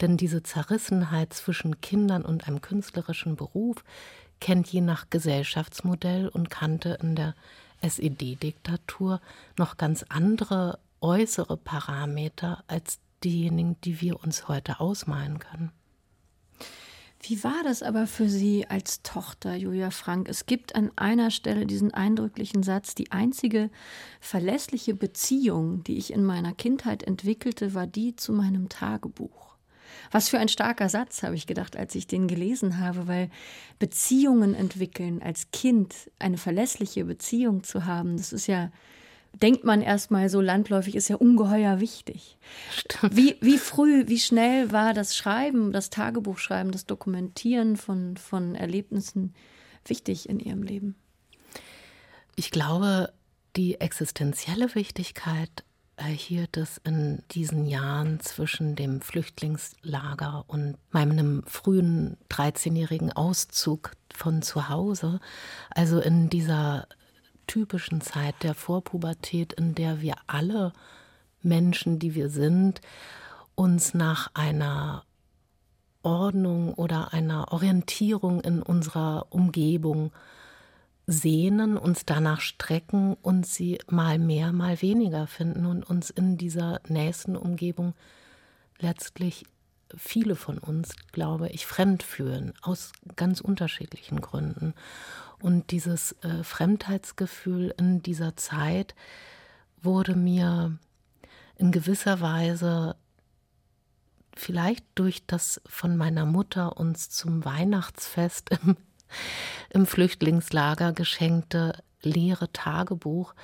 Denn 0.00 0.16
diese 0.16 0.42
Zerrissenheit 0.42 1.34
zwischen 1.34 1.80
Kindern 1.80 2.24
und 2.24 2.46
einem 2.46 2.60
künstlerischen 2.60 3.36
Beruf 3.36 3.84
kennt 4.40 4.68
je 4.68 4.80
nach 4.80 5.10
Gesellschaftsmodell 5.10 6.28
und 6.28 6.48
kannte 6.48 6.98
in 7.02 7.14
der 7.14 7.34
SED-Diktatur 7.82 9.20
noch 9.58 9.76
ganz 9.76 10.04
andere 10.08 10.78
äußere 11.00 11.56
Parameter 11.56 12.64
als 12.66 13.00
diejenigen, 13.24 13.76
die 13.82 14.00
wir 14.00 14.22
uns 14.22 14.48
heute 14.48 14.80
ausmalen 14.80 15.38
können. 15.38 15.72
Wie 17.22 17.44
war 17.44 17.62
das 17.64 17.82
aber 17.82 18.06
für 18.06 18.30
Sie 18.30 18.66
als 18.66 19.02
Tochter, 19.02 19.54
Julia 19.54 19.90
Frank? 19.90 20.26
Es 20.26 20.46
gibt 20.46 20.74
an 20.74 20.90
einer 20.96 21.30
Stelle 21.30 21.66
diesen 21.66 21.92
eindrücklichen 21.92 22.62
Satz, 22.62 22.94
die 22.94 23.12
einzige 23.12 23.68
verlässliche 24.20 24.94
Beziehung, 24.94 25.84
die 25.84 25.98
ich 25.98 26.14
in 26.14 26.24
meiner 26.24 26.54
Kindheit 26.54 27.02
entwickelte, 27.02 27.74
war 27.74 27.86
die 27.86 28.16
zu 28.16 28.32
meinem 28.32 28.70
Tagebuch. 28.70 29.50
Was 30.10 30.30
für 30.30 30.38
ein 30.38 30.48
starker 30.48 30.88
Satz, 30.88 31.22
habe 31.22 31.34
ich 31.34 31.46
gedacht, 31.46 31.76
als 31.76 31.94
ich 31.94 32.06
den 32.06 32.26
gelesen 32.26 32.78
habe, 32.78 33.06
weil 33.06 33.28
Beziehungen 33.78 34.54
entwickeln 34.54 35.20
als 35.20 35.50
Kind, 35.50 35.94
eine 36.18 36.38
verlässliche 36.38 37.04
Beziehung 37.04 37.64
zu 37.64 37.84
haben, 37.84 38.16
das 38.16 38.32
ist 38.32 38.46
ja 38.46 38.70
denkt 39.32 39.64
man 39.64 39.82
erstmal 39.82 40.28
so 40.28 40.40
landläufig, 40.40 40.94
ist 40.94 41.08
ja 41.08 41.16
ungeheuer 41.16 41.80
wichtig. 41.80 42.36
Stimmt. 42.74 43.16
Wie, 43.16 43.36
wie 43.40 43.58
früh, 43.58 44.06
wie 44.08 44.18
schnell 44.18 44.72
war 44.72 44.94
das 44.94 45.16
Schreiben, 45.16 45.72
das 45.72 45.90
Tagebuchschreiben, 45.90 46.72
das 46.72 46.86
Dokumentieren 46.86 47.76
von, 47.76 48.16
von 48.16 48.54
Erlebnissen 48.54 49.34
wichtig 49.84 50.28
in 50.28 50.40
Ihrem 50.40 50.62
Leben? 50.62 50.94
Ich 52.36 52.50
glaube, 52.50 53.12
die 53.56 53.80
existenzielle 53.80 54.74
Wichtigkeit 54.74 55.64
erhielt 55.96 56.56
es 56.56 56.78
in 56.78 57.22
diesen 57.30 57.66
Jahren 57.66 58.20
zwischen 58.20 58.74
dem 58.74 59.02
Flüchtlingslager 59.02 60.44
und 60.46 60.76
meinem 60.90 61.42
frühen 61.46 62.16
13-jährigen 62.30 63.12
Auszug 63.12 63.92
von 64.14 64.40
zu 64.40 64.68
Hause. 64.70 65.20
Also 65.70 66.00
in 66.00 66.30
dieser 66.30 66.86
typischen 67.50 68.00
Zeit 68.00 68.36
der 68.44 68.54
Vorpubertät, 68.54 69.52
in 69.54 69.74
der 69.74 70.00
wir 70.00 70.14
alle 70.28 70.72
Menschen, 71.42 71.98
die 71.98 72.14
wir 72.14 72.28
sind, 72.28 72.80
uns 73.56 73.92
nach 73.92 74.30
einer 74.34 75.02
Ordnung 76.04 76.74
oder 76.74 77.12
einer 77.12 77.50
Orientierung 77.50 78.40
in 78.40 78.62
unserer 78.62 79.26
Umgebung 79.30 80.12
sehnen, 81.08 81.76
uns 81.76 82.06
danach 82.06 82.40
strecken 82.40 83.16
und 83.20 83.44
sie 83.44 83.80
mal 83.88 84.20
mehr, 84.20 84.52
mal 84.52 84.80
weniger 84.80 85.26
finden 85.26 85.66
und 85.66 85.82
uns 85.82 86.08
in 86.08 86.36
dieser 86.36 86.80
nächsten 86.86 87.36
Umgebung 87.36 87.94
letztlich 88.78 89.44
viele 89.96 90.36
von 90.36 90.58
uns, 90.58 90.94
glaube 91.10 91.48
ich, 91.48 91.66
fremd 91.66 92.04
fühlen, 92.04 92.52
aus 92.62 92.92
ganz 93.16 93.40
unterschiedlichen 93.40 94.20
Gründen. 94.20 94.72
Und 95.42 95.70
dieses 95.70 96.12
äh, 96.22 96.42
Fremdheitsgefühl 96.42 97.74
in 97.78 98.02
dieser 98.02 98.36
Zeit 98.36 98.94
wurde 99.82 100.14
mir 100.14 100.78
in 101.56 101.72
gewisser 101.72 102.20
Weise 102.20 102.96
vielleicht 104.36 104.84
durch 104.94 105.26
das 105.26 105.60
von 105.66 105.96
meiner 105.96 106.26
Mutter 106.26 106.76
uns 106.76 107.10
zum 107.10 107.44
Weihnachtsfest 107.44 108.50
im, 108.50 108.76
im 109.70 109.86
Flüchtlingslager 109.86 110.92
geschenkte 110.92 111.82
leere 112.02 112.52
Tagebuch 112.52 113.34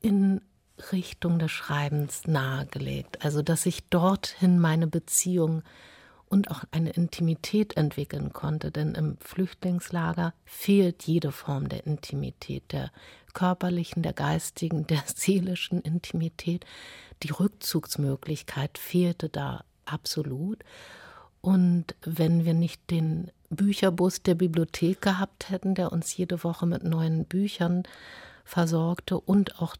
in 0.00 0.40
Richtung 0.90 1.38
des 1.38 1.50
Schreibens 1.50 2.26
nahegelegt. 2.26 3.24
Also, 3.24 3.42
dass 3.42 3.66
ich 3.66 3.88
dorthin 3.88 4.58
meine 4.58 4.86
Beziehung 4.86 5.62
und 6.32 6.50
auch 6.50 6.64
eine 6.70 6.90
Intimität 6.90 7.76
entwickeln 7.76 8.32
konnte. 8.32 8.70
Denn 8.70 8.94
im 8.94 9.18
Flüchtlingslager 9.20 10.32
fehlt 10.46 11.02
jede 11.02 11.30
Form 11.30 11.68
der 11.68 11.86
Intimität, 11.86 12.72
der 12.72 12.90
körperlichen, 13.34 14.02
der 14.02 14.14
geistigen, 14.14 14.86
der 14.88 15.02
seelischen 15.14 15.82
Intimität. 15.82 16.64
Die 17.22 17.30
Rückzugsmöglichkeit 17.30 18.78
fehlte 18.78 19.28
da 19.28 19.64
absolut. 19.84 20.64
Und 21.42 21.94
wenn 22.02 22.46
wir 22.46 22.54
nicht 22.54 22.90
den 22.90 23.30
Bücherbus 23.50 24.22
der 24.22 24.34
Bibliothek 24.34 25.02
gehabt 25.02 25.50
hätten, 25.50 25.74
der 25.74 25.92
uns 25.92 26.16
jede 26.16 26.42
Woche 26.44 26.64
mit 26.64 26.82
neuen 26.82 27.26
Büchern 27.26 27.82
versorgte 28.46 29.20
und 29.20 29.60
auch 29.60 29.76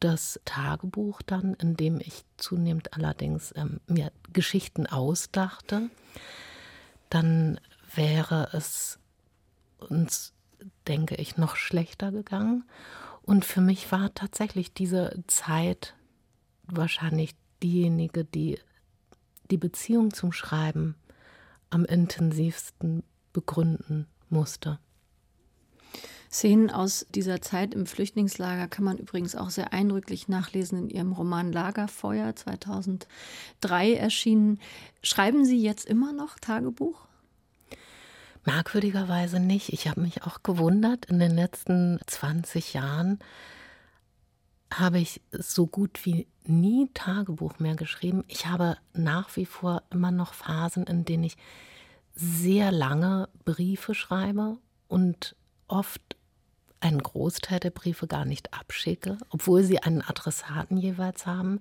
das 0.00 0.40
Tagebuch 0.44 1.22
dann, 1.22 1.54
in 1.54 1.76
dem 1.76 2.00
ich 2.00 2.24
zunehmend 2.36 2.94
allerdings 2.94 3.52
ähm, 3.56 3.80
mir 3.86 4.12
Geschichten 4.32 4.86
ausdachte, 4.86 5.90
dann 7.10 7.60
wäre 7.94 8.48
es 8.52 8.98
uns, 9.78 10.32
denke 10.86 11.16
ich, 11.16 11.36
noch 11.36 11.56
schlechter 11.56 12.12
gegangen. 12.12 12.64
Und 13.22 13.44
für 13.44 13.60
mich 13.60 13.90
war 13.90 14.12
tatsächlich 14.14 14.72
diese 14.72 15.22
Zeit 15.26 15.94
wahrscheinlich 16.64 17.34
diejenige, 17.62 18.24
die 18.24 18.58
die 19.50 19.58
Beziehung 19.58 20.12
zum 20.12 20.32
Schreiben 20.32 20.96
am 21.70 21.84
intensivsten 21.84 23.02
begründen 23.32 24.06
musste. 24.28 24.78
Szenen 26.36 26.70
aus 26.70 27.06
dieser 27.14 27.40
Zeit 27.40 27.72
im 27.72 27.86
Flüchtlingslager 27.86 28.68
kann 28.68 28.84
man 28.84 28.98
übrigens 28.98 29.34
auch 29.34 29.48
sehr 29.48 29.72
eindrücklich 29.72 30.28
nachlesen 30.28 30.80
in 30.80 30.90
Ihrem 30.90 31.12
Roman 31.12 31.50
Lagerfeuer 31.50 32.36
2003 32.36 33.94
erschienen. 33.94 34.60
Schreiben 35.02 35.46
Sie 35.46 35.58
jetzt 35.62 35.86
immer 35.86 36.12
noch 36.12 36.38
Tagebuch? 36.38 37.06
Merkwürdigerweise 38.44 39.40
nicht. 39.40 39.72
Ich 39.72 39.88
habe 39.88 40.02
mich 40.02 40.24
auch 40.24 40.42
gewundert, 40.42 41.06
in 41.06 41.20
den 41.20 41.34
letzten 41.34 42.00
20 42.06 42.74
Jahren 42.74 43.18
habe 44.70 44.98
ich 44.98 45.22
so 45.32 45.66
gut 45.66 46.04
wie 46.04 46.26
nie 46.44 46.90
Tagebuch 46.92 47.60
mehr 47.60 47.76
geschrieben. 47.76 48.24
Ich 48.28 48.44
habe 48.44 48.76
nach 48.92 49.34
wie 49.36 49.46
vor 49.46 49.84
immer 49.88 50.10
noch 50.10 50.34
Phasen, 50.34 50.84
in 50.84 51.06
denen 51.06 51.24
ich 51.24 51.38
sehr 52.14 52.72
lange 52.72 53.30
Briefe 53.46 53.94
schreibe 53.94 54.58
und 54.86 55.34
oft 55.66 56.15
einen 56.80 57.02
Großteil 57.02 57.60
der 57.60 57.70
Briefe 57.70 58.06
gar 58.06 58.24
nicht 58.24 58.52
abschicke, 58.52 59.18
obwohl 59.30 59.62
sie 59.62 59.82
einen 59.82 60.02
Adressaten 60.02 60.76
jeweils 60.76 61.26
haben. 61.26 61.60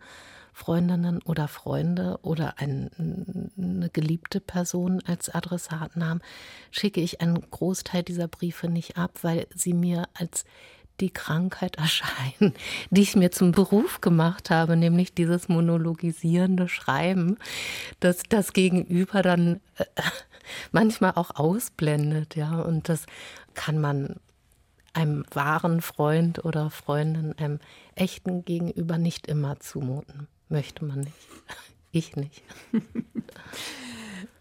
Freundinnen 0.54 1.22
oder 1.24 1.50
Freunde 1.50 2.18
oder 2.22 2.60
ein, 2.60 3.52
eine 3.58 3.90
geliebte 3.90 4.40
Person 4.40 5.02
als 5.06 5.28
Adressaten 5.28 6.08
haben, 6.08 6.22
schicke 6.72 7.02
ich 7.02 7.20
einen 7.20 7.42
Großteil 7.52 8.04
dieser 8.04 8.30
Briefe 8.30 8.70
nicht 8.70 8.98
ab, 8.98 9.20
weil 9.22 9.48
sie 9.54 9.74
mir 9.74 10.08
als 10.14 10.46
die 11.02 11.10
Krankheit 11.10 11.76
erscheinen, 11.78 12.54
die 12.90 13.02
ich 13.02 13.18
mir 13.18 13.32
zum 13.32 13.52
Beruf 13.52 14.00
gemacht 14.00 14.50
habe, 14.50 14.78
nämlich 14.78 15.14
dieses 15.14 15.50
monologisierende 15.50 16.70
Schreiben, 16.70 17.38
das 18.00 18.24
das 18.30 18.54
Gegenüber 18.54 19.22
dann 19.22 19.60
äh, 19.78 19.86
manchmal 20.72 21.12
auch 21.16 21.36
ausblendet, 21.36 22.38
ja, 22.38 22.62
und 22.62 22.88
das 22.88 23.06
kann 23.56 23.80
man 23.80 24.16
einem 24.96 25.26
wahren 25.32 25.82
Freund 25.82 26.44
oder 26.46 26.70
Freundin, 26.70 27.34
einem 27.38 27.60
echten 27.96 28.46
Gegenüber 28.46 28.98
nicht 28.98 29.28
immer 29.28 29.60
zumuten 29.60 30.28
möchte 30.50 30.86
man 30.86 31.02
nicht. 31.02 31.14
Ich 31.92 32.18
nicht. 32.18 32.44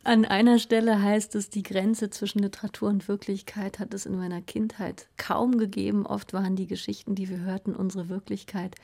An 0.02 0.24
einer 0.24 0.58
Stelle 0.58 1.00
heißt 1.00 1.36
es, 1.36 1.50
die 1.50 1.62
Grenze 1.62 2.10
zwischen 2.10 2.40
Literatur 2.40 2.88
und 2.88 3.06
Wirklichkeit 3.06 3.78
hat 3.78 3.94
es 3.94 4.06
in 4.06 4.16
meiner 4.16 4.42
Kindheit 4.42 5.06
kaum 5.18 5.56
gegeben. 5.56 6.04
Oft 6.04 6.32
waren 6.32 6.56
die 6.56 6.66
Geschichten, 6.66 7.14
die 7.14 7.28
wir 7.28 7.38
hörten, 7.38 7.76
unsere 7.76 8.08
Wirklichkeit. 8.08 8.74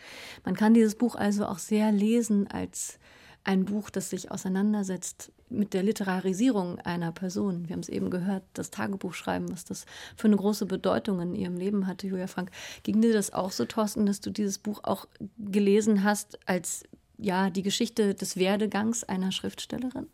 Man 0.45 0.55
kann 0.55 0.73
dieses 0.73 0.95
Buch 0.95 1.16
also 1.16 1.47
auch 1.47 1.59
sehr 1.59 1.91
lesen 1.91 2.47
als 2.47 3.01
ein 3.45 3.64
Buch, 3.64 3.91
das 3.91 4.11
sich 4.11 4.30
auseinandersetzt 4.30 5.32
mit 5.49 5.74
der 5.74 5.82
Literarisierung 5.82 6.78
einer 6.80 7.12
Person. 7.12 7.68
Wir 7.68 7.74
haben 7.74 7.80
es 7.80 7.88
eben 7.88 8.11
gehört, 8.11 8.45
das 8.55 8.70
Tagebuchschreiben, 8.70 9.51
was 9.51 9.64
das 9.64 9.86
für 10.16 10.28
eine 10.28 10.36
große 10.36 10.66
Bedeutung 10.66 11.20
in 11.20 11.34
ihrem 11.34 11.57
Leben 11.57 11.86
hatte, 11.86 12.07
Julia 12.07 12.26
Frank. 12.26 12.51
Ging 12.82 13.01
dir 13.01 13.12
das 13.12 13.32
auch 13.32 13.51
so, 13.51 13.64
Thorsten, 13.64 14.07
dass 14.07 14.20
du 14.20 14.30
dieses 14.30 14.59
Buch 14.59 14.80
auch 14.84 15.07
gelesen 15.38 16.05
hast 16.05 16.38
als 16.49 16.84
ja 17.18 17.51
die 17.51 17.62
Geschichte 17.62 18.14
des 18.14 18.36
Werdegangs 18.36 19.05
einer 19.05 19.32
Schriftstellerin? 19.32 20.07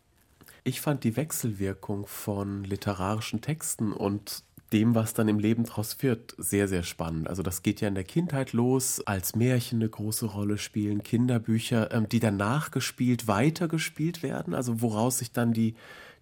Ich 0.64 0.80
fand 0.80 1.04
die 1.04 1.16
Wechselwirkung 1.16 2.06
von 2.06 2.64
literarischen 2.64 3.40
Texten 3.40 3.92
und 3.92 4.42
dem, 4.72 4.94
was 4.94 5.14
dann 5.14 5.28
im 5.28 5.38
Leben 5.38 5.64
draus 5.64 6.02
wird, 6.02 6.34
sehr, 6.38 6.66
sehr 6.66 6.82
spannend. 6.82 7.28
Also 7.28 7.42
das 7.42 7.62
geht 7.62 7.80
ja 7.80 7.88
in 7.88 7.94
der 7.94 8.04
Kindheit 8.04 8.52
los, 8.52 9.00
als 9.06 9.36
Märchen 9.36 9.80
eine 9.80 9.88
große 9.88 10.26
Rolle 10.26 10.58
spielen, 10.58 11.02
Kinderbücher, 11.02 11.92
ähm, 11.92 12.08
die 12.08 12.20
dann 12.20 12.36
nachgespielt, 12.36 13.28
weitergespielt 13.28 14.22
werden, 14.22 14.54
also 14.54 14.80
woraus 14.80 15.18
sich 15.18 15.32
dann 15.32 15.52
die, 15.52 15.74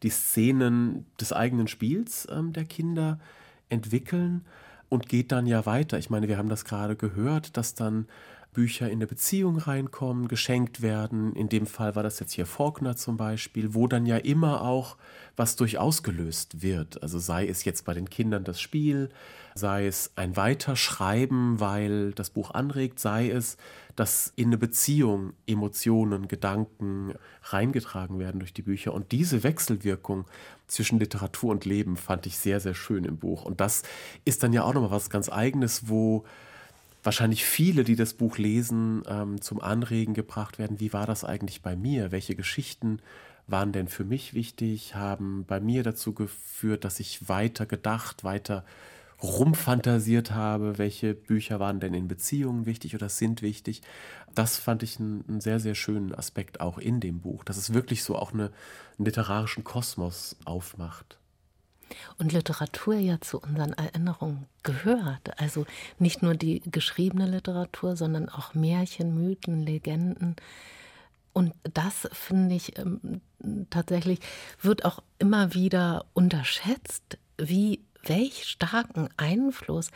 die 0.03 0.11
Szenen 0.11 1.07
des 1.19 1.33
eigenen 1.33 1.69
Spiels 1.69 2.29
ähm, 2.31 2.53
der 2.53 2.65
Kinder 2.65 3.19
entwickeln 3.71 4.45
und 4.91 5.09
geht 5.09 5.33
dann 5.33 5.47
ja 5.47 5.65
weiter. 5.65 5.99
Ich 5.99 6.11
meine, 6.11 6.29
wir 6.29 6.37
haben 6.37 6.51
das 6.51 6.65
gerade 6.65 6.97
gehört, 6.97 7.57
dass 7.57 7.75
dann 7.75 8.07
Bücher 8.55 8.87
in 8.87 8.95
eine 8.95 9.07
Beziehung 9.07 9.59
reinkommen, 9.59 10.29
geschenkt 10.29 10.81
werden. 10.81 11.35
In 11.37 11.51
dem 11.51 11.67
Fall 11.67 11.95
war 11.95 12.03
das 12.03 12.19
jetzt 12.21 12.33
hier 12.33 12.47
Faulkner 12.47 12.97
zum 12.97 13.19
Beispiel, 13.19 13.75
wo 13.75 13.87
dann 13.87 14.07
ja 14.07 14.17
immer 14.17 14.63
auch 14.63 14.97
was 15.37 15.57
durchaus 15.57 16.03
gelöst 16.03 16.63
wird. 16.63 17.03
Also 17.03 17.19
sei 17.19 17.47
es 17.47 17.65
jetzt 17.65 17.85
bei 17.85 17.93
den 17.93 18.09
Kindern 18.09 18.45
das 18.45 18.61
Spiel, 18.61 19.11
sei 19.55 19.87
es 19.87 20.13
ein 20.17 20.37
Weiterschreiben, 20.37 21.61
weil 21.61 22.13
das 22.13 22.31
Buch 22.31 22.53
anregt, 22.53 22.99
sei 22.99 23.29
es, 23.29 23.59
dass 23.97 24.33
in 24.37 24.47
eine 24.47 24.59
Beziehung 24.59 25.35
Emotionen, 25.47 26.29
Gedanken 26.29 27.15
reingetragen 27.43 28.19
werden 28.19 28.39
durch 28.39 28.53
die 28.53 28.63
Bücher. 28.63 28.95
Und 28.95 29.13
diese 29.13 29.43
Wechselwirkung 29.43 30.25
zwischen 30.67 30.99
Literatur 30.99 31.51
und 31.51 31.65
Leben 31.65 31.97
fand 31.97 32.27
ich 32.27 32.39
sehr, 32.39 32.61
sehr 32.61 32.75
schön 32.75 33.05
im 33.05 33.19
Buch. 33.19 33.45
Und 33.45 33.61
das 33.61 33.83
ist 34.25 34.43
dann 34.43 34.53
ja 34.53 34.63
auch 34.63 34.75
nochmal 34.75 34.91
was 34.91 35.11
ganz 35.11 35.29
eigenes, 35.29 35.89
wo 35.89 36.25
wahrscheinlich 37.05 37.45
viele, 37.45 37.85
die 37.85 37.97
das 37.97 38.15
Buch 38.15 38.39
lesen, 38.39 39.03
ähm, 39.07 39.41
zum 39.41 39.61
Anregen 39.61 40.15
gebracht 40.15 40.59
werden, 40.59 40.81
wie 40.81 40.93
war 40.93 41.07
das 41.07 41.25
eigentlich 41.25 41.63
bei 41.63 41.77
mir? 41.77 42.13
Welche 42.13 42.35
Geschichten 42.35 43.01
waren 43.47 43.73
denn 43.73 43.89
für 43.89 44.05
mich 44.05 44.35
wichtig, 44.35 44.95
haben 44.95 45.45
bei 45.47 45.61
mir 45.61 45.83
dazu 45.83 46.15
geführt, 46.15 46.85
dass 46.85 47.01
ich 47.01 47.29
weiter 47.29 47.67
gedacht, 47.67 48.25
weiter 48.25 48.65
rumfantasiert 49.23 50.33
habe, 50.33 50.79
welche 50.79 51.15
Bücher 51.15 51.61
waren 51.61 51.81
denn 51.81 51.95
in 51.95 52.09
Beziehungen 52.09 52.67
wichtig 52.67 52.95
oder 52.95 53.09
sind 53.09 53.43
wichtig. 53.43 53.83
Das 54.35 54.59
fand 54.59 54.83
ich 54.83 54.99
einen, 54.99 55.41
sehr, 55.41 55.61
sehr 55.61 55.75
schönen 55.75 56.15
Aspekt 56.15 56.61
auch 56.61 56.79
in 56.79 57.01
dem 57.01 57.21
Buch, 57.21 57.45
dass 57.45 57.57
es 57.57 57.73
wirklich 57.73 58.03
so 58.03 58.17
auch 58.17 58.33
eine, 58.33 58.51
einen 58.99 59.07
literarischen 59.07 59.65
Kosmos 59.65 60.37
aufmacht 60.45 61.19
und 62.19 62.33
Literatur 62.33 62.95
ja 62.95 63.21
zu 63.21 63.41
unseren 63.41 63.73
Erinnerungen 63.73 64.47
gehört. 64.63 65.41
Also 65.41 65.67
nicht 65.99 66.23
nur 66.23 66.35
die 66.35 66.63
geschriebene 66.67 67.27
Literatur, 67.27 67.97
sondern 67.97 68.29
auch 68.29 68.55
Märchen, 68.55 69.15
Mythen, 69.15 69.63
Legenden. 69.63 70.37
Und 71.33 71.53
das 71.65 72.09
finde 72.13 72.55
ich 72.55 72.79
ähm, 72.79 73.21
tatsächlich 73.71 74.21
wird 74.61 74.85
auch 74.85 75.03
immer 75.19 75.55
wieder 75.55 76.07
unterschätzt, 76.15 77.19
wie 77.37 77.81
welch 78.03 78.45
starken 78.45 79.09
Einfluss 79.17 79.91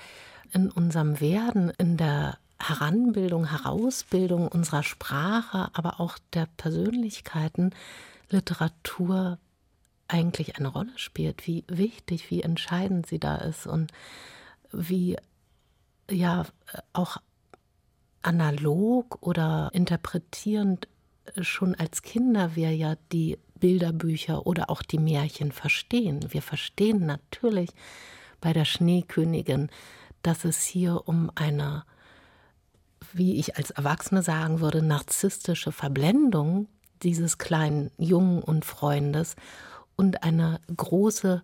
in 0.52 0.70
unserem 0.70 1.20
Werden, 1.20 1.70
in 1.78 1.96
der 1.96 2.38
Heranbildung, 2.60 3.44
Herausbildung 3.44 4.48
unserer 4.48 4.82
Sprache, 4.82 5.68
aber 5.74 6.00
auch 6.00 6.18
der 6.32 6.48
Persönlichkeiten 6.56 7.70
Literatur 8.30 9.38
eigentlich 10.08 10.56
eine 10.56 10.68
Rolle 10.68 10.96
spielt, 10.96 11.46
wie 11.46 11.64
wichtig, 11.68 12.30
wie 12.30 12.42
entscheidend 12.42 13.06
sie 13.06 13.18
da 13.18 13.36
ist 13.36 13.66
und 13.66 13.92
wie 14.72 15.16
ja 16.10 16.46
auch 16.92 17.18
analog 18.22 19.18
oder 19.20 19.70
interpretierend 19.72 20.88
schon 21.40 21.74
als 21.74 22.02
Kinder 22.02 22.56
wir 22.56 22.74
ja 22.74 22.96
die 23.12 23.38
Bilderbücher 23.60 24.46
oder 24.46 24.70
auch 24.70 24.82
die 24.82 24.98
Märchen 24.98 25.52
verstehen. 25.52 26.32
Wir 26.32 26.42
verstehen 26.42 27.06
natürlich 27.06 27.70
bei 28.40 28.52
der 28.52 28.64
Schneekönigin, 28.64 29.68
dass 30.22 30.44
es 30.44 30.62
hier 30.62 31.06
um 31.06 31.30
eine, 31.34 31.84
wie 33.12 33.38
ich 33.38 33.56
als 33.56 33.70
Erwachsene 33.70 34.22
sagen 34.22 34.60
würde, 34.60 34.82
narzisstische 34.82 35.72
Verblendung 35.72 36.68
dieses 37.02 37.38
kleinen 37.38 37.90
Jungen 37.98 38.42
und 38.42 38.64
Freundes 38.64 39.36
und 39.98 40.22
eine 40.22 40.60
große 40.74 41.42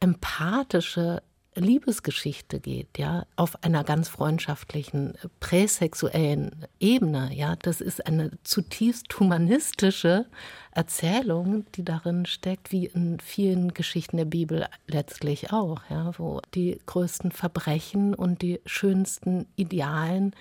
empathische 0.00 1.22
Liebesgeschichte 1.54 2.60
geht, 2.60 2.98
ja, 2.98 3.24
auf 3.34 3.62
einer 3.64 3.82
ganz 3.82 4.08
freundschaftlichen, 4.08 5.14
präsexuellen 5.40 6.66
Ebene, 6.78 7.30
ja, 7.32 7.56
das 7.56 7.80
ist 7.80 8.06
eine 8.06 8.32
zutiefst 8.44 9.18
humanistische 9.18 10.26
Erzählung, 10.70 11.64
die 11.74 11.84
darin 11.84 12.26
steckt, 12.26 12.72
wie 12.72 12.86
in 12.86 13.20
vielen 13.20 13.72
Geschichten 13.72 14.18
der 14.18 14.26
Bibel 14.26 14.66
letztlich 14.86 15.50
auch, 15.52 15.80
ja, 15.88 16.12
wo 16.18 16.42
die 16.54 16.78
größten 16.84 17.32
Verbrechen 17.32 18.14
und 18.14 18.42
die 18.42 18.60
schönsten 18.66 19.46
idealen 19.56 20.34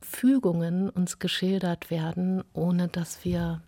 Fügungen 0.00 0.90
uns 0.90 1.18
geschildert 1.18 1.90
werden, 1.90 2.44
ohne 2.52 2.86
dass 2.86 3.24
wir 3.24 3.62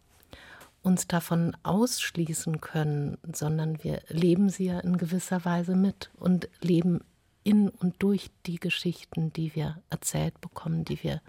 uns 0.85 1.09
davon 1.09 1.57
ausschließen 1.63 2.61
können, 2.61 3.19
sondern 3.33 3.83
wir 3.83 4.03
leben 4.09 4.51
sie 4.51 4.67
ja 4.67 4.81
in 4.81 4.99
gewisser 4.99 5.45
Weise 5.45 5.75
mit 5.75 6.11
und 6.19 6.49
leben 6.61 7.01
in 7.43 7.69
und 7.69 8.03
durch 8.03 8.31
die 8.47 8.61
Geschichten, 8.61 9.33
die 9.33 9.55
wir 9.55 9.83
erzählt 9.91 10.41
bekommen, 10.41 10.85
die 10.85 11.03
wir 11.03 11.21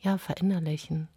ja 0.00 0.16
verinnerlichen. 0.18 1.08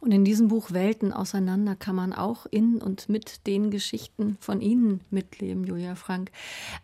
Und 0.00 0.12
in 0.12 0.24
diesem 0.24 0.48
Buch 0.48 0.72
Welten 0.72 1.12
auseinander 1.12 1.74
kann 1.74 1.96
man 1.96 2.12
auch 2.12 2.46
in 2.50 2.80
und 2.80 3.08
mit 3.08 3.46
den 3.48 3.70
Geschichten 3.70 4.36
von 4.40 4.60
Ihnen 4.60 5.00
mitleben, 5.10 5.64
Julia 5.64 5.96
Frank. 5.96 6.30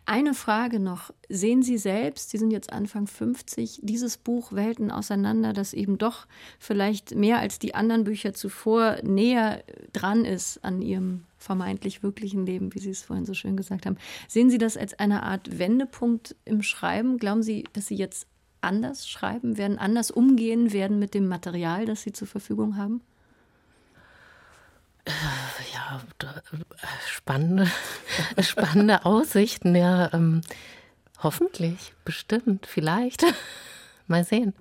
Eine 0.05 0.33
Frage 0.33 0.81
noch. 0.81 1.13
Sehen 1.29 1.63
Sie 1.63 1.77
selbst, 1.77 2.29
Sie 2.29 2.37
sind 2.37 2.51
jetzt 2.51 2.73
Anfang 2.73 3.07
50, 3.07 3.79
dieses 3.83 4.17
Buch 4.17 4.51
Welten 4.51 4.91
auseinander, 4.91 5.53
das 5.53 5.73
eben 5.73 5.97
doch 5.97 6.27
vielleicht 6.59 7.15
mehr 7.15 7.39
als 7.39 7.57
die 7.57 7.73
anderen 7.73 8.03
Bücher 8.03 8.33
zuvor 8.33 8.97
näher 9.03 9.63
dran 9.93 10.25
ist 10.25 10.63
an 10.65 10.81
Ihrem 10.81 11.23
vermeintlich 11.37 12.03
wirklichen 12.03 12.45
Leben, 12.45 12.73
wie 12.73 12.79
Sie 12.79 12.89
es 12.89 13.03
vorhin 13.03 13.25
so 13.25 13.33
schön 13.33 13.55
gesagt 13.55 13.85
haben. 13.85 13.97
Sehen 14.27 14.49
Sie 14.49 14.57
das 14.57 14.75
als 14.75 14.99
eine 14.99 15.23
Art 15.23 15.57
Wendepunkt 15.57 16.35
im 16.43 16.63
Schreiben? 16.63 17.17
Glauben 17.17 17.43
Sie, 17.43 17.63
dass 17.71 17.87
Sie 17.87 17.95
jetzt 17.95 18.27
anders 18.65 19.07
schreiben 19.07 19.57
werden, 19.57 19.77
anders 19.77 20.11
umgehen 20.11 20.73
werden 20.73 20.99
mit 20.99 21.13
dem 21.13 21.27
Material, 21.27 21.85
das 21.85 22.01
Sie 22.01 22.11
zur 22.11 22.27
Verfügung 22.27 22.77
haben? 22.77 23.01
Äh, 25.05 25.11
ja, 25.73 26.01
spannende, 27.07 27.67
spannende 28.41 29.05
Aussichten, 29.05 29.75
ja. 29.75 30.11
Ähm, 30.13 30.41
hoffentlich, 31.21 31.93
bestimmt, 32.03 32.65
vielleicht. 32.65 33.23
Mal 34.07 34.23
sehen. 34.23 34.53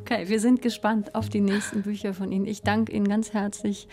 Okay, 0.00 0.28
wir 0.28 0.40
sind 0.40 0.62
gespannt 0.62 1.14
auf 1.14 1.28
die 1.28 1.40
nächsten 1.40 1.82
Bücher 1.82 2.14
von 2.14 2.30
Ihnen. 2.30 2.46
Ich 2.46 2.62
danke 2.62 2.92
Ihnen 2.92 3.08
ganz 3.08 3.32
herzlich. 3.32 3.88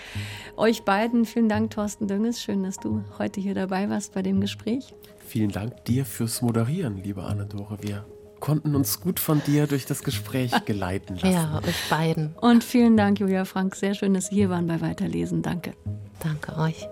Euch 0.55 0.83
beiden, 0.83 1.25
vielen 1.25 1.49
Dank, 1.49 1.71
Thorsten 1.71 2.07
Dünges. 2.07 2.41
Schön, 2.41 2.63
dass 2.63 2.77
du 2.77 3.03
heute 3.17 3.41
hier 3.41 3.55
dabei 3.55 3.89
warst 3.89 4.13
bei 4.13 4.21
dem 4.21 4.41
Gespräch. 4.41 4.93
Vielen 5.25 5.51
Dank 5.51 5.85
dir 5.85 6.05
fürs 6.05 6.41
Moderieren, 6.41 6.97
liebe 6.97 7.23
Anne-Dore. 7.23 7.77
Wir 7.81 8.05
konnten 8.41 8.75
uns 8.75 8.99
gut 8.99 9.21
von 9.21 9.41
dir 9.45 9.67
durch 9.67 9.85
das 9.85 10.03
Gespräch 10.03 10.51
geleiten 10.65 11.15
lassen. 11.15 11.31
Ja, 11.31 11.61
euch 11.65 11.89
beiden. 11.89 12.35
Und 12.41 12.65
vielen 12.65 12.97
Dank, 12.97 13.21
Julia 13.21 13.45
Frank. 13.45 13.75
Sehr 13.75 13.93
schön, 13.93 14.13
dass 14.13 14.27
Sie 14.27 14.35
hier 14.35 14.49
waren 14.49 14.67
bei 14.67 14.81
Weiterlesen. 14.81 15.41
Danke. 15.41 15.73
Danke 16.19 16.57
euch. 16.57 16.87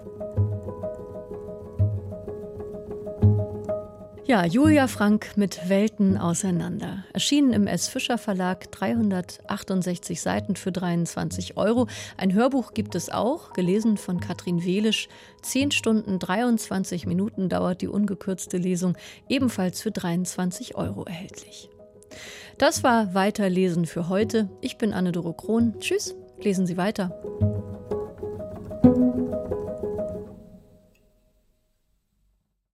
Ja, 4.29 4.45
Julia 4.45 4.85
Frank 4.85 5.37
mit 5.37 5.69
Welten 5.69 6.15
auseinander. 6.15 7.03
Erschienen 7.13 7.51
im 7.51 7.65
S. 7.65 7.87
Fischer 7.87 8.19
Verlag, 8.19 8.71
368 8.71 10.21
Seiten 10.21 10.55
für 10.55 10.71
23 10.71 11.57
Euro. 11.57 11.87
Ein 12.15 12.35
Hörbuch 12.35 12.75
gibt 12.75 12.93
es 12.93 13.09
auch, 13.09 13.53
gelesen 13.53 13.97
von 13.97 14.19
Katrin 14.19 14.63
Welisch. 14.63 15.09
10 15.41 15.71
Stunden 15.71 16.19
23 16.19 17.07
Minuten 17.07 17.49
dauert 17.49 17.81
die 17.81 17.87
ungekürzte 17.87 18.57
Lesung, 18.57 18.95
ebenfalls 19.29 19.81
für 19.81 19.89
23 19.89 20.75
Euro 20.75 21.05
erhältlich. 21.05 21.71
Das 22.59 22.83
war 22.83 23.15
Weiterlesen 23.15 23.87
für 23.87 24.09
heute. 24.09 24.47
Ich 24.61 24.77
bin 24.77 24.93
Anne-Doro 24.93 25.33
Krohn. 25.33 25.79
Tschüss, 25.79 26.13
lesen 26.39 26.67
Sie 26.67 26.77
weiter. 26.77 27.19